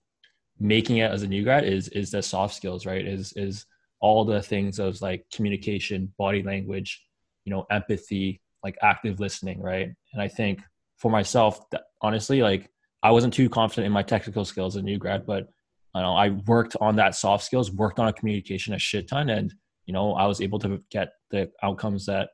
making 0.59 0.97
it 0.97 1.11
as 1.11 1.21
a 1.21 1.27
new 1.27 1.43
grad 1.43 1.65
is 1.65 1.89
is 1.89 2.09
the 2.11 2.23
soft 2.23 2.55
skills, 2.55 2.85
right? 2.85 3.05
Is 3.05 3.33
is 3.33 3.65
all 3.99 4.23
the 4.25 4.41
things 4.41 4.79
of 4.79 4.99
like 5.01 5.25
communication, 5.33 6.13
body 6.17 6.41
language, 6.41 7.03
you 7.45 7.51
know, 7.51 7.65
empathy, 7.69 8.41
like 8.63 8.77
active 8.81 9.19
listening, 9.19 9.61
right? 9.61 9.89
And 10.13 10.21
I 10.21 10.27
think 10.27 10.61
for 10.97 11.11
myself, 11.11 11.69
that, 11.71 11.83
honestly, 12.01 12.41
like 12.41 12.69
I 13.03 13.11
wasn't 13.11 13.33
too 13.33 13.49
confident 13.49 13.87
in 13.87 13.91
my 13.91 14.03
technical 14.03 14.45
skills 14.45 14.75
as 14.75 14.81
a 14.81 14.85
new 14.85 14.97
grad, 14.97 15.25
but 15.25 15.47
I 15.93 16.01
know 16.01 16.15
I 16.15 16.29
worked 16.45 16.75
on 16.79 16.95
that 16.97 17.15
soft 17.15 17.43
skills, 17.43 17.71
worked 17.71 17.99
on 17.99 18.07
a 18.07 18.13
communication 18.13 18.73
a 18.73 18.79
shit 18.79 19.07
ton, 19.07 19.29
and 19.29 19.53
you 19.85 19.93
know 19.93 20.13
I 20.13 20.27
was 20.27 20.41
able 20.41 20.59
to 20.59 20.81
get 20.91 21.09
the 21.31 21.51
outcomes 21.61 22.05
that 22.05 22.29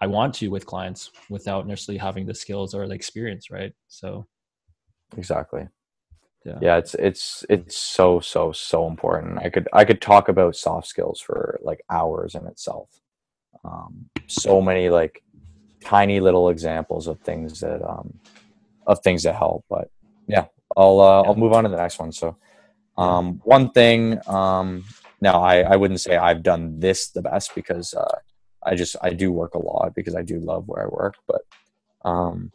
I 0.00 0.06
want 0.06 0.34
to 0.36 0.48
with 0.48 0.66
clients 0.66 1.10
without 1.28 1.66
necessarily 1.66 1.98
having 1.98 2.26
the 2.26 2.34
skills 2.34 2.74
or 2.74 2.86
the 2.88 2.94
experience, 2.94 3.50
right? 3.50 3.72
So 3.88 4.26
Exactly. 5.16 5.68
Yeah. 6.44 6.58
yeah 6.62 6.76
it's 6.78 6.94
it's 6.94 7.44
it's 7.50 7.76
so 7.76 8.18
so 8.18 8.50
so 8.50 8.86
important 8.86 9.38
i 9.40 9.50
could 9.50 9.68
i 9.74 9.84
could 9.84 10.00
talk 10.00 10.30
about 10.30 10.56
soft 10.56 10.86
skills 10.86 11.20
for 11.20 11.60
like 11.62 11.84
hours 11.90 12.34
in 12.34 12.46
itself 12.46 12.88
um 13.62 14.08
so 14.26 14.62
many 14.62 14.88
like 14.88 15.22
tiny 15.84 16.18
little 16.18 16.48
examples 16.48 17.06
of 17.08 17.20
things 17.20 17.60
that 17.60 17.86
um 17.86 18.18
of 18.86 19.00
things 19.00 19.24
that 19.24 19.34
help 19.34 19.66
but 19.68 19.90
yeah 20.28 20.46
i'll 20.78 21.00
uh, 21.00 21.22
i'll 21.24 21.34
move 21.34 21.52
on 21.52 21.64
to 21.64 21.70
the 21.70 21.76
next 21.76 21.98
one 21.98 22.10
so 22.10 22.34
um 22.96 23.38
one 23.44 23.70
thing 23.72 24.18
um 24.26 24.82
now 25.20 25.42
i 25.42 25.60
i 25.60 25.76
wouldn't 25.76 26.00
say 26.00 26.16
i've 26.16 26.42
done 26.42 26.80
this 26.80 27.10
the 27.10 27.20
best 27.20 27.54
because 27.54 27.92
uh 27.92 28.16
i 28.64 28.74
just 28.74 28.96
i 29.02 29.10
do 29.10 29.32
work 29.32 29.54
a 29.54 29.58
lot 29.58 29.94
because 29.94 30.14
i 30.14 30.22
do 30.22 30.38
love 30.38 30.66
where 30.66 30.84
i 30.84 30.86
work 30.86 31.16
but 31.26 31.42
um 32.04 32.52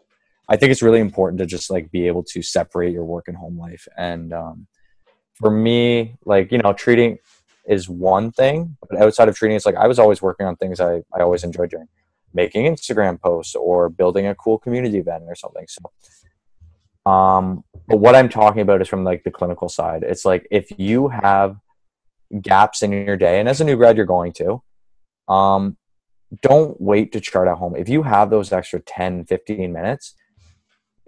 I 0.47 0.57
think 0.57 0.71
it's 0.71 0.81
really 0.81 0.99
important 0.99 1.39
to 1.39 1.45
just 1.45 1.71
like 1.71 1.91
be 1.91 2.07
able 2.07 2.23
to 2.23 2.41
separate 2.41 2.93
your 2.93 3.05
work 3.05 3.27
and 3.27 3.37
home 3.37 3.57
life. 3.57 3.87
And 3.97 4.31
um, 4.33 4.67
for 5.33 5.49
me, 5.49 6.17
like 6.25 6.51
you 6.51 6.59
know, 6.59 6.73
treating 6.73 7.17
is 7.67 7.89
one 7.89 8.31
thing, 8.31 8.77
but 8.87 9.01
outside 9.01 9.27
of 9.27 9.35
treating, 9.35 9.55
it's 9.55 9.65
like 9.65 9.75
I 9.75 9.87
was 9.87 9.97
always 9.97 10.21
working 10.21 10.45
on 10.45 10.55
things 10.55 10.79
I 10.79 10.97
I 11.13 11.21
always 11.21 11.43
enjoyed 11.43 11.71
doing, 11.71 11.87
making 12.33 12.65
Instagram 12.65 13.19
posts 13.19 13.55
or 13.55 13.89
building 13.89 14.27
a 14.27 14.35
cool 14.35 14.59
community 14.59 14.99
event 14.99 15.23
or 15.27 15.35
something. 15.35 15.65
So, 15.67 17.11
um, 17.11 17.63
but 17.87 17.97
what 17.97 18.15
I'm 18.15 18.29
talking 18.29 18.61
about 18.61 18.81
is 18.81 18.87
from 18.87 19.03
like 19.03 19.23
the 19.23 19.31
clinical 19.31 19.69
side. 19.69 20.03
It's 20.03 20.25
like 20.25 20.47
if 20.51 20.71
you 20.77 21.07
have 21.07 21.57
gaps 22.39 22.83
in 22.83 22.91
your 22.91 23.17
day, 23.17 23.39
and 23.39 23.49
as 23.49 23.61
a 23.61 23.63
new 23.63 23.77
grad, 23.77 23.97
you're 23.97 24.05
going 24.05 24.33
to. 24.33 24.61
Um, 25.27 25.77
don't 26.41 26.79
wait 26.79 27.11
to 27.13 27.19
chart 27.19 27.47
at 27.47 27.57
home. 27.57 27.75
If 27.75 27.89
you 27.89 28.03
have 28.03 28.29
those 28.29 28.51
extra 28.51 28.79
10, 28.79 29.25
15 29.25 29.71
minutes, 29.71 30.15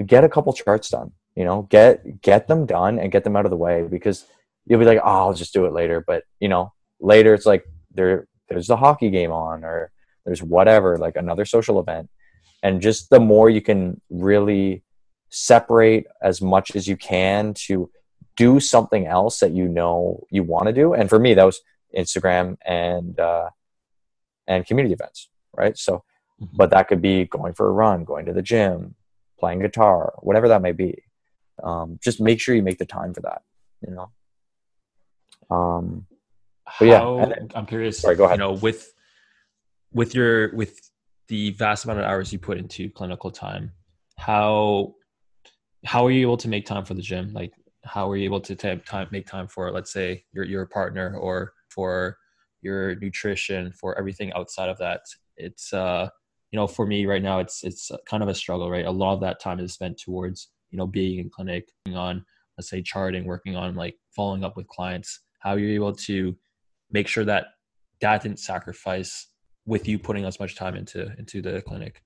get 0.05 0.23
a 0.23 0.29
couple 0.29 0.53
charts 0.53 0.89
done 0.89 1.11
you 1.37 1.45
know 1.45 1.67
get 1.69 2.19
get 2.23 2.47
them 2.47 2.65
done 2.65 2.97
and 2.97 3.11
get 3.11 3.23
them 3.23 3.35
out 3.35 3.45
of 3.45 3.51
the 3.51 3.57
way 3.57 3.83
because 3.83 4.25
you'll 4.65 4.79
be 4.79 4.85
like 4.85 4.99
oh 5.03 5.27
i'll 5.27 5.33
just 5.33 5.53
do 5.53 5.65
it 5.65 5.71
later. 5.71 6.03
But 6.05 6.23
you 6.39 6.49
know 6.49 6.73
later 6.99 7.35
it's 7.35 7.45
like 7.45 7.63
there 7.93 8.27
there's 8.49 8.67
the 8.67 8.75
hockey 8.75 9.11
game 9.11 9.31
on 9.31 9.63
or 9.63 9.91
there's 10.25 10.41
whatever 10.41 10.97
like 10.97 11.15
another 11.15 11.45
social 11.45 11.79
event. 11.79 12.09
And 12.63 12.81
just 12.81 13.11
the 13.11 13.19
more 13.19 13.51
you 13.51 13.61
can 13.61 14.01
really 14.09 14.83
separate 15.29 16.07
as 16.23 16.41
much 16.41 16.75
as 16.75 16.87
you 16.87 16.97
can 16.97 17.53
to 17.67 17.91
do 18.35 18.59
something 18.59 19.05
else 19.05 19.39
that 19.39 19.51
you 19.51 19.67
know 19.67 20.25
you 20.31 20.41
want 20.41 20.65
to 20.65 20.73
do. 20.73 20.93
And 20.93 21.07
for 21.07 21.19
me 21.19 21.35
that 21.35 21.43
was 21.43 21.61
instagram 21.95 22.57
and 22.65 23.19
uh 23.19 23.49
and 24.47 24.65
community 24.65 24.93
events 24.93 25.29
right 25.55 25.77
so 25.77 26.03
but 26.53 26.69
that 26.69 26.87
could 26.87 27.01
be 27.01 27.25
going 27.25 27.53
for 27.53 27.67
a 27.67 27.71
run 27.71 28.03
going 28.03 28.25
to 28.25 28.33
the 28.33 28.43
gym 28.43 28.93
playing 29.39 29.59
guitar, 29.59 30.13
whatever 30.19 30.47
that 30.47 30.61
may 30.61 30.71
be. 30.71 31.03
Um, 31.63 31.99
just 32.03 32.19
make 32.19 32.39
sure 32.39 32.55
you 32.55 32.63
make 32.63 32.77
the 32.77 32.85
time 32.85 33.13
for 33.13 33.21
that. 33.21 33.41
You 33.87 33.93
know. 33.95 35.55
Um, 35.55 36.07
But 36.79 36.85
yeah, 36.85 36.99
How- 36.99 37.19
and 37.19 37.31
then- 37.31 37.51
I'm 37.55 37.65
curious. 37.65 37.99
Sorry, 37.99 38.15
go 38.15 38.25
ahead. 38.25 38.37
You 38.37 38.45
know, 38.45 38.53
with 38.53 38.93
with 39.93 40.13
your 40.13 40.53
with 40.55 40.91
the 41.29 41.51
vast 41.51 41.85
amount 41.85 41.99
of 41.99 42.05
hours 42.05 42.33
you 42.33 42.39
put 42.39 42.57
into 42.57 42.89
clinical 42.89 43.31
time, 43.31 43.71
how 44.17 44.95
how 45.85 46.05
are 46.05 46.11
you 46.11 46.21
able 46.21 46.37
to 46.37 46.49
make 46.49 46.65
time 46.65 46.83
for 46.83 46.93
the 46.93 47.01
gym? 47.01 47.31
Like, 47.33 47.53
how 47.85 48.09
are 48.11 48.17
you 48.17 48.25
able 48.25 48.41
to 48.41 48.55
take 48.55 48.85
time 48.85 49.07
make 49.11 49.25
time 49.27 49.47
for, 49.47 49.71
let's 49.71 49.91
say, 49.93 50.25
your 50.33 50.43
your 50.43 50.65
partner 50.65 51.15
or 51.17 51.53
for 51.69 52.17
your 52.67 52.95
nutrition, 52.95 53.71
for 53.73 53.97
everything 53.97 54.31
outside 54.33 54.69
of 54.69 54.77
that? 54.79 55.01
It's 55.37 55.73
uh, 55.73 56.09
you 56.51 56.57
know, 56.57 56.67
for 56.67 56.85
me 56.85 57.05
right 57.05 57.21
now, 57.21 57.39
it's 57.39 57.63
it's 57.63 57.91
kind 58.09 58.23
of 58.23 58.29
a 58.29 58.35
struggle, 58.35 58.69
right? 58.69 58.85
A 58.85 58.91
lot 58.91 59.13
of 59.13 59.21
that 59.21 59.39
time 59.39 59.59
is 59.59 59.73
spent 59.73 59.99
towards 59.99 60.49
you 60.71 60.77
know 60.77 60.87
being 60.87 61.19
in 61.19 61.29
clinic, 61.29 61.69
on 61.93 62.25
let's 62.57 62.69
say 62.69 62.81
charting, 62.81 63.25
working 63.25 63.55
on 63.55 63.75
like 63.75 63.95
following 64.15 64.43
up 64.43 64.55
with 64.57 64.67
clients. 64.67 65.21
How 65.39 65.55
you're 65.55 65.69
you 65.69 65.75
able 65.75 65.93
to 65.93 66.35
make 66.91 67.07
sure 67.07 67.25
that 67.25 67.45
that 68.01 68.23
didn't 68.23 68.39
sacrifice 68.39 69.27
with 69.65 69.87
you 69.87 69.99
putting 69.99 70.25
as 70.25 70.39
much 70.39 70.55
time 70.55 70.75
into 70.75 71.11
into 71.17 71.41
the 71.41 71.61
clinic 71.61 72.01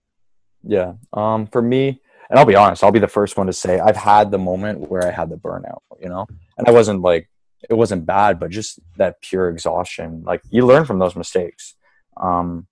yeah. 0.64 0.94
Um, 1.14 1.48
for 1.48 1.62
me, 1.62 2.02
and 2.30 2.40
I'll 2.40 2.46
be 2.46 2.56
honest, 2.56 2.84
I'll 2.84 2.92
be 2.92 3.00
the 3.00 3.08
first 3.08 3.38
one 3.38 3.48
to 3.48 3.54
say 3.54 3.80
I've 3.80 3.98
had 3.98 4.32
the 4.32 4.38
moment 4.38 4.90
where 4.90 5.08
I 5.08 5.12
had 5.12 5.30
the 5.30 5.38
burnout. 5.38 5.80
You 6.00 6.10
know, 6.10 6.26
and 6.58 6.68
I 6.68 6.72
wasn't 6.72 7.02
like 7.02 7.30
it 7.70 7.74
wasn't 7.76 8.06
bad, 8.06 8.40
but 8.40 8.50
just 8.50 8.80
that 8.98 9.22
pure 9.22 9.50
exhaustion. 9.50 10.24
Like 10.26 10.42
you 10.50 10.66
learn 10.66 10.86
from 10.86 11.00
those 11.00 11.16
mistakes. 11.16 11.76
Um, 12.18 12.68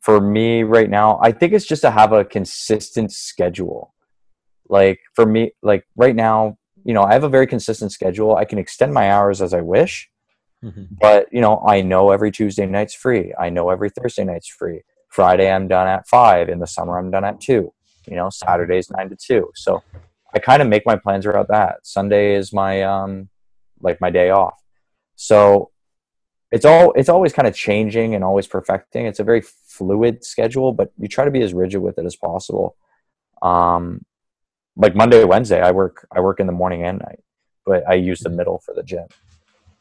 for 0.00 0.20
me 0.20 0.62
right 0.62 0.88
now, 0.88 1.18
I 1.22 1.32
think 1.32 1.52
it's 1.52 1.66
just 1.66 1.82
to 1.82 1.90
have 1.90 2.12
a 2.12 2.24
consistent 2.24 3.12
schedule. 3.12 3.94
Like 4.68 5.00
for 5.14 5.26
me, 5.26 5.52
like 5.62 5.84
right 5.96 6.14
now, 6.14 6.58
you 6.84 6.94
know, 6.94 7.02
I 7.02 7.12
have 7.12 7.24
a 7.24 7.28
very 7.28 7.46
consistent 7.46 7.92
schedule. 7.92 8.36
I 8.36 8.44
can 8.44 8.58
extend 8.58 8.94
my 8.94 9.10
hours 9.10 9.42
as 9.42 9.52
I 9.52 9.60
wish, 9.60 10.08
but 11.00 11.26
you 11.32 11.40
know, 11.40 11.62
I 11.66 11.82
know 11.82 12.10
every 12.10 12.30
Tuesday 12.30 12.66
night's 12.66 12.94
free. 12.94 13.34
I 13.38 13.50
know 13.50 13.70
every 13.70 13.90
Thursday 13.90 14.24
night's 14.24 14.48
free. 14.48 14.82
Friday 15.08 15.50
I'm 15.50 15.68
done 15.68 15.88
at 15.88 16.06
five. 16.06 16.48
In 16.48 16.58
the 16.58 16.66
summer 16.66 16.98
I'm 16.98 17.10
done 17.10 17.24
at 17.24 17.40
two. 17.40 17.72
You 18.06 18.16
know, 18.16 18.30
Saturdays 18.30 18.90
nine 18.90 19.10
to 19.10 19.16
two. 19.16 19.50
So 19.54 19.82
I 20.34 20.38
kind 20.38 20.62
of 20.62 20.68
make 20.68 20.86
my 20.86 20.96
plans 20.96 21.26
around 21.26 21.46
that. 21.48 21.86
Sunday 21.86 22.34
is 22.34 22.52
my 22.52 22.82
um 22.82 23.28
like 23.80 24.00
my 24.00 24.10
day 24.10 24.30
off. 24.30 24.54
So 25.16 25.70
it's 26.50 26.64
all 26.64 26.92
it's 26.92 27.08
always 27.08 27.32
kind 27.32 27.46
of 27.46 27.54
changing 27.54 28.14
and 28.14 28.24
always 28.24 28.46
perfecting. 28.46 29.06
It's 29.06 29.20
a 29.20 29.24
very 29.24 29.42
fluid 29.42 30.24
schedule, 30.24 30.72
but 30.72 30.92
you 30.98 31.08
try 31.08 31.24
to 31.24 31.30
be 31.30 31.42
as 31.42 31.52
rigid 31.52 31.82
with 31.82 31.98
it 31.98 32.06
as 32.06 32.16
possible. 32.16 32.76
Um, 33.42 34.04
like 34.76 34.94
Monday, 34.94 35.24
Wednesday, 35.24 35.60
I 35.60 35.72
work 35.72 36.06
I 36.14 36.20
work 36.20 36.40
in 36.40 36.46
the 36.46 36.52
morning 36.52 36.84
and 36.84 36.98
night, 36.98 37.20
but 37.66 37.88
I 37.88 37.94
use 37.94 38.20
the 38.20 38.30
middle 38.30 38.58
for 38.58 38.74
the 38.74 38.82
gym. 38.82 39.06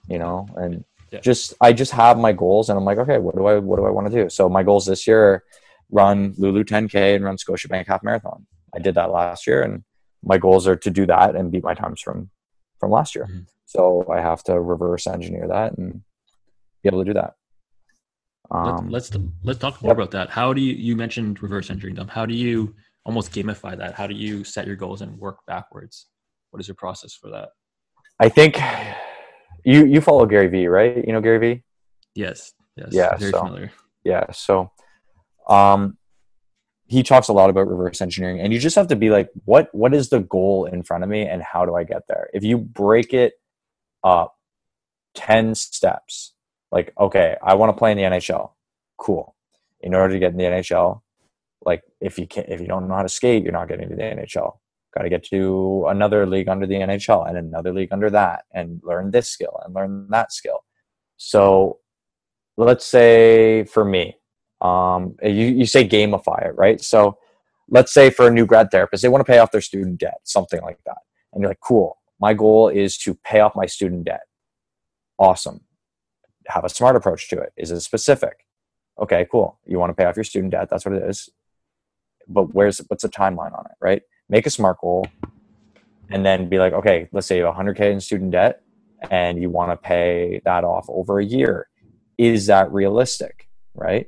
You 0.10 0.20
know, 0.20 0.48
and 0.56 0.84
yeah. 1.12 1.20
just 1.20 1.54
I 1.62 1.74
just 1.74 1.92
have 1.94 2.18
my 2.18 2.34
goals, 2.34 2.70
and 2.70 2.78
I'm 2.78 2.86
like, 2.86 2.98
okay, 2.98 3.20
what 3.20 3.36
do 3.36 3.46
I 3.46 3.60
what 3.60 3.78
do 3.78 3.86
I 3.86 3.90
want 3.90 4.08
to 4.12 4.24
do? 4.24 4.30
So 4.30 4.50
my 4.50 4.64
goals 4.64 4.86
this 4.86 5.08
year 5.08 5.24
are 5.24 5.44
run 5.90 6.34
Lulu 6.38 6.64
10K 6.64 7.16
and 7.16 7.24
run 7.24 7.38
Scotiabank 7.38 7.88
half 7.88 8.04
marathon. 8.04 8.46
I 8.76 8.80
did 8.80 8.96
that 8.96 9.12
last 9.12 9.48
year, 9.48 9.62
and 9.64 9.84
my 10.24 10.38
goals 10.38 10.68
are 10.68 10.76
to 10.76 10.90
do 10.90 11.06
that 11.06 11.36
and 11.36 11.52
beat 11.52 11.64
my 11.64 11.74
times 11.74 12.02
from 12.02 12.30
from 12.80 12.92
last 12.92 13.16
year. 13.16 13.26
Mm-hmm. 13.26 13.44
So 13.68 14.06
I 14.10 14.22
have 14.22 14.44
to 14.44 14.60
reverse 14.60 15.08
engineer 15.08 15.48
that 15.50 15.78
and 15.78 16.02
be 16.82 16.90
able 16.90 17.04
to 17.04 17.06
do 17.06 17.14
that. 17.14 17.34
Um, 18.50 18.90
let's 18.90 19.12
let's 19.44 19.60
talk 19.60 19.82
more 19.84 19.90
yep. 19.90 19.98
about 19.98 20.12
that. 20.12 20.30
How 20.30 20.54
do 20.54 20.62
you 20.62 20.74
you 20.74 20.96
mentioned 20.96 21.44
reverse 21.44 21.70
engineering 21.70 21.96
them? 21.96 22.08
How 22.08 22.26
do 22.26 22.34
you 22.34 22.74
almost 23.06 23.34
gamify 23.34 23.78
that? 23.78 23.94
How 23.94 24.08
do 24.08 24.16
you 24.16 24.46
set 24.46 24.66
your 24.66 24.78
goals 24.78 25.02
and 25.02 25.20
work 25.20 25.40
backwards? 25.48 26.08
What 26.52 26.62
is 26.62 26.68
your 26.70 26.76
process 26.76 27.14
for 27.14 27.30
that? 27.32 27.50
I 28.22 28.30
think 28.30 28.58
you 29.66 29.86
you 29.86 30.00
follow 30.00 30.26
Gary 30.26 30.48
Vee, 30.48 30.68
right? 30.68 31.06
You 31.06 31.12
know 31.12 31.20
Gary 31.20 31.40
Vee? 31.40 31.64
Yes. 32.16 32.54
Yes. 32.78 32.90
Yeah. 32.92 33.18
Very 33.18 33.32
so, 33.32 33.40
familiar. 33.40 33.72
Yeah. 34.06 34.32
So, 34.32 34.72
um, 35.50 35.98
he 36.86 37.04
talks 37.04 37.28
a 37.28 37.34
lot 37.34 37.50
about 37.50 37.68
reverse 37.68 38.02
engineering, 38.02 38.40
and 38.40 38.54
you 38.54 38.60
just 38.60 38.78
have 38.78 38.88
to 38.88 38.96
be 38.96 39.10
like, 39.10 39.30
what 39.44 39.68
what 39.74 39.94
is 39.94 40.08
the 40.08 40.22
goal 40.22 40.64
in 40.64 40.84
front 40.84 41.04
of 41.04 41.10
me, 41.10 41.28
and 41.28 41.44
how 41.44 41.66
do 41.66 41.76
I 41.76 41.84
get 41.84 42.04
there? 42.08 42.30
If 42.34 42.46
you 42.46 42.58
break 42.58 43.14
it 43.14 43.34
up 44.08 44.36
ten 45.14 45.56
steps, 45.56 46.34
like 46.72 46.94
okay 47.00 47.36
i 47.42 47.54
want 47.54 47.70
to 47.70 47.78
play 47.78 47.92
in 47.92 47.98
the 47.98 48.04
nhl 48.04 48.52
cool. 48.98 49.36
In 49.82 49.94
order 49.94 50.14
to 50.14 50.20
get 50.20 50.32
in 50.32 50.38
the 50.38 50.44
nhl 50.44 51.02
like 51.66 51.84
if 52.02 52.18
you 52.20 52.28
can't 52.28 52.50
if 52.50 52.60
you 52.62 52.68
don't 52.68 52.88
know 52.88 52.96
how 52.96 53.04
to 53.04 53.10
skate 53.10 53.44
you're 53.44 53.52
not 53.52 53.68
getting 53.68 53.90
to 53.90 53.96
the 53.96 54.02
nhl 54.02 54.58
got 54.96 55.04
to 55.04 55.10
get 55.10 55.24
to 55.24 55.86
another 55.88 56.26
league 56.26 56.50
under 56.50 56.66
the 56.66 56.76
nhl 56.76 57.28
and 57.28 57.38
another 57.38 57.74
league 57.74 57.92
under 57.92 58.10
that 58.10 58.46
and 58.54 58.82
learn 58.84 59.12
this 59.12 59.30
skill 59.30 59.60
and 59.64 59.76
learn 59.76 60.08
that 60.10 60.32
skill. 60.32 60.60
So 61.18 61.80
let's 62.58 62.86
say 62.86 63.66
for 63.66 63.86
me 63.86 64.16
um, 64.62 65.16
you, 65.22 65.46
you 65.60 65.66
say 65.68 65.88
gamify 65.88 66.48
it 66.48 66.56
right? 66.56 66.82
So 66.82 67.18
let's 67.70 67.94
say 67.94 68.10
for 68.10 68.28
a 68.28 68.32
new 68.32 68.46
grad 68.46 68.72
therapist 68.72 69.04
they 69.04 69.10
want 69.10 69.26
to 69.26 69.32
pay 69.32 69.40
off 69.40 69.52
their 69.52 69.62
student 69.62 70.00
debt 70.00 70.20
something 70.24 70.62
like 70.62 70.80
that. 70.86 70.98
And 71.34 71.42
you're 71.42 71.52
like 71.52 71.60
cool 71.60 71.97
my 72.20 72.34
goal 72.34 72.70
is 72.70 72.98
to 73.00 73.14
pay 73.14 73.40
off 73.40 73.56
my 73.56 73.66
student 73.66 74.06
debt 74.06 74.22
awesome 75.20 75.62
have 76.50 76.66
a 76.66 76.70
smart 76.70 76.96
approach 76.96 77.30
to 77.30 77.40
it. 77.40 77.54
Is 77.58 77.72
it 77.72 77.82
specific? 77.82 78.46
Okay, 79.00 79.28
cool. 79.32 79.60
You 79.66 79.80
want 79.80 79.92
to 79.92 79.94
pay 79.94 80.06
off 80.06 80.16
your 80.16 80.24
student 80.24 80.52
debt. 80.52 80.70
That's 80.70 80.86
what 80.86 80.96
it 80.96 81.04
is. 81.04 81.30
But 82.28 82.54
where's 82.54 82.80
what's 82.88 83.04
the 83.04 83.10
timeline 83.10 83.58
on 83.58 83.66
it, 83.66 83.78
right? 83.80 84.02
Make 84.30 84.46
a 84.46 84.50
smart 84.50 84.80
goal 84.80 85.06
and 86.10 86.26
then 86.26 86.50
be 86.50 86.60
like, 86.60 86.74
okay, 86.74 87.08
let's 87.12 87.28
say 87.28 87.38
you 87.38 87.46
have 87.46 87.56
100K 87.56 87.92
in 87.92 88.02
student 88.02 88.32
debt 88.32 88.62
and 89.10 89.42
you 89.42 89.50
want 89.50 89.72
to 89.72 89.78
pay 89.78 90.42
that 90.46 90.64
off 90.64 90.88
over 90.90 91.20
a 91.20 91.26
year. 91.26 91.70
Is 92.18 92.48
that 92.48 92.72
realistic, 92.72 93.48
right? 93.76 94.08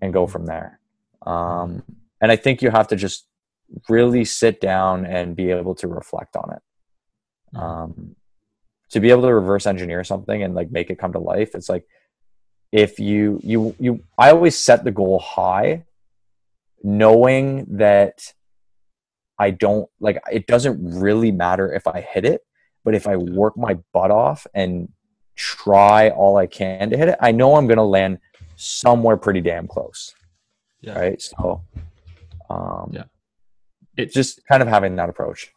And 0.00 0.12
go 0.12 0.26
from 0.26 0.46
there. 0.46 0.80
Um, 1.24 1.82
and 2.20 2.30
I 2.30 2.36
think 2.36 2.62
you 2.62 2.70
have 2.70 2.88
to 2.88 2.96
just 2.96 3.26
really 3.88 4.24
sit 4.24 4.60
down 4.60 5.06
and 5.06 5.34
be 5.34 5.50
able 5.50 5.74
to 5.76 5.88
reflect 5.88 6.36
on 6.36 6.52
it. 6.52 6.62
Mm-hmm. 7.54 7.64
Um, 7.64 8.16
to 8.90 9.00
be 9.00 9.10
able 9.10 9.22
to 9.22 9.34
reverse 9.34 9.66
engineer 9.66 10.04
something 10.04 10.42
and 10.42 10.54
like 10.54 10.70
make 10.70 10.90
it 10.90 10.98
come 10.98 11.12
to 11.12 11.18
life 11.18 11.54
it's 11.54 11.68
like 11.68 11.86
if 12.72 12.98
you 12.98 13.40
you 13.42 13.74
you 13.78 14.02
i 14.18 14.30
always 14.30 14.58
set 14.58 14.84
the 14.84 14.90
goal 14.90 15.18
high 15.18 15.84
knowing 16.82 17.66
that 17.78 18.34
i 19.38 19.50
don't 19.50 19.88
like 20.00 20.18
it 20.30 20.46
doesn't 20.46 20.78
really 21.00 21.32
matter 21.32 21.72
if 21.72 21.86
i 21.86 22.00
hit 22.00 22.24
it 22.26 22.42
but 22.84 22.94
if 22.94 23.06
i 23.06 23.16
work 23.16 23.56
my 23.56 23.78
butt 23.94 24.10
off 24.10 24.46
and 24.54 24.90
try 25.36 26.10
all 26.10 26.36
i 26.36 26.46
can 26.46 26.90
to 26.90 26.96
hit 26.96 27.08
it 27.08 27.16
i 27.20 27.32
know 27.32 27.56
i'm 27.56 27.66
going 27.66 27.78
to 27.78 27.82
land 27.82 28.18
somewhere 28.56 29.16
pretty 29.16 29.40
damn 29.40 29.66
close. 29.66 30.14
Yeah. 30.80 30.98
right? 30.98 31.20
So 31.20 31.62
um 32.50 32.90
yeah. 32.92 33.04
It's 33.96 34.14
just 34.14 34.40
kind 34.46 34.62
of 34.62 34.68
having 34.68 34.96
that 34.96 35.08
approach 35.08 35.52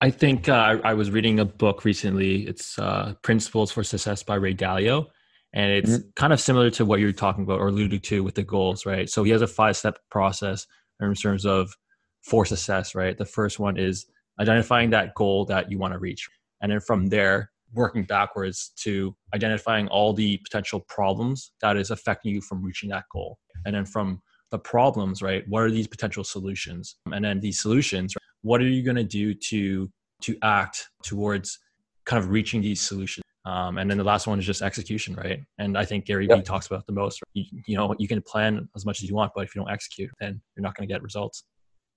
I 0.00 0.10
think 0.10 0.48
uh, 0.48 0.52
I, 0.52 0.90
I, 0.90 0.94
was 0.94 1.10
reading 1.10 1.40
a 1.40 1.44
book 1.44 1.84
recently. 1.84 2.46
It's 2.46 2.78
uh, 2.78 3.14
Principles 3.22 3.72
for 3.72 3.82
Success 3.82 4.22
by 4.22 4.36
Ray 4.36 4.54
Dalio. 4.54 5.06
And 5.52 5.72
it's 5.72 5.90
mm-hmm. 5.90 6.08
kind 6.14 6.32
of 6.32 6.40
similar 6.40 6.70
to 6.70 6.84
what 6.84 7.00
you're 7.00 7.12
talking 7.12 7.42
about 7.42 7.58
or 7.58 7.68
alluding 7.68 8.00
to 8.00 8.22
with 8.22 8.34
the 8.34 8.44
goals, 8.44 8.86
right? 8.86 9.08
So 9.08 9.24
he 9.24 9.32
has 9.32 9.42
a 9.42 9.46
five 9.46 9.76
step 9.76 9.98
process 10.10 10.66
in 11.00 11.14
terms 11.14 11.44
of 11.44 11.74
for 12.22 12.44
success, 12.44 12.94
right? 12.94 13.16
The 13.16 13.24
first 13.24 13.58
one 13.58 13.76
is 13.76 14.06
identifying 14.40 14.90
that 14.90 15.14
goal 15.14 15.44
that 15.46 15.70
you 15.70 15.78
want 15.78 15.94
to 15.94 15.98
reach. 15.98 16.28
And 16.60 16.70
then 16.70 16.80
from 16.80 17.08
there, 17.08 17.50
working 17.74 18.04
backwards 18.04 18.72
to 18.76 19.14
identifying 19.34 19.88
all 19.88 20.12
the 20.12 20.38
potential 20.38 20.80
problems 20.88 21.52
that 21.60 21.76
is 21.76 21.90
affecting 21.90 22.32
you 22.34 22.40
from 22.40 22.62
reaching 22.62 22.90
that 22.90 23.04
goal. 23.12 23.38
And 23.64 23.74
then 23.74 23.84
from 23.84 24.22
the 24.50 24.58
problems, 24.58 25.22
right? 25.22 25.44
What 25.48 25.62
are 25.62 25.70
these 25.70 25.86
potential 25.86 26.24
solutions? 26.24 26.96
And 27.12 27.24
then 27.24 27.40
these 27.40 27.60
solutions, 27.60 28.14
what 28.42 28.60
are 28.60 28.68
you 28.68 28.82
going 28.82 28.96
to 28.96 29.04
do 29.04 29.34
to 29.34 29.90
to 30.22 30.36
act 30.42 30.88
towards 31.02 31.58
kind 32.04 32.22
of 32.22 32.30
reaching 32.30 32.60
these 32.60 32.80
solutions 32.80 33.22
um, 33.44 33.78
and 33.78 33.90
then 33.90 33.96
the 33.96 34.04
last 34.04 34.26
one 34.26 34.38
is 34.38 34.46
just 34.46 34.62
execution 34.62 35.14
right 35.14 35.40
and 35.58 35.76
i 35.76 35.84
think 35.84 36.04
gary 36.04 36.26
yep. 36.26 36.38
vee 36.38 36.44
talks 36.44 36.66
about 36.66 36.86
the 36.86 36.92
most 36.92 37.20
you, 37.34 37.44
you 37.66 37.76
know 37.76 37.94
you 37.98 38.08
can 38.08 38.20
plan 38.22 38.68
as 38.74 38.84
much 38.84 39.02
as 39.02 39.08
you 39.08 39.14
want 39.14 39.32
but 39.34 39.44
if 39.44 39.54
you 39.54 39.60
don't 39.60 39.70
execute 39.70 40.10
then 40.20 40.40
you're 40.56 40.62
not 40.62 40.74
going 40.74 40.86
to 40.86 40.92
get 40.92 41.02
results 41.02 41.44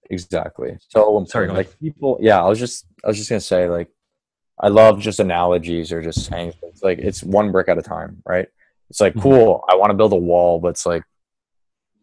exactly 0.10 0.78
so 0.90 1.16
I'm 1.16 1.28
sorry 1.28 1.48
like 1.50 1.78
people 1.80 2.18
yeah 2.22 2.42
i 2.42 2.48
was 2.48 2.60
just 2.60 2.86
i 3.04 3.08
was 3.08 3.18
just 3.18 3.30
going 3.30 3.40
to 3.40 3.46
say 3.46 3.70
like 3.70 3.90
i 4.60 4.68
love 4.68 5.00
just 5.00 5.20
analogies 5.20 5.92
or 5.92 6.02
just 6.02 6.26
saying 6.26 6.54
it's 6.64 6.82
like 6.82 7.00
it's 7.00 7.24
one 7.24 7.52
brick 7.52 7.70
at 7.70 7.78
a 7.78 7.82
time 7.82 8.22
right 8.26 8.48
it's 8.90 9.00
like 9.00 9.14
mm-hmm. 9.14 9.22
cool 9.22 9.64
i 9.70 9.76
want 9.76 9.92
to 9.92 9.96
build 9.96 10.14
a 10.14 10.18
wall 10.18 10.60
but 10.60 10.70
it's 10.70 10.86
like 10.86 11.04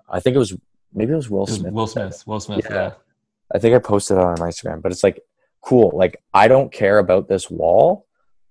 i 0.09 0.21
think 0.21 0.37
it 0.37 0.39
was 0.39 0.57
maybe 0.93 1.13
it 1.13 1.17
was 1.17 1.29
will 1.29 1.47
smith 1.47 1.73
will 1.73 1.87
smith 1.87 2.23
will 2.27 2.41
smith 2.41 2.67
yeah. 2.71 2.75
yeah. 2.75 2.93
I 3.55 3.59
think 3.59 3.75
I 3.75 3.79
posted 3.79 4.17
it 4.17 4.23
on 4.23 4.37
my 4.39 4.49
Instagram, 4.49 4.83
but 4.83 4.93
it's 4.93 5.05
like 5.05 5.21
cool. 5.63 5.91
Like 5.95 6.23
I 6.35 6.49
don't 6.49 6.73
care 6.73 6.99
about 6.99 7.29
this 7.29 7.51
wall. 7.51 8.07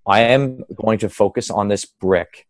I 0.06 0.20
am 0.20 0.64
going 0.74 0.98
to 1.00 1.08
focus 1.08 1.50
on 1.50 1.68
this 1.68 1.84
brick 1.84 2.46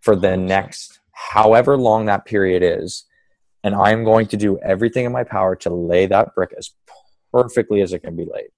for 0.00 0.16
the 0.16 0.36
next 0.36 1.00
however 1.12 1.76
long 1.76 2.06
that 2.06 2.24
period 2.24 2.62
is. 2.62 3.04
And 3.64 3.74
I'm 3.74 4.02
going 4.02 4.26
to 4.28 4.36
do 4.36 4.58
everything 4.58 5.04
in 5.04 5.12
my 5.12 5.22
power 5.22 5.54
to 5.56 5.70
lay 5.70 6.06
that 6.06 6.34
brick 6.34 6.52
as 6.58 6.70
perfectly 7.32 7.80
as 7.80 7.92
it 7.92 8.00
can 8.00 8.16
be 8.16 8.24
laid. 8.24 8.48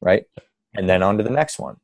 Right. 0.00 0.24
And 0.74 0.88
then 0.88 1.02
on 1.02 1.18
to 1.18 1.22
the 1.24 1.30
next 1.30 1.58
one. 1.58 1.76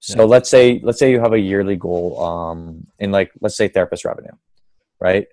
So 0.00 0.20
yeah. 0.20 0.24
let's 0.24 0.50
say 0.50 0.80
let's 0.82 0.98
say 0.98 1.10
you 1.10 1.20
have 1.20 1.32
a 1.32 1.38
yearly 1.38 1.76
goal 1.76 2.22
um 2.22 2.86
in 2.98 3.10
like 3.10 3.32
let's 3.40 3.56
say 3.56 3.68
therapist 3.68 4.04
revenue, 4.04 4.32
right? 5.00 5.26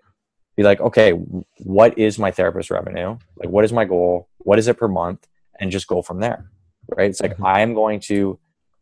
Be 0.56 0.64
like, 0.64 0.80
okay, 0.80 1.12
what 1.60 1.98
is 1.98 2.20
my 2.20 2.32
therapist 2.32 2.70
revenue? 2.70 3.18
Like, 3.38 3.50
what 3.50 3.66
is 3.66 3.74
my 3.74 3.86
goal? 3.86 4.30
What 4.40 4.60
is 4.60 4.68
it 4.68 4.78
per 4.78 4.88
month? 4.88 5.28
And 5.60 5.72
just 5.72 5.88
go 5.88 6.02
from 6.02 6.20
there. 6.20 6.50
Right. 6.88 7.10
It's 7.10 7.22
like, 7.22 7.34
mm-hmm. 7.34 7.46
I 7.46 7.62
am 7.62 7.74
going 7.74 8.00
to 8.02 8.40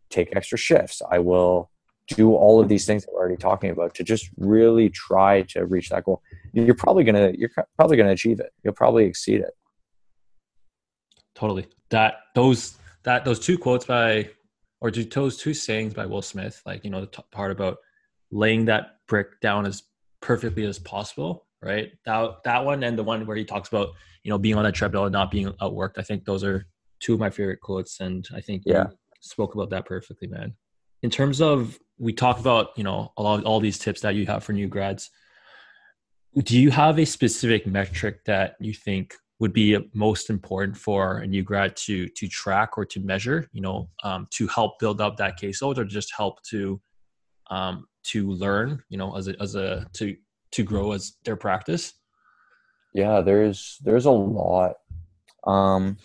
take 0.10 0.36
extra 0.36 0.58
shifts. 0.58 1.02
I 1.10 1.20
will 1.20 1.70
do 2.08 2.34
all 2.34 2.60
of 2.60 2.68
these 2.68 2.86
things 2.86 3.06
that 3.06 3.12
we're 3.14 3.20
already 3.20 3.38
talking 3.38 3.70
about 3.70 3.94
to 3.96 4.04
just 4.04 4.30
really 4.38 4.90
try 4.90 5.44
to 5.44 5.66
reach 5.66 5.90
that 5.90 6.04
goal. 6.04 6.22
You're 6.52 6.76
probably 6.76 7.04
going 7.04 7.16
to, 7.16 7.40
you're 7.40 7.52
probably 7.78 7.96
going 7.96 8.08
to 8.08 8.14
achieve 8.14 8.40
it. 8.40 8.52
You'll 8.64 8.74
probably 8.74 9.06
exceed 9.06 9.42
it. 9.42 9.52
Totally. 11.36 11.68
That, 11.90 12.16
those, 12.36 12.76
that, 13.04 13.24
those 13.24 13.40
two 13.40 13.58
quotes 13.58 13.86
by, 13.86 14.30
or 14.82 14.92
those 14.92 15.38
two 15.38 15.54
sayings 15.54 15.94
by 15.94 16.06
Will 16.06 16.22
Smith, 16.22 16.62
like, 16.66 16.84
you 16.84 16.90
know, 16.90 17.02
the 17.02 17.08
t- 17.08 17.24
part 17.32 17.52
about 17.52 17.78
laying 18.32 18.66
that 18.66 18.98
brick 19.08 19.40
down 19.40 19.66
as 19.66 19.84
perfectly 20.22 20.66
as 20.66 20.80
possible 20.80 21.46
right? 21.62 21.92
That 22.06 22.44
that 22.44 22.66
one 22.66 22.84
and 22.84 22.98
the 22.98 23.04
one 23.04 23.26
where 23.26 23.38
he 23.38 23.46
talks 23.46 23.70
about 23.70 23.90
you 24.24 24.30
know 24.30 24.38
being 24.38 24.56
on 24.56 24.64
that 24.64 24.76
treadmill 24.76 25.06
and 25.06 25.14
not 25.14 25.32
being 25.32 25.50
outworked. 25.62 25.98
I 25.98 26.04
think 26.04 26.26
those 26.26 26.44
are 26.44 26.66
two 27.00 27.14
of 27.14 27.20
my 27.20 27.30
favorite 27.30 27.62
quotes, 27.62 28.00
and 28.00 28.28
I 28.34 28.42
think 28.42 28.64
yeah 28.66 28.88
spoke 29.22 29.56
about 29.56 29.70
that 29.70 29.86
perfectly, 29.86 30.28
man. 30.28 30.54
In 31.04 31.10
terms 31.10 31.42
of 31.42 31.80
we 31.98 32.14
talk 32.14 32.40
about 32.40 32.70
you 32.76 32.84
know 32.84 33.14
all 33.16 33.42
all 33.44 33.60
these 33.60 33.80
tips 33.80 34.02
that 34.02 34.16
you 34.16 34.26
have 34.26 34.44
for 34.44 34.54
new 34.54 34.68
grads. 34.68 35.10
Do 36.36 36.60
you 36.60 36.72
have 36.72 36.98
a 36.98 37.06
specific 37.06 37.68
metric 37.68 38.24
that 38.26 38.56
you 38.60 38.74
think 38.74 39.16
would 39.40 39.52
be 39.52 39.78
most 39.94 40.30
important 40.30 40.78
for 40.78 41.18
a 41.18 41.28
new 41.28 41.44
grad 41.44 41.76
to 41.76 42.08
to 42.08 42.28
track 42.28 42.78
or 42.78 42.86
to 42.86 43.00
measure? 43.00 43.48
You 43.52 43.62
know, 43.62 43.90
um, 44.04 44.28
to 44.32 44.48
help 44.48 44.80
build 44.80 45.02
up 45.02 45.18
that 45.18 45.40
caseload 45.40 45.78
or 45.78 45.86
just 45.86 46.14
help 46.16 46.42
to 46.44 46.82
um, 47.50 47.86
to 48.04 48.32
learn. 48.32 48.84
You 48.90 48.98
know, 48.98 49.16
as 49.16 49.28
a 49.28 49.42
as 49.42 49.56
a 49.56 49.88
to 49.94 50.16
to 50.52 50.64
grow 50.64 50.92
as 50.92 51.14
their 51.24 51.36
practice? 51.36 51.94
Yeah, 52.94 53.22
there's 53.22 53.78
there's 53.84 54.06
a 54.06 54.12
lot. 54.12 54.76
Um, 55.46 55.98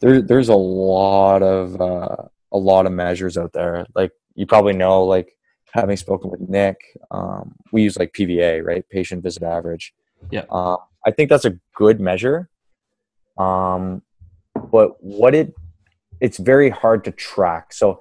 there 0.00 0.22
there's 0.22 0.48
a 0.48 0.54
lot 0.54 1.42
of 1.42 1.80
uh, 1.80 2.16
a 2.52 2.58
lot 2.58 2.86
of 2.86 2.92
measures 2.92 3.36
out 3.36 3.52
there. 3.52 3.86
Like 3.94 4.12
you 4.34 4.46
probably 4.46 4.72
know, 4.74 5.04
like 5.04 5.36
having 5.72 5.96
spoken 5.96 6.30
with 6.30 6.40
Nick, 6.40 6.80
um, 7.10 7.54
we 7.72 7.82
use 7.82 7.98
like 7.98 8.12
PVA, 8.12 8.64
right? 8.64 8.88
Patient 8.88 9.22
visit 9.22 9.42
average. 9.42 9.92
Yeah. 10.30 10.44
Uh, 10.50 10.76
I 11.06 11.10
think 11.10 11.30
that's 11.30 11.44
a 11.44 11.58
good 11.74 12.00
measure. 12.00 12.48
Um, 13.38 14.02
but 14.54 15.02
what 15.02 15.34
it 15.34 15.54
it's 16.20 16.38
very 16.38 16.70
hard 16.70 17.04
to 17.04 17.10
track. 17.10 17.72
So 17.72 18.00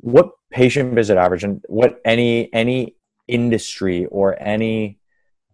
what 0.00 0.30
patient 0.50 0.94
visit 0.94 1.18
average 1.18 1.44
and 1.44 1.62
what 1.68 2.00
any 2.04 2.52
any 2.52 2.96
industry 3.26 4.06
or 4.06 4.40
any 4.42 4.98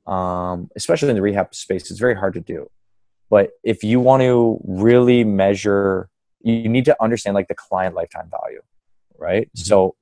um, 0.06 0.70
especially 0.76 1.10
in 1.10 1.16
the 1.16 1.22
rehab 1.22 1.54
space, 1.54 1.90
it's 1.90 2.00
very 2.00 2.14
hard 2.14 2.34
to 2.34 2.40
do. 2.40 2.70
But 3.30 3.50
if 3.62 3.82
you 3.82 4.00
want 4.00 4.22
to 4.22 4.60
really 4.64 5.24
measure, 5.24 6.08
you 6.40 6.68
need 6.68 6.84
to 6.84 7.02
understand 7.02 7.34
like 7.34 7.48
the 7.48 7.54
client 7.54 7.94
lifetime 7.94 8.30
value, 8.30 8.62
right? 9.18 9.46
Mm-hmm. 9.48 9.64
So, 9.64 9.96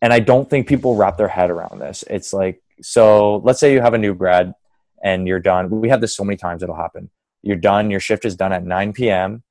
and 0.00 0.12
I 0.12 0.20
don't 0.20 0.48
think 0.48 0.66
people 0.66 0.96
wrap 0.96 1.16
their 1.16 1.28
head 1.28 1.50
around 1.50 1.80
this. 1.80 2.04
It's 2.08 2.32
like, 2.32 2.62
so 2.80 3.36
let's 3.38 3.60
say 3.60 3.72
you 3.72 3.80
have 3.80 3.94
a 3.94 3.98
new 3.98 4.14
grad 4.14 4.54
and 5.02 5.26
you're 5.28 5.40
done. 5.40 5.70
We 5.70 5.88
have 5.90 6.00
this 6.00 6.16
so 6.16 6.24
many 6.24 6.36
times 6.36 6.62
it'll 6.62 6.76
happen. 6.76 7.10
You're 7.42 7.56
done. 7.56 7.90
Your 7.90 8.00
shift 8.00 8.24
is 8.24 8.36
done 8.36 8.52
at 8.52 8.64
9 8.64 8.92
p.m., 8.92 9.42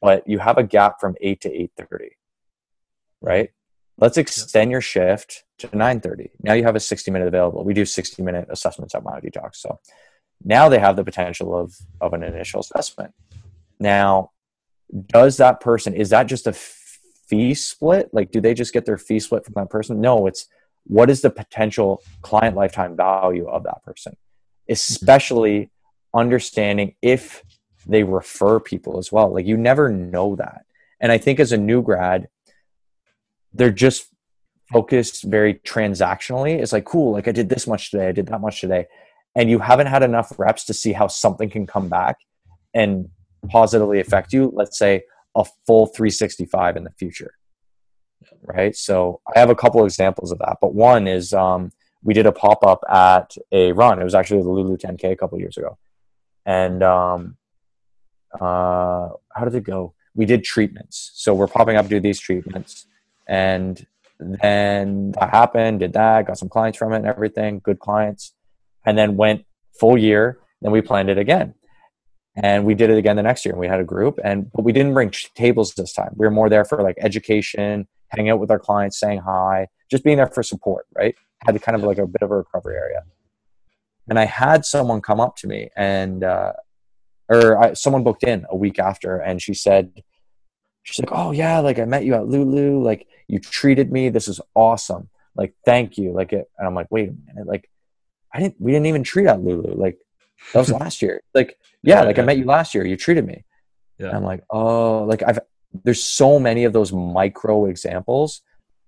but 0.00 0.28
you 0.28 0.38
have 0.38 0.58
a 0.58 0.62
gap 0.62 1.00
from 1.00 1.16
8 1.20 1.40
to 1.40 1.48
8:30, 1.48 2.10
right? 3.20 3.50
Let's 3.98 4.18
extend 4.18 4.70
your 4.70 4.82
shift 4.82 5.44
to 5.58 5.68
9:30. 5.68 6.30
Now 6.42 6.54
you 6.54 6.64
have 6.64 6.76
a 6.76 6.80
60 6.80 7.10
minute 7.10 7.28
available. 7.28 7.64
We 7.64 7.74
do 7.74 7.84
60 7.84 8.22
minute 8.22 8.46
assessments 8.50 8.94
at 8.94 9.02
Myo 9.02 9.20
Detox. 9.20 9.56
So 9.56 9.80
now 10.44 10.68
they 10.68 10.78
have 10.78 10.96
the 10.96 11.04
potential 11.04 11.56
of 11.56 11.74
of 12.00 12.12
an 12.12 12.22
initial 12.22 12.60
assessment. 12.60 13.14
Now, 13.78 14.30
does 15.06 15.36
that 15.38 15.60
person 15.60 15.94
is 15.94 16.10
that 16.10 16.26
just 16.26 16.46
a 16.46 16.52
fee 16.52 17.54
split? 17.54 18.10
Like, 18.12 18.30
do 18.30 18.40
they 18.40 18.54
just 18.54 18.72
get 18.72 18.86
their 18.86 18.98
fee 18.98 19.20
split 19.20 19.44
from 19.44 19.54
that 19.56 19.70
person? 19.70 20.00
No, 20.00 20.26
it's 20.26 20.46
what 20.84 21.10
is 21.10 21.20
the 21.20 21.30
potential 21.30 22.02
client 22.22 22.56
lifetime 22.56 22.96
value 22.96 23.48
of 23.48 23.64
that 23.64 23.82
person, 23.82 24.16
especially 24.68 25.70
understanding 26.14 26.94
if 27.02 27.42
they 27.86 28.02
refer 28.02 28.60
people 28.60 28.98
as 28.98 29.10
well. 29.10 29.32
Like, 29.32 29.46
you 29.46 29.56
never 29.56 29.90
know 29.90 30.36
that. 30.36 30.64
And 31.00 31.12
I 31.12 31.18
think 31.18 31.40
as 31.40 31.52
a 31.52 31.56
new 31.56 31.82
grad, 31.82 32.28
they're 33.52 33.70
just 33.70 34.08
focused 34.72 35.24
very 35.24 35.54
transactionally. 35.54 36.60
It's 36.60 36.72
like, 36.72 36.84
cool, 36.84 37.12
like 37.12 37.28
I 37.28 37.32
did 37.32 37.48
this 37.48 37.66
much 37.66 37.90
today, 37.90 38.08
I 38.08 38.12
did 38.12 38.26
that 38.26 38.40
much 38.40 38.60
today. 38.60 38.86
And 39.34 39.50
you 39.50 39.58
haven't 39.58 39.86
had 39.86 40.02
enough 40.02 40.32
reps 40.38 40.64
to 40.64 40.74
see 40.74 40.92
how 40.92 41.08
something 41.08 41.50
can 41.50 41.66
come 41.66 41.88
back 41.88 42.16
and 42.74 43.08
positively 43.48 44.00
affect 44.00 44.32
you. 44.32 44.50
Let's 44.54 44.78
say 44.78 45.04
a 45.34 45.44
full 45.66 45.86
365 45.86 46.76
in 46.76 46.84
the 46.84 46.90
future. 46.90 47.34
Right. 48.42 48.74
So 48.74 49.20
I 49.34 49.38
have 49.38 49.50
a 49.50 49.54
couple 49.54 49.84
examples 49.84 50.32
of 50.32 50.38
that. 50.38 50.56
But 50.60 50.74
one 50.74 51.06
is 51.06 51.32
um, 51.32 51.70
we 52.02 52.14
did 52.14 52.26
a 52.26 52.32
pop 52.32 52.64
up 52.64 52.80
at 52.88 53.36
a 53.52 53.72
run. 53.72 54.00
It 54.00 54.04
was 54.04 54.14
actually 54.14 54.42
the 54.42 54.48
Lulu 54.48 54.76
10K 54.78 55.12
a 55.12 55.16
couple 55.16 55.38
years 55.38 55.58
ago. 55.58 55.76
And 56.46 56.82
um, 56.82 57.36
uh, 58.40 59.08
how 59.34 59.44
did 59.44 59.54
it 59.54 59.64
go? 59.64 59.94
We 60.14 60.24
did 60.24 60.44
treatments. 60.44 61.12
So 61.14 61.34
we're 61.34 61.46
popping 61.46 61.76
up 61.76 61.84
to 61.86 61.90
do 61.90 62.00
these 62.00 62.18
treatments 62.18 62.86
and 63.26 63.86
then 64.18 65.12
that 65.12 65.30
happened, 65.30 65.80
did 65.80 65.92
that, 65.92 66.26
got 66.26 66.38
some 66.38 66.48
clients 66.48 66.78
from 66.78 66.92
it 66.92 66.96
and 66.96 67.06
everything, 67.06 67.60
good 67.62 67.78
clients. 67.78 68.34
And 68.84 68.96
then 68.96 69.16
went 69.16 69.44
full 69.78 69.98
year. 69.98 70.38
Then 70.62 70.72
we 70.72 70.80
planned 70.80 71.10
it 71.10 71.18
again. 71.18 71.54
And 72.36 72.64
we 72.64 72.74
did 72.74 72.90
it 72.90 72.98
again 72.98 73.16
the 73.16 73.22
next 73.22 73.44
year. 73.44 73.52
And 73.52 73.60
we 73.60 73.66
had 73.66 73.80
a 73.80 73.84
group, 73.84 74.18
and 74.22 74.50
but 74.52 74.62
we 74.62 74.72
didn't 74.72 74.94
bring 74.94 75.10
tables 75.34 75.74
this 75.74 75.92
time. 75.92 76.12
We 76.16 76.26
were 76.26 76.30
more 76.30 76.48
there 76.48 76.64
for 76.64 76.82
like 76.82 76.96
education, 77.00 77.88
hanging 78.08 78.30
out 78.30 78.40
with 78.40 78.50
our 78.50 78.58
clients, 78.58 79.00
saying 79.00 79.20
hi, 79.20 79.68
just 79.90 80.04
being 80.04 80.18
there 80.18 80.26
for 80.26 80.42
support, 80.42 80.86
right? 80.94 81.14
Had 81.46 81.60
kind 81.62 81.76
of 81.76 81.82
like 81.82 81.98
a 81.98 82.06
bit 82.06 82.22
of 82.22 82.30
a 82.30 82.36
recovery 82.36 82.76
area. 82.76 83.02
And 84.08 84.18
I 84.18 84.26
had 84.26 84.64
someone 84.64 85.00
come 85.00 85.18
up 85.18 85.36
to 85.36 85.46
me 85.46 85.70
and, 85.76 86.22
uh, 86.22 86.52
or 87.28 87.58
I, 87.60 87.72
someone 87.72 88.04
booked 88.04 88.22
in 88.22 88.46
a 88.50 88.56
week 88.56 88.78
after, 88.78 89.16
and 89.16 89.42
she 89.42 89.52
said, 89.52 89.90
she's 90.86 91.00
like, 91.00 91.10
"Oh 91.12 91.32
yeah, 91.32 91.58
like 91.58 91.78
I 91.78 91.84
met 91.84 92.04
you 92.04 92.14
at 92.14 92.26
Lulu, 92.26 92.82
like 92.82 93.06
you 93.26 93.38
treated 93.40 93.92
me. 93.92 94.08
This 94.08 94.28
is 94.28 94.40
awesome. 94.54 95.08
Like 95.34 95.54
thank 95.64 95.98
you." 95.98 96.12
Like 96.12 96.32
it, 96.32 96.48
and 96.56 96.66
I'm 96.66 96.74
like, 96.74 96.86
"Wait 96.90 97.08
a 97.08 97.14
minute, 97.26 97.46
like 97.46 97.68
I 98.32 98.40
didn't. 98.40 98.60
We 98.60 98.72
didn't 98.72 98.86
even 98.86 99.02
treat 99.02 99.26
at 99.26 99.42
Lulu. 99.42 99.74
Like 99.74 99.98
that 100.52 100.60
was 100.60 100.70
last 100.80 101.02
year. 101.02 101.20
Like 101.34 101.58
yeah, 101.82 101.96
yeah 101.96 102.02
like 102.04 102.16
yeah. 102.16 102.22
I 102.22 102.26
met 102.26 102.38
you 102.38 102.44
last 102.44 102.74
year. 102.74 102.86
You 102.86 102.96
treated 102.96 103.26
me." 103.26 103.44
Yeah. 103.98 104.08
And 104.08 104.16
I'm 104.16 104.24
like, 104.24 104.44
"Oh, 104.48 105.04
like 105.04 105.22
I've." 105.26 105.40
There's 105.84 106.02
so 106.02 106.38
many 106.38 106.64
of 106.64 106.72
those 106.72 106.90
micro 106.90 107.66
examples 107.66 108.40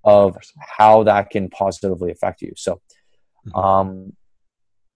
of 0.04 0.38
how 0.58 1.02
that 1.02 1.28
can 1.28 1.50
positively 1.50 2.10
affect 2.10 2.40
you. 2.40 2.52
So, 2.56 2.80
mm-hmm. 3.46 3.58
um, 3.58 4.16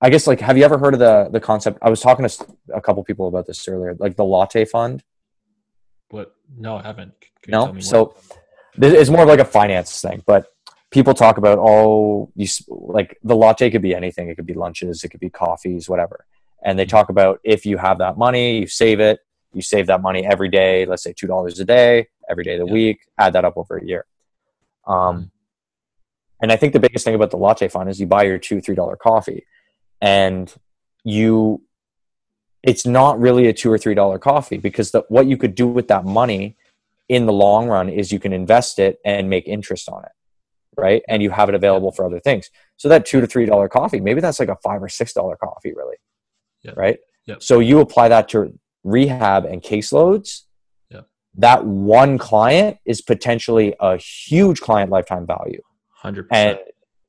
I 0.01 0.09
guess 0.09 0.27
like, 0.27 0.41
have 0.41 0.57
you 0.57 0.65
ever 0.65 0.79
heard 0.79 0.95
of 0.95 1.01
the 1.01 1.29
the 1.31 1.41
concept? 1.41 1.81
I 1.83 1.91
was 1.91 2.01
talking 2.01 2.27
to 2.27 2.47
a 2.73 2.81
couple 2.81 3.03
people 3.05 3.27
about 3.27 3.47
this 3.47 3.67
earlier, 3.67 3.95
like 3.99 4.17
the 4.17 4.25
latte 4.25 4.65
fund. 4.65 5.03
What? 6.13 6.35
No, 6.59 6.77
I 6.77 6.83
haven't. 6.83 7.15
no. 7.49 7.75
So 7.81 8.15
it's 8.77 9.09
more 9.09 9.23
of 9.23 9.29
like 9.29 9.41
a 9.41 9.47
finance 9.47 10.03
thing, 10.03 10.23
but 10.27 10.53
people 10.91 11.15
talk 11.15 11.39
about 11.39 11.59
oh, 11.59 12.31
you 12.37 12.47
like 12.69 13.19
the 13.23 13.35
latte 13.35 13.71
could 13.71 13.81
be 13.81 13.95
anything. 13.95 14.29
It 14.29 14.37
could 14.37 14.45
be 14.45 14.53
lunches, 14.53 15.03
it 15.05 15.09
could 15.09 15.21
be 15.21 15.31
coffees, 15.31 15.89
whatever. 15.89 16.27
And 16.63 16.79
they 16.79 16.85
mm-hmm. 16.85 16.91
talk 16.91 17.09
about 17.09 17.41
if 17.45 17.65
you 17.65 17.79
have 17.79 17.97
that 17.99 18.19
money, 18.19 18.59
you 18.59 18.67
save 18.67 19.01
it. 19.01 19.21
You 19.55 19.63
save 19.63 19.87
that 19.87 20.03
money 20.03 20.27
every 20.27 20.51
day. 20.51 20.85
Let's 20.85 21.03
say 21.03 21.15
two 21.15 21.27
dollars 21.27 21.59
a 21.61 21.65
day, 21.65 22.09
every 22.29 22.45
day 22.45 22.57
of 22.57 22.61
the 22.61 22.67
yeah. 22.67 22.73
week. 22.73 23.07
Add 23.19 23.33
that 23.33 23.47
up 23.47 23.57
over 23.57 23.79
a 23.79 23.85
year. 23.85 24.05
Um, 24.87 24.97
mm-hmm. 24.97 25.25
and 26.43 26.53
I 26.53 26.57
think 26.57 26.75
the 26.75 26.81
biggest 26.81 27.07
thing 27.07 27.15
about 27.15 27.31
the 27.31 27.39
latte 27.39 27.69
fund 27.69 27.89
is 27.89 27.99
you 27.99 28.07
buy 28.07 28.25
your 28.25 28.39
two 28.39 28.61
three 28.61 28.75
dollar 28.75 28.97
coffee, 28.97 29.47
and 30.03 30.55
you 31.05 31.63
it's 32.63 32.87
not 32.87 33.19
really 33.19 33.49
a 33.49 33.53
two 33.53 33.71
or 33.71 33.79
three 33.79 33.95
dollar 33.95 34.19
coffee 34.19 34.59
because 34.59 34.91
the, 34.91 35.05
what 35.09 35.27
you 35.27 35.37
could 35.37 35.55
do 35.55 35.67
with 35.67 35.89
that 35.89 36.05
money 36.05 36.57
in 37.09 37.27
the 37.27 37.33
long 37.33 37.69
run 37.69 37.89
is 37.89 38.13
you 38.13 38.19
can 38.19 38.33
invest 38.33 38.79
it 38.79 38.99
and 39.05 39.29
make 39.29 39.47
interest 39.47 39.89
on 39.89 40.05
it 40.05 40.13
right? 40.77 41.03
And 41.07 41.23
you 41.23 41.31
have 41.31 41.51
it 41.51 41.55
available 41.55 41.93
for 41.93 42.07
other 42.07 42.21
things. 42.21 42.51
So 42.79 42.89
that 42.89 43.05
two 43.05 43.21
to 43.21 43.27
three 43.27 43.47
dollar 43.47 43.69
coffee 43.69 44.01
maybe 44.01 44.21
that's 44.21 44.41
like 44.41 44.49
a 44.49 44.57
five 44.57 44.83
or 44.83 44.89
six 44.89 45.13
dollar 45.13 45.37
coffee 45.37 45.73
really 45.75 45.97
yep. 46.63 46.77
right? 46.77 46.99
Yep. 47.27 47.43
so 47.43 47.61
you 47.61 47.81
apply 47.81 48.09
that 48.09 48.29
to 48.31 48.59
rehab 48.85 49.45
and 49.45 49.63
caseloads. 49.63 50.43
Yep. 50.91 51.07
that 51.37 51.65
one 51.65 52.19
client 52.19 52.79
is 52.85 53.01
potentially 53.01 53.75
a 53.81 53.97
huge 53.97 54.61
client 54.61 54.91
lifetime 54.91 55.27
value. 55.27 55.63
100% 56.03 56.27
and 56.33 56.59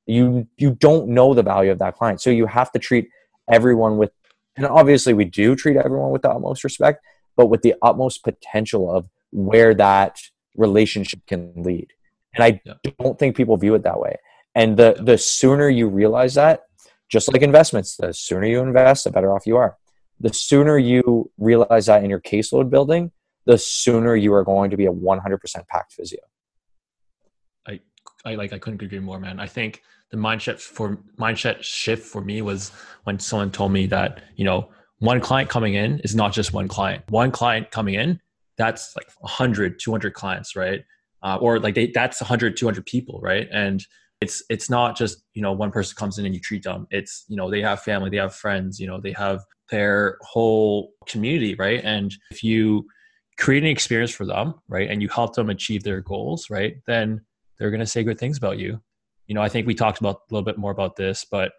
you 0.05 0.47
you 0.57 0.71
don't 0.75 1.07
know 1.07 1.33
the 1.33 1.43
value 1.43 1.71
of 1.71 1.79
that 1.79 1.95
client. 1.95 2.21
So 2.21 2.29
you 2.29 2.45
have 2.45 2.71
to 2.73 2.79
treat 2.79 3.09
everyone 3.51 3.97
with 3.97 4.11
and 4.55 4.65
obviously, 4.65 5.13
we 5.13 5.25
do 5.25 5.55
treat 5.55 5.77
everyone 5.77 6.11
with 6.11 6.21
the 6.21 6.29
utmost 6.29 6.63
respect, 6.63 7.03
but 7.35 7.47
with 7.47 7.61
the 7.61 7.75
utmost 7.81 8.23
potential 8.23 8.91
of 8.93 9.09
where 9.31 9.73
that 9.73 10.17
relationship 10.55 11.21
can 11.27 11.53
lead. 11.55 11.87
And 12.35 12.43
I 12.43 12.61
yeah. 12.65 12.73
don't 12.99 13.17
think 13.17 13.35
people 13.35 13.57
view 13.57 13.75
it 13.75 13.83
that 13.83 13.99
way. 13.99 14.17
And 14.55 14.77
the, 14.77 14.95
the 14.99 15.17
sooner 15.17 15.69
you 15.69 15.87
realize 15.87 16.35
that, 16.35 16.63
just 17.09 17.31
like 17.31 17.41
investments, 17.41 17.97
the 17.97 18.13
sooner 18.13 18.45
you 18.45 18.59
invest, 18.59 19.03
the 19.03 19.11
better 19.11 19.33
off 19.33 19.47
you 19.47 19.57
are. 19.57 19.77
The 20.19 20.33
sooner 20.33 20.77
you 20.77 21.31
realize 21.37 21.87
that 21.87 22.03
in 22.03 22.09
your 22.09 22.21
caseload 22.21 22.69
building, 22.69 23.11
the 23.45 23.57
sooner 23.57 24.15
you 24.15 24.33
are 24.33 24.43
going 24.43 24.71
to 24.71 24.77
be 24.77 24.85
a 24.85 24.91
100% 24.91 25.67
packed 25.67 25.93
physio. 25.93 26.21
I, 27.67 27.79
I 28.23 28.35
like, 28.35 28.53
I 28.53 28.59
couldn't 28.59 28.81
agree 28.81 28.99
more, 28.99 29.19
man. 29.19 29.39
I 29.39 29.47
think 29.47 29.81
the 30.13 30.19
mindset 30.19 30.59
for 30.59 30.99
mindset 31.19 31.63
shift 31.63 32.05
for 32.05 32.21
me 32.21 32.43
was 32.43 32.71
when 33.03 33.17
someone 33.17 33.49
told 33.49 33.71
me 33.71 33.87
that 33.87 34.21
you 34.35 34.45
know 34.45 34.69
one 34.99 35.19
client 35.19 35.49
coming 35.49 35.73
in 35.73 35.99
is 36.01 36.15
not 36.15 36.31
just 36.31 36.53
one 36.53 36.67
client. 36.67 37.03
One 37.09 37.31
client 37.31 37.71
coming 37.71 37.95
in 37.95 38.19
that's 38.55 38.95
like 38.95 39.07
100 39.17 39.79
200 39.79 40.13
clients 40.13 40.55
right? 40.55 40.81
Uh, 41.23 41.37
or 41.41 41.59
like 41.59 41.73
they, 41.73 41.87
that's 41.87 42.21
100 42.21 42.55
200 42.55 42.85
people 42.85 43.19
right? 43.23 43.47
And 43.51 43.83
it's 44.21 44.43
it's 44.51 44.69
not 44.69 44.95
just 44.95 45.23
you 45.33 45.41
know 45.41 45.51
one 45.51 45.71
person 45.71 45.95
comes 45.97 46.19
in 46.19 46.27
and 46.27 46.35
you 46.35 46.39
treat 46.39 46.61
them. 46.61 46.85
It's 46.91 47.25
you 47.27 47.35
know 47.35 47.49
they 47.49 47.63
have 47.63 47.81
family 47.81 48.11
they 48.11 48.17
have 48.17 48.35
friends 48.35 48.79
you 48.79 48.85
know 48.85 49.01
they 49.01 49.13
have 49.13 49.41
their 49.71 50.19
whole 50.21 50.91
community 51.07 51.55
right? 51.55 51.81
And 51.83 52.13
if 52.29 52.43
you 52.43 52.85
create 53.39 53.63
an 53.63 53.69
experience 53.69 54.11
for 54.11 54.27
them 54.27 54.53
right 54.67 54.91
and 54.91 55.01
you 55.01 55.09
help 55.09 55.33
them 55.33 55.49
achieve 55.49 55.81
their 55.81 56.01
goals 56.01 56.51
right 56.51 56.75
then 56.85 57.19
they're 57.57 57.71
going 57.71 57.79
to 57.79 57.87
say 57.87 58.03
good 58.03 58.19
things 58.19 58.37
about 58.37 58.59
you 58.59 58.79
you 59.27 59.35
know, 59.35 59.41
I 59.41 59.49
think 59.49 59.67
we 59.67 59.75
talked 59.75 59.99
about 59.99 60.15
a 60.15 60.33
little 60.33 60.45
bit 60.45 60.57
more 60.57 60.71
about 60.71 60.95
this, 60.95 61.25
but 61.29 61.51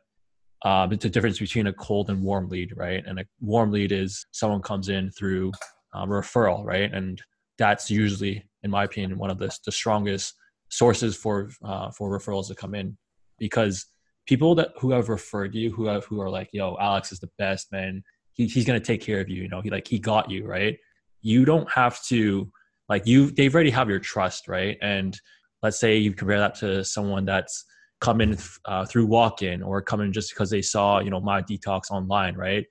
um, 0.64 0.92
it's 0.92 1.04
a 1.04 1.10
difference 1.10 1.38
between 1.38 1.66
a 1.66 1.72
cold 1.72 2.10
and 2.10 2.22
warm 2.22 2.48
lead, 2.48 2.72
right? 2.76 3.02
And 3.06 3.20
a 3.20 3.24
warm 3.40 3.70
lead 3.70 3.92
is 3.92 4.26
someone 4.32 4.62
comes 4.62 4.88
in 4.88 5.10
through 5.10 5.52
um, 5.92 6.08
referral, 6.08 6.64
right? 6.64 6.92
And 6.92 7.20
that's 7.58 7.90
usually, 7.90 8.44
in 8.62 8.70
my 8.70 8.84
opinion, 8.84 9.18
one 9.18 9.30
of 9.30 9.38
the, 9.38 9.56
the 9.64 9.72
strongest 9.72 10.34
sources 10.70 11.16
for 11.16 11.50
uh, 11.64 11.90
for 11.90 12.10
referrals 12.10 12.48
to 12.48 12.54
come 12.54 12.74
in 12.74 12.96
because 13.38 13.86
people 14.26 14.54
that 14.54 14.70
who 14.78 14.90
have 14.90 15.08
referred 15.08 15.54
you, 15.54 15.70
who 15.70 15.86
have 15.86 16.04
who 16.06 16.20
are 16.20 16.30
like, 16.30 16.48
"Yo, 16.52 16.76
Alex 16.80 17.12
is 17.12 17.20
the 17.20 17.30
best 17.38 17.70
man. 17.70 18.02
he, 18.32 18.46
he's 18.46 18.64
to 18.64 18.80
take 18.80 19.00
care 19.00 19.20
of 19.20 19.28
you 19.28 19.42
you 19.42 19.48
know 19.48 19.60
he 19.60 19.70
like 19.70 19.86
he 19.86 19.98
got 19.98 20.30
you 20.30 20.46
right 20.46 20.76
you 21.22 21.44
don't 21.44 21.70
have 21.72 22.02
to 22.04 22.50
like 22.88 23.06
you 23.06 23.30
they've 23.30 23.54
already 23.54 23.70
have 23.70 23.88
your 23.88 23.98
trust 23.98 24.48
right 24.48 24.76
and 24.82 25.20
let's 25.64 25.80
say 25.80 25.96
you 25.96 26.12
compare 26.12 26.38
that 26.38 26.54
to 26.54 26.84
someone 26.84 27.24
that's 27.24 27.64
coming 28.02 28.36
uh, 28.66 28.84
through 28.84 29.06
walk-in 29.06 29.62
or 29.62 29.80
coming 29.80 30.12
just 30.12 30.30
because 30.30 30.50
they 30.50 30.60
saw 30.60 31.00
you 31.00 31.08
know 31.08 31.20
Myo 31.20 31.40
Detox 31.40 31.90
online 31.90 32.36
right? 32.36 32.66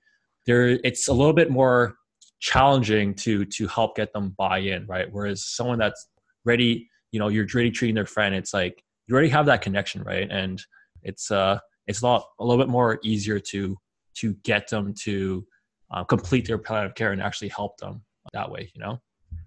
There 0.46 0.68
it's 0.84 1.08
a 1.08 1.12
little 1.12 1.32
bit 1.32 1.50
more 1.50 1.96
challenging 2.38 3.12
to 3.14 3.44
to 3.46 3.66
help 3.66 3.96
get 3.96 4.12
them 4.12 4.34
buy 4.38 4.58
in 4.58 4.86
right? 4.86 5.08
Whereas 5.10 5.44
someone 5.44 5.78
that's 5.78 6.08
ready 6.44 6.88
you 7.10 7.18
know 7.18 7.28
you're 7.28 7.48
really 7.52 7.72
treating 7.72 7.96
their 7.96 8.06
friend 8.06 8.34
it's 8.34 8.54
like 8.54 8.82
you 9.06 9.14
already 9.14 9.28
have 9.30 9.46
that 9.46 9.60
connection 9.60 10.04
right? 10.04 10.28
And 10.30 10.62
it's 11.02 11.32
uh 11.32 11.58
it's 11.88 12.00
a 12.02 12.06
lot 12.06 12.24
a 12.38 12.44
little 12.44 12.64
bit 12.64 12.70
more 12.70 13.00
easier 13.02 13.40
to 13.52 13.76
to 14.20 14.34
get 14.44 14.68
them 14.68 14.94
to 15.02 15.44
uh, 15.90 16.04
complete 16.04 16.46
their 16.46 16.58
plan 16.58 16.86
of 16.86 16.94
care 16.94 17.10
and 17.10 17.20
actually 17.20 17.48
help 17.48 17.76
them 17.78 18.02
that 18.32 18.48
way 18.48 18.70
you 18.72 18.80
know? 18.80 19.00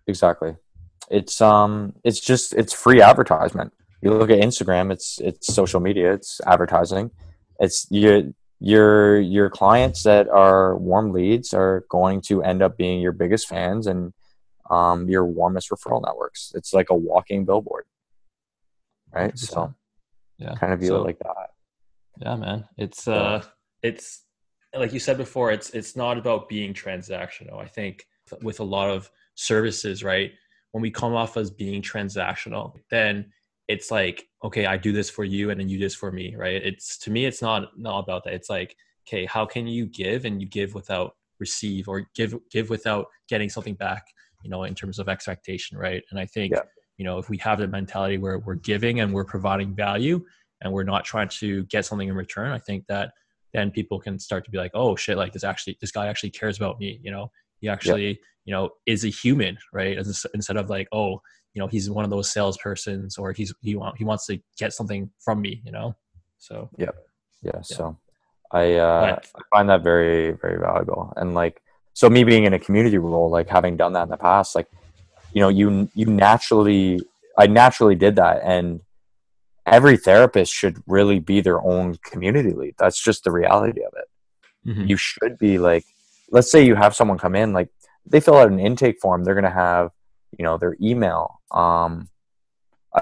Exactly 0.05 0.53
it's 1.09 1.41
um 1.41 1.93
it's 2.03 2.19
just 2.19 2.53
it's 2.53 2.73
free 2.73 3.01
advertisement 3.01 3.73
you 4.01 4.11
look 4.11 4.29
at 4.29 4.39
instagram 4.39 4.91
it's 4.91 5.19
it's 5.19 5.53
social 5.53 5.79
media 5.79 6.13
it's 6.13 6.41
advertising 6.45 7.09
it's 7.59 7.87
you 7.89 8.33
your 8.59 9.19
your 9.19 9.49
clients 9.49 10.03
that 10.03 10.27
are 10.29 10.77
warm 10.77 11.11
leads 11.11 11.53
are 11.53 11.85
going 11.89 12.21
to 12.21 12.41
end 12.43 12.61
up 12.61 12.77
being 12.77 12.99
your 12.99 13.11
biggest 13.11 13.47
fans 13.47 13.87
and 13.87 14.13
um, 14.69 15.07
your 15.09 15.25
warmest 15.25 15.69
referral 15.69 16.03
networks. 16.03 16.51
It's 16.55 16.73
like 16.73 16.89
a 16.89 16.95
walking 16.95 17.45
billboard, 17.45 17.85
right? 19.13 19.33
100%. 19.33 19.37
So, 19.37 19.73
yeah, 20.37 20.55
kind 20.55 20.73
of 20.73 20.79
view 20.79 20.89
so, 20.89 20.95
it 20.97 21.03
like 21.03 21.19
that. 21.19 21.49
Yeah, 22.19 22.35
man. 22.35 22.65
It's 22.77 23.07
uh, 23.07 23.43
it's 23.83 24.23
like 24.75 24.91
you 24.91 24.99
said 24.99 25.17
before. 25.17 25.51
It's 25.51 25.69
it's 25.71 25.95
not 25.95 26.17
about 26.17 26.49
being 26.49 26.73
transactional. 26.73 27.61
I 27.61 27.67
think 27.67 28.07
with 28.41 28.59
a 28.59 28.63
lot 28.63 28.89
of 28.89 29.09
services, 29.35 30.03
right? 30.03 30.31
When 30.71 30.81
we 30.81 30.91
come 30.91 31.13
off 31.13 31.37
as 31.37 31.49
being 31.49 31.81
transactional, 31.81 32.73
then 32.89 33.31
it's 33.67 33.91
like 33.91 34.27
okay 34.43 34.65
i 34.65 34.77
do 34.77 34.91
this 34.91 35.09
for 35.09 35.23
you 35.23 35.49
and 35.49 35.59
then 35.59 35.67
you 35.67 35.77
do 35.77 35.85
this 35.85 35.95
for 35.95 36.11
me 36.11 36.35
right? 36.35 36.61
It's 36.63 36.97
to 36.99 37.11
me 37.11 37.25
it's 37.25 37.41
not 37.41 37.77
not 37.77 37.99
about 37.99 38.23
that. 38.23 38.33
It's 38.33 38.49
like 38.49 38.75
okay 39.07 39.25
how 39.25 39.45
can 39.45 39.67
you 39.67 39.85
give 39.85 40.25
and 40.25 40.41
you 40.41 40.47
give 40.47 40.73
without 40.73 41.15
receive 41.39 41.87
or 41.87 42.07
give 42.15 42.35
give 42.49 42.69
without 42.69 43.07
getting 43.29 43.49
something 43.49 43.75
back 43.75 44.05
you 44.43 44.49
know 44.49 44.63
in 44.63 44.75
terms 44.75 44.99
of 44.99 45.09
expectation 45.09 45.77
right? 45.77 46.03
And 46.11 46.19
i 46.19 46.25
think 46.25 46.53
yeah. 46.53 46.61
you 46.97 47.05
know 47.05 47.17
if 47.17 47.29
we 47.29 47.37
have 47.37 47.59
the 47.59 47.67
mentality 47.67 48.17
where 48.17 48.39
we're 48.39 48.55
giving 48.55 48.99
and 49.01 49.13
we're 49.13 49.25
providing 49.25 49.75
value 49.75 50.23
and 50.61 50.73
we're 50.73 50.83
not 50.83 51.05
trying 51.05 51.29
to 51.29 51.63
get 51.65 51.85
something 51.85 52.07
in 52.07 52.15
return 52.15 52.51
i 52.51 52.59
think 52.59 52.85
that 52.87 53.11
then 53.53 53.71
people 53.71 53.99
can 53.99 54.17
start 54.19 54.43
to 54.45 54.51
be 54.51 54.57
like 54.57 54.71
oh 54.73 54.95
shit 54.95 55.17
like 55.17 55.33
this 55.33 55.43
actually 55.43 55.77
this 55.81 55.91
guy 55.91 56.07
actually 56.07 56.31
cares 56.31 56.57
about 56.57 56.79
me 56.79 56.99
you 57.03 57.11
know 57.11 57.29
he 57.59 57.69
actually 57.69 58.07
yeah. 58.07 58.13
you 58.45 58.53
know 58.53 58.69
is 58.85 59.03
a 59.03 59.09
human 59.09 59.57
right? 59.73 59.97
As, 59.97 60.25
instead 60.33 60.57
of 60.57 60.69
like 60.69 60.87
oh 60.91 61.21
you 61.53 61.61
know 61.61 61.67
he's 61.67 61.89
one 61.89 62.05
of 62.05 62.11
those 62.11 62.33
salespersons 62.33 63.17
or 63.17 63.31
he's 63.33 63.53
he 63.61 63.75
want 63.75 63.97
he 63.97 64.03
wants 64.03 64.25
to 64.27 64.39
get 64.57 64.73
something 64.73 65.09
from 65.19 65.41
me 65.41 65.61
you 65.65 65.71
know? 65.71 65.95
So. 66.37 66.69
Yeah 66.77 66.91
yeah, 67.43 67.51
yeah. 67.55 67.61
so 67.61 67.97
i 68.51 68.73
uh 68.73 69.15
but, 69.15 69.27
i 69.35 69.57
find 69.57 69.69
that 69.69 69.83
very 69.83 70.31
very 70.31 70.59
valuable. 70.59 71.13
And 71.15 71.33
like 71.33 71.61
so 71.93 72.09
me 72.09 72.23
being 72.23 72.43
in 72.45 72.53
a 72.53 72.59
community 72.59 72.97
role 72.97 73.29
like 73.29 73.49
having 73.49 73.77
done 73.77 73.93
that 73.93 74.03
in 74.03 74.09
the 74.09 74.17
past 74.17 74.55
like 74.55 74.67
you 75.33 75.41
know 75.41 75.49
you 75.49 75.89
you 75.93 76.05
naturally 76.05 76.99
i 77.37 77.47
naturally 77.47 77.95
did 77.95 78.15
that. 78.15 78.41
And 78.43 78.81
every 79.65 79.97
therapist 79.97 80.53
should 80.53 80.81
really 80.87 81.19
be 81.19 81.41
their 81.41 81.61
own 81.61 81.95
community 82.03 82.53
lead. 82.53 82.75
That's 82.79 83.01
just 83.01 83.25
the 83.25 83.31
reality 83.31 83.81
of 83.83 83.93
it. 83.97 84.07
Mm-hmm. 84.65 84.87
you 84.87 84.97
should 84.97 85.37
be 85.37 85.59
like 85.59 85.85
let's 86.29 86.51
say 86.51 86.65
you 86.65 86.75
have 86.75 86.95
someone 86.95 87.17
come 87.17 87.35
in 87.35 87.53
like 87.53 87.69
they 88.05 88.19
fill 88.19 88.37
out 88.37 88.51
an 88.51 88.59
intake 88.59 88.99
form 88.99 89.23
they're 89.23 89.33
going 89.33 89.43
to 89.43 89.49
have 89.49 89.91
you 90.37 90.43
know 90.43 90.57
their 90.57 90.75
email. 90.81 91.41
Um, 91.51 92.09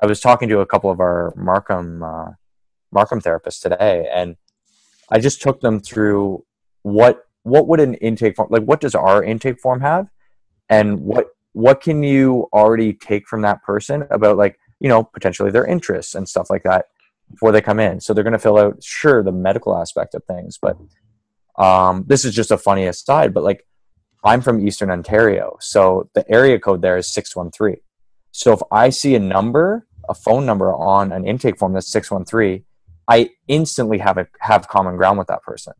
i 0.02 0.06
was 0.06 0.20
talking 0.20 0.50
to 0.50 0.60
a 0.60 0.66
couple 0.66 0.92
of 0.92 1.00
our 1.00 1.34
markham 1.36 2.04
uh, 2.04 2.32
markham 2.92 3.22
therapists 3.22 3.62
today 3.62 4.08
and 4.14 4.36
i 5.10 5.20
just 5.20 5.42
took 5.42 5.62
them 5.62 5.80
through 5.80 6.44
what 6.84 7.26
what 7.46 7.68
would 7.68 7.80
an 7.80 7.94
intake 7.96 8.36
form 8.36 8.50
like 8.52 8.64
what 8.64 8.82
does 8.82 8.96
our 8.96 9.24
intake 9.24 9.60
form 9.60 9.80
have? 9.82 10.08
And 10.70 11.00
what 11.00 11.28
what 11.54 11.80
can 11.80 12.04
you 12.04 12.50
already 12.52 12.92
take 12.94 13.28
from 13.28 13.42
that 13.44 13.64
person 13.64 14.06
about 14.10 14.36
like 14.36 14.60
you 14.80 14.90
know 14.90 15.04
potentially 15.04 15.52
their 15.52 15.66
interests 15.66 16.16
and 16.16 16.28
stuff 16.28 16.50
like 16.50 16.64
that 16.64 16.86
before 17.32 17.52
they 17.52 17.62
come 17.62 17.80
in? 17.80 18.02
So 18.02 18.14
they're 18.14 18.24
going 18.24 18.34
to 18.34 18.40
fill 18.40 18.58
out 18.58 18.84
sure 18.84 19.24
the 19.24 19.32
medical 19.32 19.78
aspect 19.78 20.16
of 20.16 20.24
things 20.26 20.58
but 20.60 20.76
um, 21.58 22.04
this 22.08 22.26
is 22.26 22.36
just 22.36 22.52
a 22.52 22.58
funny 22.58 22.86
aside 22.86 23.34
but 23.34 23.44
like 23.44 23.66
I'm 24.26 24.42
from 24.42 24.68
Eastern 24.68 24.90
Ontario, 24.90 25.56
so 25.62 26.10
the 26.16 26.30
area 26.30 26.60
code 26.60 26.82
there 26.82 26.98
is 26.98 27.08
613. 27.08 27.78
So 28.32 28.54
if 28.54 28.60
I 28.72 28.90
see 28.90 29.14
a 29.14 29.20
number, 29.20 29.86
a 30.10 30.16
phone 30.16 30.48
number 30.48 30.74
on 30.74 31.12
an 31.12 31.28
intake 31.28 31.60
form 31.60 31.74
that's 31.74 31.88
613, 31.92 32.66
I 33.08 33.30
instantly 33.48 34.00
have 34.00 34.18
a 34.18 34.28
have 34.40 34.68
common 34.68 34.98
ground 34.98 35.20
with 35.20 35.28
that 35.28 35.44
person, 35.44 35.74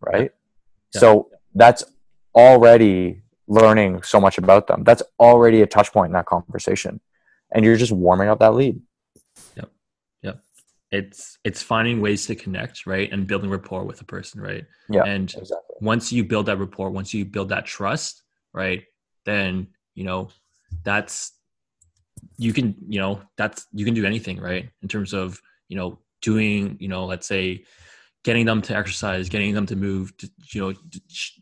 right? 0.00 0.32
Yeah. 0.94 1.00
So 1.00 1.30
that's 1.54 1.82
already 2.34 3.22
learning 3.46 4.02
so 4.02 4.20
much 4.20 4.36
about 4.36 4.66
them. 4.66 4.84
That's 4.84 5.02
already 5.18 5.62
a 5.62 5.66
touch 5.66 5.90
point 5.90 6.10
in 6.10 6.12
that 6.12 6.26
conversation. 6.26 7.00
And 7.54 7.64
you're 7.64 7.76
just 7.76 7.92
warming 7.92 8.28
up 8.28 8.40
that 8.40 8.52
lead 8.52 8.82
it's 10.90 11.38
it's 11.44 11.62
finding 11.62 12.00
ways 12.00 12.26
to 12.26 12.34
connect 12.34 12.86
right 12.86 13.12
and 13.12 13.26
building 13.26 13.50
rapport 13.50 13.84
with 13.84 14.00
a 14.00 14.04
person 14.04 14.40
right? 14.40 14.64
Yeah 14.88 15.04
and 15.04 15.34
exactly. 15.34 15.76
once 15.80 16.12
you 16.12 16.24
build 16.24 16.46
that 16.46 16.58
rapport 16.58 16.90
once 16.90 17.12
you 17.12 17.24
build 17.24 17.50
that 17.50 17.66
trust 17.66 18.22
right 18.54 18.82
then 19.24 19.68
you 19.94 20.04
know 20.04 20.28
that's 20.84 21.32
you 22.36 22.52
can 22.52 22.74
you 22.88 23.00
know 23.00 23.20
that's 23.36 23.66
you 23.72 23.84
can 23.84 23.94
do 23.94 24.06
anything 24.06 24.38
right? 24.40 24.68
In 24.82 24.88
terms 24.88 25.12
of 25.12 25.40
you 25.68 25.76
know 25.76 25.98
doing 26.22 26.76
you 26.80 26.88
know 26.88 27.04
let's 27.04 27.26
say 27.26 27.64
getting 28.24 28.46
them 28.46 28.60
to 28.62 28.76
exercise 28.76 29.28
getting 29.28 29.54
them 29.54 29.66
to 29.66 29.76
move 29.76 30.16
to, 30.16 30.28
you 30.52 30.60
know 30.60 30.74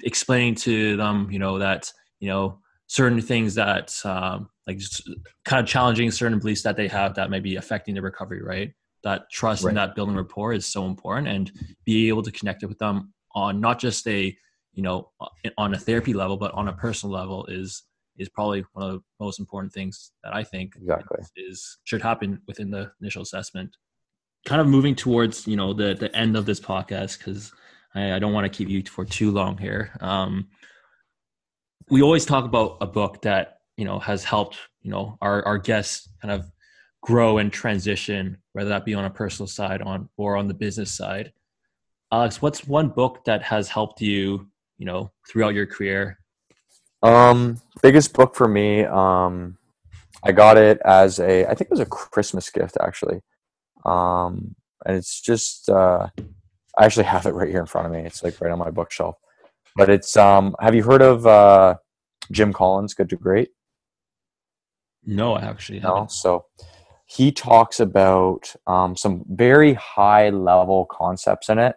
explaining 0.04 0.54
to 0.54 0.96
them 0.96 1.28
you 1.30 1.38
know 1.38 1.58
that 1.58 1.90
you 2.20 2.28
know 2.28 2.58
certain 2.86 3.20
things 3.20 3.54
that 3.54 3.94
um, 4.04 4.48
like 4.66 4.78
just 4.78 5.08
kind 5.44 5.60
of 5.60 5.66
challenging 5.66 6.10
certain 6.10 6.38
beliefs 6.38 6.62
that 6.62 6.76
they 6.76 6.88
have 6.88 7.14
that 7.14 7.30
may 7.30 7.40
be 7.40 7.56
affecting 7.56 7.94
their 7.94 8.02
recovery 8.02 8.42
right 8.42 8.72
that 9.02 9.30
trust 9.30 9.64
right. 9.64 9.70
and 9.70 9.76
that 9.78 9.94
building 9.94 10.16
rapport 10.16 10.52
is 10.52 10.66
so 10.66 10.86
important 10.86 11.28
and 11.28 11.52
be 11.84 12.08
able 12.08 12.22
to 12.22 12.32
connect 12.32 12.62
it 12.62 12.66
with 12.66 12.78
them 12.78 13.12
on 13.34 13.60
not 13.60 13.78
just 13.78 14.06
a 14.08 14.36
you 14.72 14.82
know 14.82 15.10
on 15.58 15.74
a 15.74 15.78
therapy 15.78 16.12
level 16.12 16.36
but 16.36 16.52
on 16.52 16.68
a 16.68 16.72
personal 16.72 17.14
level 17.14 17.46
is 17.46 17.84
is 18.18 18.28
probably 18.28 18.64
one 18.72 18.86
of 18.86 18.92
the 18.94 19.02
most 19.20 19.38
important 19.38 19.72
things 19.72 20.12
that 20.24 20.34
i 20.34 20.42
think 20.42 20.74
exactly. 20.76 21.18
is 21.36 21.78
should 21.84 22.02
happen 22.02 22.40
within 22.46 22.70
the 22.70 22.90
initial 23.00 23.22
assessment. 23.22 23.76
Kind 24.46 24.60
of 24.60 24.68
moving 24.68 24.94
towards 24.94 25.46
you 25.46 25.56
know 25.56 25.72
the 25.72 25.94
the 25.94 26.14
end 26.14 26.36
of 26.36 26.46
this 26.46 26.60
podcast 26.60 27.18
because 27.18 27.52
I, 27.94 28.14
I, 28.14 28.18
don't 28.18 28.32
want 28.32 28.44
to 28.44 28.56
keep 28.56 28.68
you 28.68 28.82
for 28.84 29.04
too 29.04 29.30
long 29.32 29.58
here. 29.58 29.90
Um 30.00 30.48
we 31.90 32.02
always 32.02 32.24
talk 32.24 32.44
about 32.44 32.78
a 32.80 32.86
book 32.86 33.22
that 33.22 33.58
you 33.76 33.84
know 33.84 33.98
has 33.98 34.22
helped 34.24 34.56
you 34.82 34.90
know 34.90 35.18
our 35.20 35.44
our 35.44 35.58
guests 35.58 36.08
kind 36.22 36.32
of 36.32 36.50
grow 37.02 37.38
and 37.38 37.52
transition, 37.52 38.36
whether 38.56 38.70
that 38.70 38.86
be 38.86 38.94
on 38.94 39.04
a 39.04 39.10
personal 39.10 39.46
side 39.46 39.82
on 39.82 40.08
or 40.16 40.34
on 40.34 40.48
the 40.48 40.54
business 40.54 40.90
side. 40.90 41.30
Alex, 42.10 42.40
what's 42.40 42.66
one 42.66 42.88
book 42.88 43.22
that 43.26 43.42
has 43.42 43.68
helped 43.68 44.00
you, 44.00 44.46
you 44.78 44.86
know, 44.86 45.12
throughout 45.28 45.52
your 45.52 45.66
career? 45.66 46.18
Um, 47.02 47.60
biggest 47.82 48.14
book 48.14 48.34
for 48.34 48.48
me, 48.48 48.84
um, 48.84 49.58
I 50.24 50.32
got 50.32 50.56
it 50.56 50.80
as 50.86 51.20
a, 51.20 51.44
I 51.44 51.48
think 51.48 51.68
it 51.68 51.70
was 51.70 51.80
a 51.80 51.84
Christmas 51.84 52.48
gift 52.48 52.78
actually. 52.80 53.20
Um, 53.84 54.56
and 54.86 54.96
it's 54.96 55.20
just, 55.20 55.68
uh, 55.68 56.06
I 56.78 56.84
actually 56.86 57.04
have 57.04 57.26
it 57.26 57.34
right 57.34 57.50
here 57.50 57.60
in 57.60 57.66
front 57.66 57.88
of 57.88 57.92
me. 57.92 58.06
It's 58.06 58.24
like 58.24 58.40
right 58.40 58.50
on 58.50 58.58
my 58.58 58.70
bookshelf. 58.70 59.18
But 59.76 59.90
it's, 59.90 60.16
um, 60.16 60.56
have 60.60 60.74
you 60.74 60.82
heard 60.82 61.02
of 61.02 61.26
uh, 61.26 61.74
Jim 62.32 62.54
Collins, 62.54 62.94
Good 62.94 63.10
to 63.10 63.16
Great? 63.16 63.50
No, 65.04 65.34
I 65.34 65.42
actually 65.42 65.80
haven't. 65.80 65.94
No. 65.94 66.06
So 66.06 66.46
he 67.06 67.32
talks 67.32 67.80
about 67.80 68.52
um, 68.66 68.96
some 68.96 69.24
very 69.28 69.74
high 69.74 70.28
level 70.30 70.86
concepts 70.90 71.48
in 71.48 71.58
it. 71.58 71.76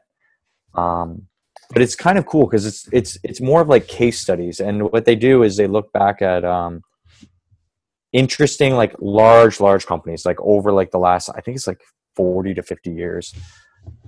Um, 0.76 1.28
but 1.72 1.82
it's 1.82 1.96
kind 1.96 2.18
of 2.18 2.26
cool 2.26 2.46
because 2.46 2.66
it's 2.66 2.90
it's 2.92 3.18
it's 3.24 3.42
more 3.42 3.62
of 3.62 3.68
like 3.68 3.88
case 3.88 4.20
studies. 4.20 4.60
And 4.60 4.92
what 4.92 5.06
they 5.06 5.16
do 5.16 5.44
is 5.44 5.56
they 5.56 5.68
look 5.68 5.92
back 5.94 6.22
at 6.22 6.44
um, 6.44 6.82
interesting 8.12 8.74
like 8.74 8.96
large 9.00 9.60
large 9.60 9.86
companies 9.86 10.26
like 10.26 10.42
over 10.42 10.72
like 10.72 10.90
the 10.90 10.98
last 10.98 11.30
i 11.30 11.40
think 11.42 11.56
it's 11.56 11.68
like 11.68 11.80
40 12.20 12.54
to 12.56 12.64
50 12.64 12.92
years. 12.92 13.34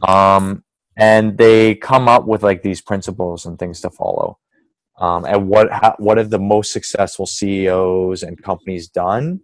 Um, 0.06 0.66
and 0.98 1.38
they 1.38 1.76
come 1.76 2.10
up 2.10 2.28
with 2.28 2.44
like 2.44 2.62
these 2.62 2.82
principles 2.82 3.46
and 3.46 3.58
things 3.58 3.80
to 3.82 3.90
follow. 3.90 4.38
Um, 5.00 5.24
and 5.24 5.48
what 5.48 5.72
ha- 5.72 5.96
what 5.98 6.18
have 6.18 6.30
the 6.30 6.40
most 6.40 6.74
successful 6.74 7.26
ceos 7.26 8.22
and 8.22 8.42
companies 8.44 8.90
done 8.90 9.40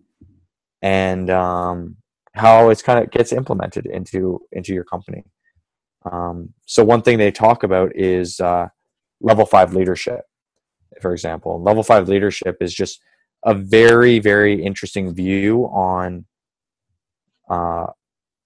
and 0.82 1.30
um, 1.30 1.98
how 2.34 2.70
it's 2.70 2.82
kind 2.82 3.04
of 3.04 3.12
gets 3.12 3.34
implemented 3.34 3.86
into 3.86 4.42
into 4.52 4.74
your 4.74 4.84
company. 4.84 5.24
Um, 6.12 6.54
so 6.66 6.84
one 6.84 7.02
thing 7.02 7.18
they 7.18 7.32
talk 7.32 7.64
about 7.64 7.96
is 7.96 8.40
uh, 8.40 8.68
level 9.22 9.46
five 9.46 9.74
leadership, 9.74 10.22
for 11.02 11.12
example. 11.12 11.62
Level 11.62 11.84
five 11.84 12.08
leadership 12.08 12.58
is 12.62 12.74
just 12.74 13.02
a 13.44 13.54
very, 13.54 14.20
very 14.20 14.64
interesting 14.64 15.14
view 15.14 15.66
on 15.66 16.26
uh, 17.50 17.88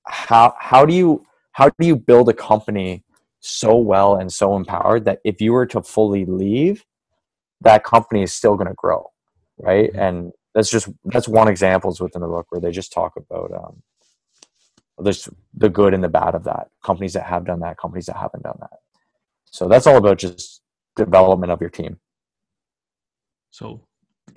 how 0.05 0.53
how 0.59 0.85
do 0.85 0.93
you 0.93 1.25
how 1.53 1.69
do 1.69 1.87
you 1.87 1.95
build 1.95 2.29
a 2.29 2.33
company 2.33 3.03
so 3.39 3.75
well 3.75 4.15
and 4.15 4.31
so 4.31 4.55
empowered 4.55 5.05
that 5.05 5.19
if 5.23 5.41
you 5.41 5.51
were 5.53 5.65
to 5.65 5.81
fully 5.81 6.25
leave, 6.25 6.85
that 7.61 7.83
company 7.83 8.23
is 8.23 8.33
still 8.33 8.55
going 8.55 8.67
to 8.67 8.75
grow, 8.75 9.11
right? 9.57 9.89
Mm-hmm. 9.89 9.99
And 9.99 10.31
that's 10.53 10.69
just 10.69 10.89
that's 11.05 11.27
one 11.27 11.47
examples 11.47 12.01
within 12.01 12.21
the 12.21 12.27
book 12.27 12.47
where 12.49 12.61
they 12.61 12.71
just 12.71 12.91
talk 12.91 13.13
about 13.15 13.51
um, 13.53 13.81
there's 15.03 15.29
the 15.53 15.69
good 15.69 15.93
and 15.93 16.03
the 16.03 16.09
bad 16.09 16.35
of 16.35 16.43
that. 16.43 16.69
Companies 16.83 17.13
that 17.13 17.23
have 17.23 17.45
done 17.45 17.59
that, 17.61 17.77
companies 17.77 18.05
that 18.07 18.17
haven't 18.17 18.43
done 18.43 18.57
that. 18.59 18.79
So 19.45 19.67
that's 19.67 19.87
all 19.87 19.97
about 19.97 20.17
just 20.17 20.61
development 20.95 21.51
of 21.51 21.61
your 21.61 21.69
team. 21.69 21.99
So, 23.51 23.81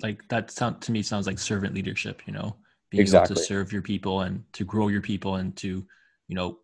like 0.01 0.27
that 0.29 0.51
sound 0.51 0.81
to 0.81 0.91
me 0.91 1.01
sounds 1.01 1.27
like 1.27 1.39
servant 1.39 1.73
leadership. 1.73 2.21
You 2.25 2.33
know, 2.33 2.55
being 2.89 3.01
Exactly. 3.01 3.33
able 3.33 3.41
to 3.41 3.47
serve 3.47 3.71
your 3.71 3.81
people 3.81 4.21
and 4.21 4.43
to 4.53 4.65
grow 4.65 4.89
your 4.89 5.01
people 5.01 5.35
and 5.35 5.55
to, 5.57 5.85
you 6.27 6.35
know, 6.35 6.59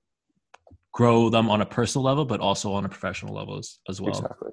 grow 0.92 1.30
them 1.30 1.50
on 1.50 1.62
a 1.62 1.66
personal 1.66 2.04
level, 2.04 2.26
but 2.26 2.40
also 2.40 2.74
on 2.74 2.86
a 2.86 2.90
professional 2.90 3.34
level 3.34 3.58
as, 3.58 3.80
as 3.88 4.02
well. 4.02 4.10
Exactly. 4.10 4.52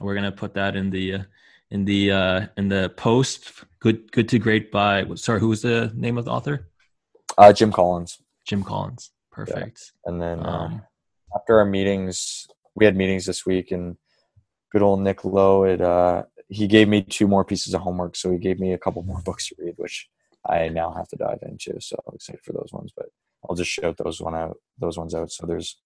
We're 0.00 0.14
gonna 0.14 0.32
put 0.32 0.54
that 0.54 0.76
in 0.76 0.90
the 0.90 1.14
uh, 1.14 1.22
in 1.70 1.84
the 1.84 2.10
uh, 2.10 2.46
in 2.56 2.68
the 2.68 2.92
post. 2.96 3.64
Good, 3.80 4.10
good 4.12 4.28
to 4.30 4.38
great 4.38 4.70
by. 4.70 5.06
Sorry, 5.14 5.40
who 5.40 5.48
was 5.48 5.62
the 5.62 5.92
name 5.94 6.18
of 6.18 6.24
the 6.24 6.30
author? 6.30 6.68
Uh, 7.36 7.52
Jim 7.52 7.72
Collins. 7.72 8.18
Jim 8.46 8.62
Collins. 8.62 9.10
Perfect. 9.30 9.92
And 10.04 10.20
then 10.20 10.40
uh, 10.40 10.50
Um, 10.50 10.82
after 11.34 11.58
our 11.58 11.64
meetings, 11.64 12.48
we 12.74 12.84
had 12.84 12.96
meetings 12.96 13.26
this 13.26 13.44
week, 13.44 13.70
and 13.70 13.96
good 14.72 14.82
old 14.82 15.00
Nick 15.00 15.24
Lowe, 15.24 15.64
it, 15.64 15.80
uh, 15.80 16.24
he 16.48 16.66
gave 16.66 16.88
me 16.88 17.02
two 17.02 17.28
more 17.28 17.44
pieces 17.44 17.74
of 17.74 17.80
homework. 17.82 18.16
So 18.16 18.30
he 18.30 18.38
gave 18.38 18.58
me 18.60 18.72
a 18.72 18.78
couple 18.78 19.02
more 19.02 19.20
books 19.24 19.48
to 19.48 19.56
read, 19.58 19.74
which 19.76 20.08
I 20.48 20.68
now 20.68 20.92
have 20.92 21.08
to 21.08 21.16
dive 21.16 21.40
into. 21.42 21.80
So 21.80 21.96
I'm 22.06 22.14
excited 22.14 22.40
for 22.42 22.52
those 22.52 22.70
ones, 22.72 22.92
but 22.96 23.06
I'll 23.48 23.56
just 23.56 23.70
shout 23.70 23.96
those 23.98 24.20
one 24.20 24.34
out, 24.34 24.58
those 24.78 24.98
ones 24.98 25.14
out. 25.14 25.30
So 25.30 25.46
there's 25.46 25.78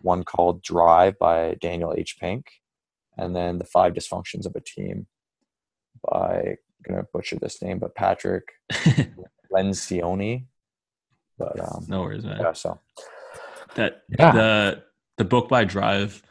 one 0.00 0.24
called 0.24 0.62
Drive 0.62 1.18
by 1.18 1.54
Daniel 1.60 1.94
H. 1.96 2.18
Pink, 2.20 2.46
and 3.18 3.34
then 3.36 3.58
the 3.58 3.64
Five 3.64 3.92
Dysfunctions 3.94 4.46
of 4.46 4.54
a 4.56 4.60
Team 4.60 5.06
by 6.10 6.40
I'm 6.86 6.94
gonna 6.94 7.06
butcher 7.12 7.36
this 7.36 7.60
name, 7.60 7.78
but 7.78 7.94
Patrick 7.94 8.44
Lencioni. 9.52 10.46
But 11.38 11.58
um, 11.60 11.84
no 11.88 12.02
worries, 12.02 12.24
man. 12.24 12.38
yeah, 12.40 12.52
so 12.52 12.78
that 13.74 14.02
Yeah. 14.18 14.32
the 14.32 14.82
the 15.16 15.24
book 15.24 15.48
by 15.48 15.64
Drive, 15.64 16.22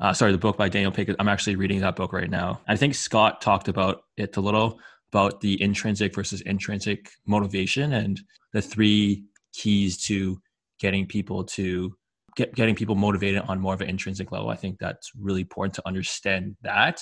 uh, 0.00 0.12
sorry, 0.12 0.32
the 0.32 0.38
book 0.38 0.56
by 0.56 0.68
Daniel 0.68 0.92
Pickett. 0.92 1.16
I'm 1.18 1.28
actually 1.28 1.56
reading 1.56 1.80
that 1.80 1.96
book 1.96 2.12
right 2.12 2.30
now. 2.30 2.60
I 2.68 2.76
think 2.76 2.94
Scott 2.94 3.40
talked 3.40 3.68
about 3.68 4.04
it 4.16 4.36
a 4.36 4.40
little 4.40 4.78
about 5.12 5.40
the 5.40 5.60
intrinsic 5.62 6.14
versus 6.14 6.40
intrinsic 6.42 7.10
motivation 7.26 7.92
and 7.92 8.20
the 8.52 8.60
three 8.62 9.24
keys 9.52 9.96
to 10.06 10.40
getting 10.78 11.06
people 11.06 11.44
to 11.44 11.96
get 12.36 12.54
getting 12.54 12.74
people 12.74 12.94
motivated 12.94 13.42
on 13.42 13.60
more 13.60 13.74
of 13.74 13.80
an 13.80 13.88
intrinsic 13.88 14.30
level. 14.30 14.48
I 14.48 14.56
think 14.56 14.78
that's 14.78 15.10
really 15.18 15.40
important 15.40 15.74
to 15.74 15.82
understand 15.86 16.56
that. 16.62 17.00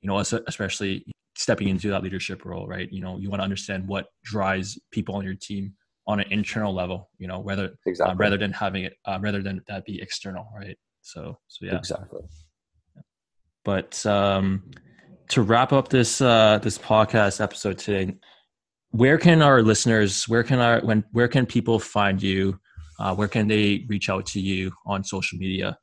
You 0.00 0.08
know, 0.08 0.18
especially 0.18 1.04
stepping 1.36 1.68
into 1.68 1.90
that 1.90 2.02
leadership 2.02 2.44
role, 2.44 2.66
right? 2.66 2.88
You 2.90 3.00
know, 3.00 3.18
you 3.18 3.28
want 3.28 3.40
to 3.40 3.44
understand 3.44 3.88
what 3.88 4.06
drives 4.24 4.78
people 4.92 5.16
on 5.16 5.24
your 5.24 5.34
team 5.34 5.72
on 6.06 6.20
an 6.20 6.26
internal 6.30 6.72
level. 6.72 7.10
You 7.18 7.26
know, 7.26 7.40
whether 7.40 7.74
exactly, 7.86 8.14
uh, 8.14 8.16
rather 8.16 8.38
than 8.38 8.52
having 8.52 8.84
it 8.84 8.94
uh, 9.04 9.18
rather 9.20 9.42
than 9.42 9.62
that 9.68 9.84
be 9.84 10.00
external 10.00 10.46
right 10.56 10.76
so 11.06 11.38
so 11.46 11.64
yeah 11.64 11.76
exactly. 11.76 12.20
but 13.64 14.04
um 14.06 14.62
to 15.28 15.40
wrap 15.40 15.72
up 15.72 15.88
this 15.88 16.20
uh 16.20 16.58
this 16.62 16.78
podcast 16.78 17.40
episode 17.40 17.78
today 17.78 18.12
where 18.90 19.16
can 19.16 19.40
our 19.40 19.62
listeners 19.62 20.28
where 20.28 20.42
can 20.42 20.58
our 20.58 20.80
when 20.80 21.04
where 21.12 21.28
can 21.28 21.46
people 21.46 21.78
find 21.78 22.20
you 22.20 22.58
uh, 22.98 23.14
where 23.14 23.28
can 23.28 23.48
they 23.48 23.84
reach 23.88 24.08
out 24.08 24.26
to 24.26 24.40
you 24.40 24.72
on 24.86 25.04
social 25.04 25.38
media 25.38 25.78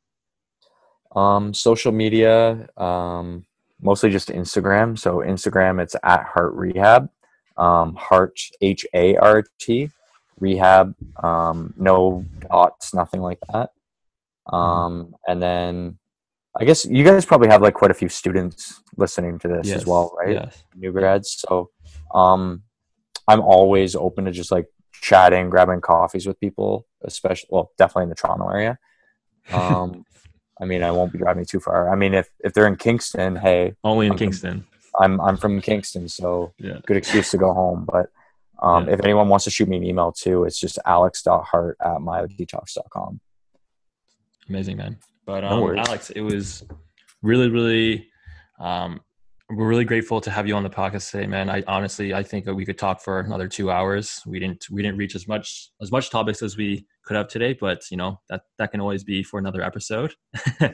Um, 1.16 1.54
social 1.54 1.92
media, 1.92 2.68
um, 2.78 3.46
mostly 3.82 4.10
just 4.10 4.30
Instagram. 4.30 4.98
So 4.98 5.18
Instagram, 5.18 5.80
it's 5.82 5.96
at 6.04 6.24
Hart 6.24 6.54
Rehab, 6.54 7.10
um, 7.58 7.96
Hart 7.96 8.40
H 8.62 8.86
A 8.96 9.16
R 9.18 9.44
T, 9.60 9.92
Rehab. 10.40 10.96
Um, 11.22 11.74
no 11.78 12.26
dots, 12.50 12.94
nothing 12.94 13.22
like 13.22 13.40
that. 13.52 13.70
Um, 14.52 15.14
and 15.28 15.42
then 15.42 16.00
I 16.60 16.66
guess 16.66 16.86
you 16.86 17.04
guys 17.04 17.26
probably 17.26 17.50
have 17.50 17.62
like 17.62 17.76
quite 17.76 17.92
a 17.92 17.94
few 17.94 18.10
students 18.10 18.82
listening 18.98 19.38
to 19.40 19.48
this 19.48 19.72
as 19.72 19.86
well, 19.86 20.16
right? 20.18 20.34
yes 20.34 20.64
New 20.76 20.92
grads. 20.92 21.44
So, 21.48 21.70
um, 22.14 22.64
I'm 23.28 23.42
always 23.42 23.96
open 23.96 24.26
to 24.26 24.32
just 24.32 24.52
like 24.52 24.66
chatting, 25.04 25.50
grabbing 25.50 25.82
coffees 25.82 26.26
with 26.26 26.40
people, 26.40 26.88
especially 27.04 27.50
well, 27.52 27.72
definitely 27.78 28.04
in 28.04 28.10
the 28.10 28.16
Toronto 28.16 28.48
area. 28.50 28.78
Um, 29.52 30.06
I 30.62 30.64
mean, 30.66 30.84
I 30.84 30.92
won't 30.92 31.12
be 31.12 31.20
driving 31.20 31.44
too 31.46 31.60
far. 31.60 31.92
I 31.92 31.96
mean, 31.98 32.14
if 32.14 32.30
if 32.40 32.54
they're 32.54 32.68
in 32.68 32.78
Kingston, 32.78 33.36
hey, 33.36 33.74
only 33.84 34.06
in 34.06 34.14
I'm 34.14 34.18
from- 34.18 34.26
kingston 34.28 34.66
I'm 35.02 35.20
I'm 35.20 35.38
from 35.38 35.60
Kingston, 35.60 36.08
so 36.08 36.54
yeah 36.60 36.78
good 36.88 36.96
excuse 36.98 37.32
to 37.32 37.38
go 37.38 37.52
home. 37.54 37.86
But 37.92 38.06
um, 38.62 38.88
Yeah. 38.88 38.94
if 38.94 39.00
anyone 39.04 39.28
wants 39.28 39.44
to 39.46 39.52
shoot 39.52 39.68
me 39.68 39.76
an 39.78 39.84
email 39.84 40.12
too, 40.14 40.46
it's 40.46 40.58
just 40.60 40.80
alex.hart 40.86 41.76
at 41.82 41.98
myodetox.com. 42.08 43.20
amazing 44.50 44.78
man 44.78 44.98
but 45.26 45.44
um, 45.44 45.62
worries. 45.62 45.86
alex 45.88 46.10
it 46.12 46.22
was 46.22 46.64
really 47.22 47.50
really 47.50 48.08
um 48.60 49.02
we're 49.56 49.68
really 49.68 49.86
grateful 49.86 50.20
to 50.22 50.32
have 50.32 50.48
you 50.48 50.56
on 50.56 50.64
the 50.64 50.70
podcast 50.70 51.12
today 51.12 51.28
man 51.28 51.50
i 51.50 51.64
honestly 51.68 52.14
i 52.14 52.24
think 52.24 52.46
we 52.48 52.66
could 52.66 52.78
talk 52.78 53.02
for 53.02 53.20
another 53.20 53.48
two 53.48 53.70
hours 53.72 54.22
we 54.26 54.40
didn't 54.40 54.66
we 54.72 54.82
didn't 54.82 54.98
reach 54.98 55.16
as 55.16 55.28
much 55.28 55.70
as 55.82 55.92
much 55.92 56.10
topics 56.10 56.42
as 56.42 56.58
we 56.58 56.86
could 57.06 57.18
have 57.18 57.28
today 57.28 57.54
but 57.54 57.84
you 57.92 57.98
know 57.98 58.20
that 58.30 58.42
that 58.58 58.72
can 58.72 58.82
always 58.82 59.04
be 59.04 59.24
for 59.24 59.40
another 59.40 59.62
episode 59.62 60.14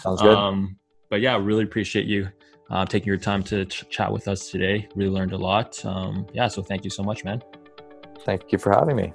Sounds 0.00 0.20
good. 0.22 0.36
um 0.36 0.78
but 1.10 1.20
yeah 1.20 1.36
really 1.36 1.64
appreciate 1.64 2.06
you 2.06 2.28
uh, 2.68 2.84
taking 2.84 3.06
your 3.06 3.16
time 3.16 3.42
to 3.44 3.64
ch- 3.66 3.88
chat 3.88 4.12
with 4.12 4.26
us 4.26 4.50
today 4.50 4.88
really 4.94 5.10
learned 5.10 5.32
a 5.32 5.38
lot 5.38 5.82
um 5.84 6.26
yeah 6.32 6.48
so 6.48 6.62
thank 6.62 6.84
you 6.84 6.90
so 6.90 7.02
much 7.02 7.24
man 7.24 7.40
Thank 8.26 8.50
you 8.50 8.58
for 8.58 8.72
having 8.72 8.96
me. 8.96 9.12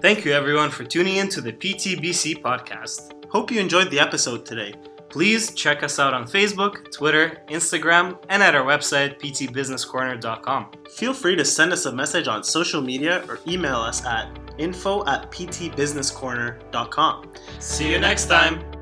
Thank 0.00 0.24
you 0.24 0.32
everyone 0.32 0.70
for 0.70 0.84
tuning 0.84 1.16
in 1.16 1.28
to 1.30 1.40
the 1.40 1.52
PTBC 1.52 2.40
podcast. 2.42 3.12
Hope 3.28 3.50
you 3.50 3.60
enjoyed 3.60 3.90
the 3.90 3.98
episode 3.98 4.46
today. 4.46 4.72
Please 5.08 5.52
check 5.52 5.82
us 5.82 5.98
out 5.98 6.14
on 6.14 6.24
Facebook, 6.24 6.92
Twitter, 6.92 7.38
Instagram, 7.48 8.18
and 8.28 8.42
at 8.42 8.54
our 8.54 8.64
website, 8.64 9.18
ptbusinesscorner.com. 9.20 10.70
Feel 10.94 11.14
free 11.14 11.36
to 11.36 11.44
send 11.44 11.72
us 11.72 11.86
a 11.86 11.92
message 11.92 12.28
on 12.28 12.44
social 12.44 12.82
media 12.82 13.24
or 13.28 13.40
email 13.46 13.76
us 13.76 14.04
at 14.04 14.28
info 14.58 15.06
at 15.06 15.30
ptbusinesscorner.com. 15.30 17.32
See 17.60 17.92
you 17.92 17.98
next 17.98 18.26
time! 18.26 18.75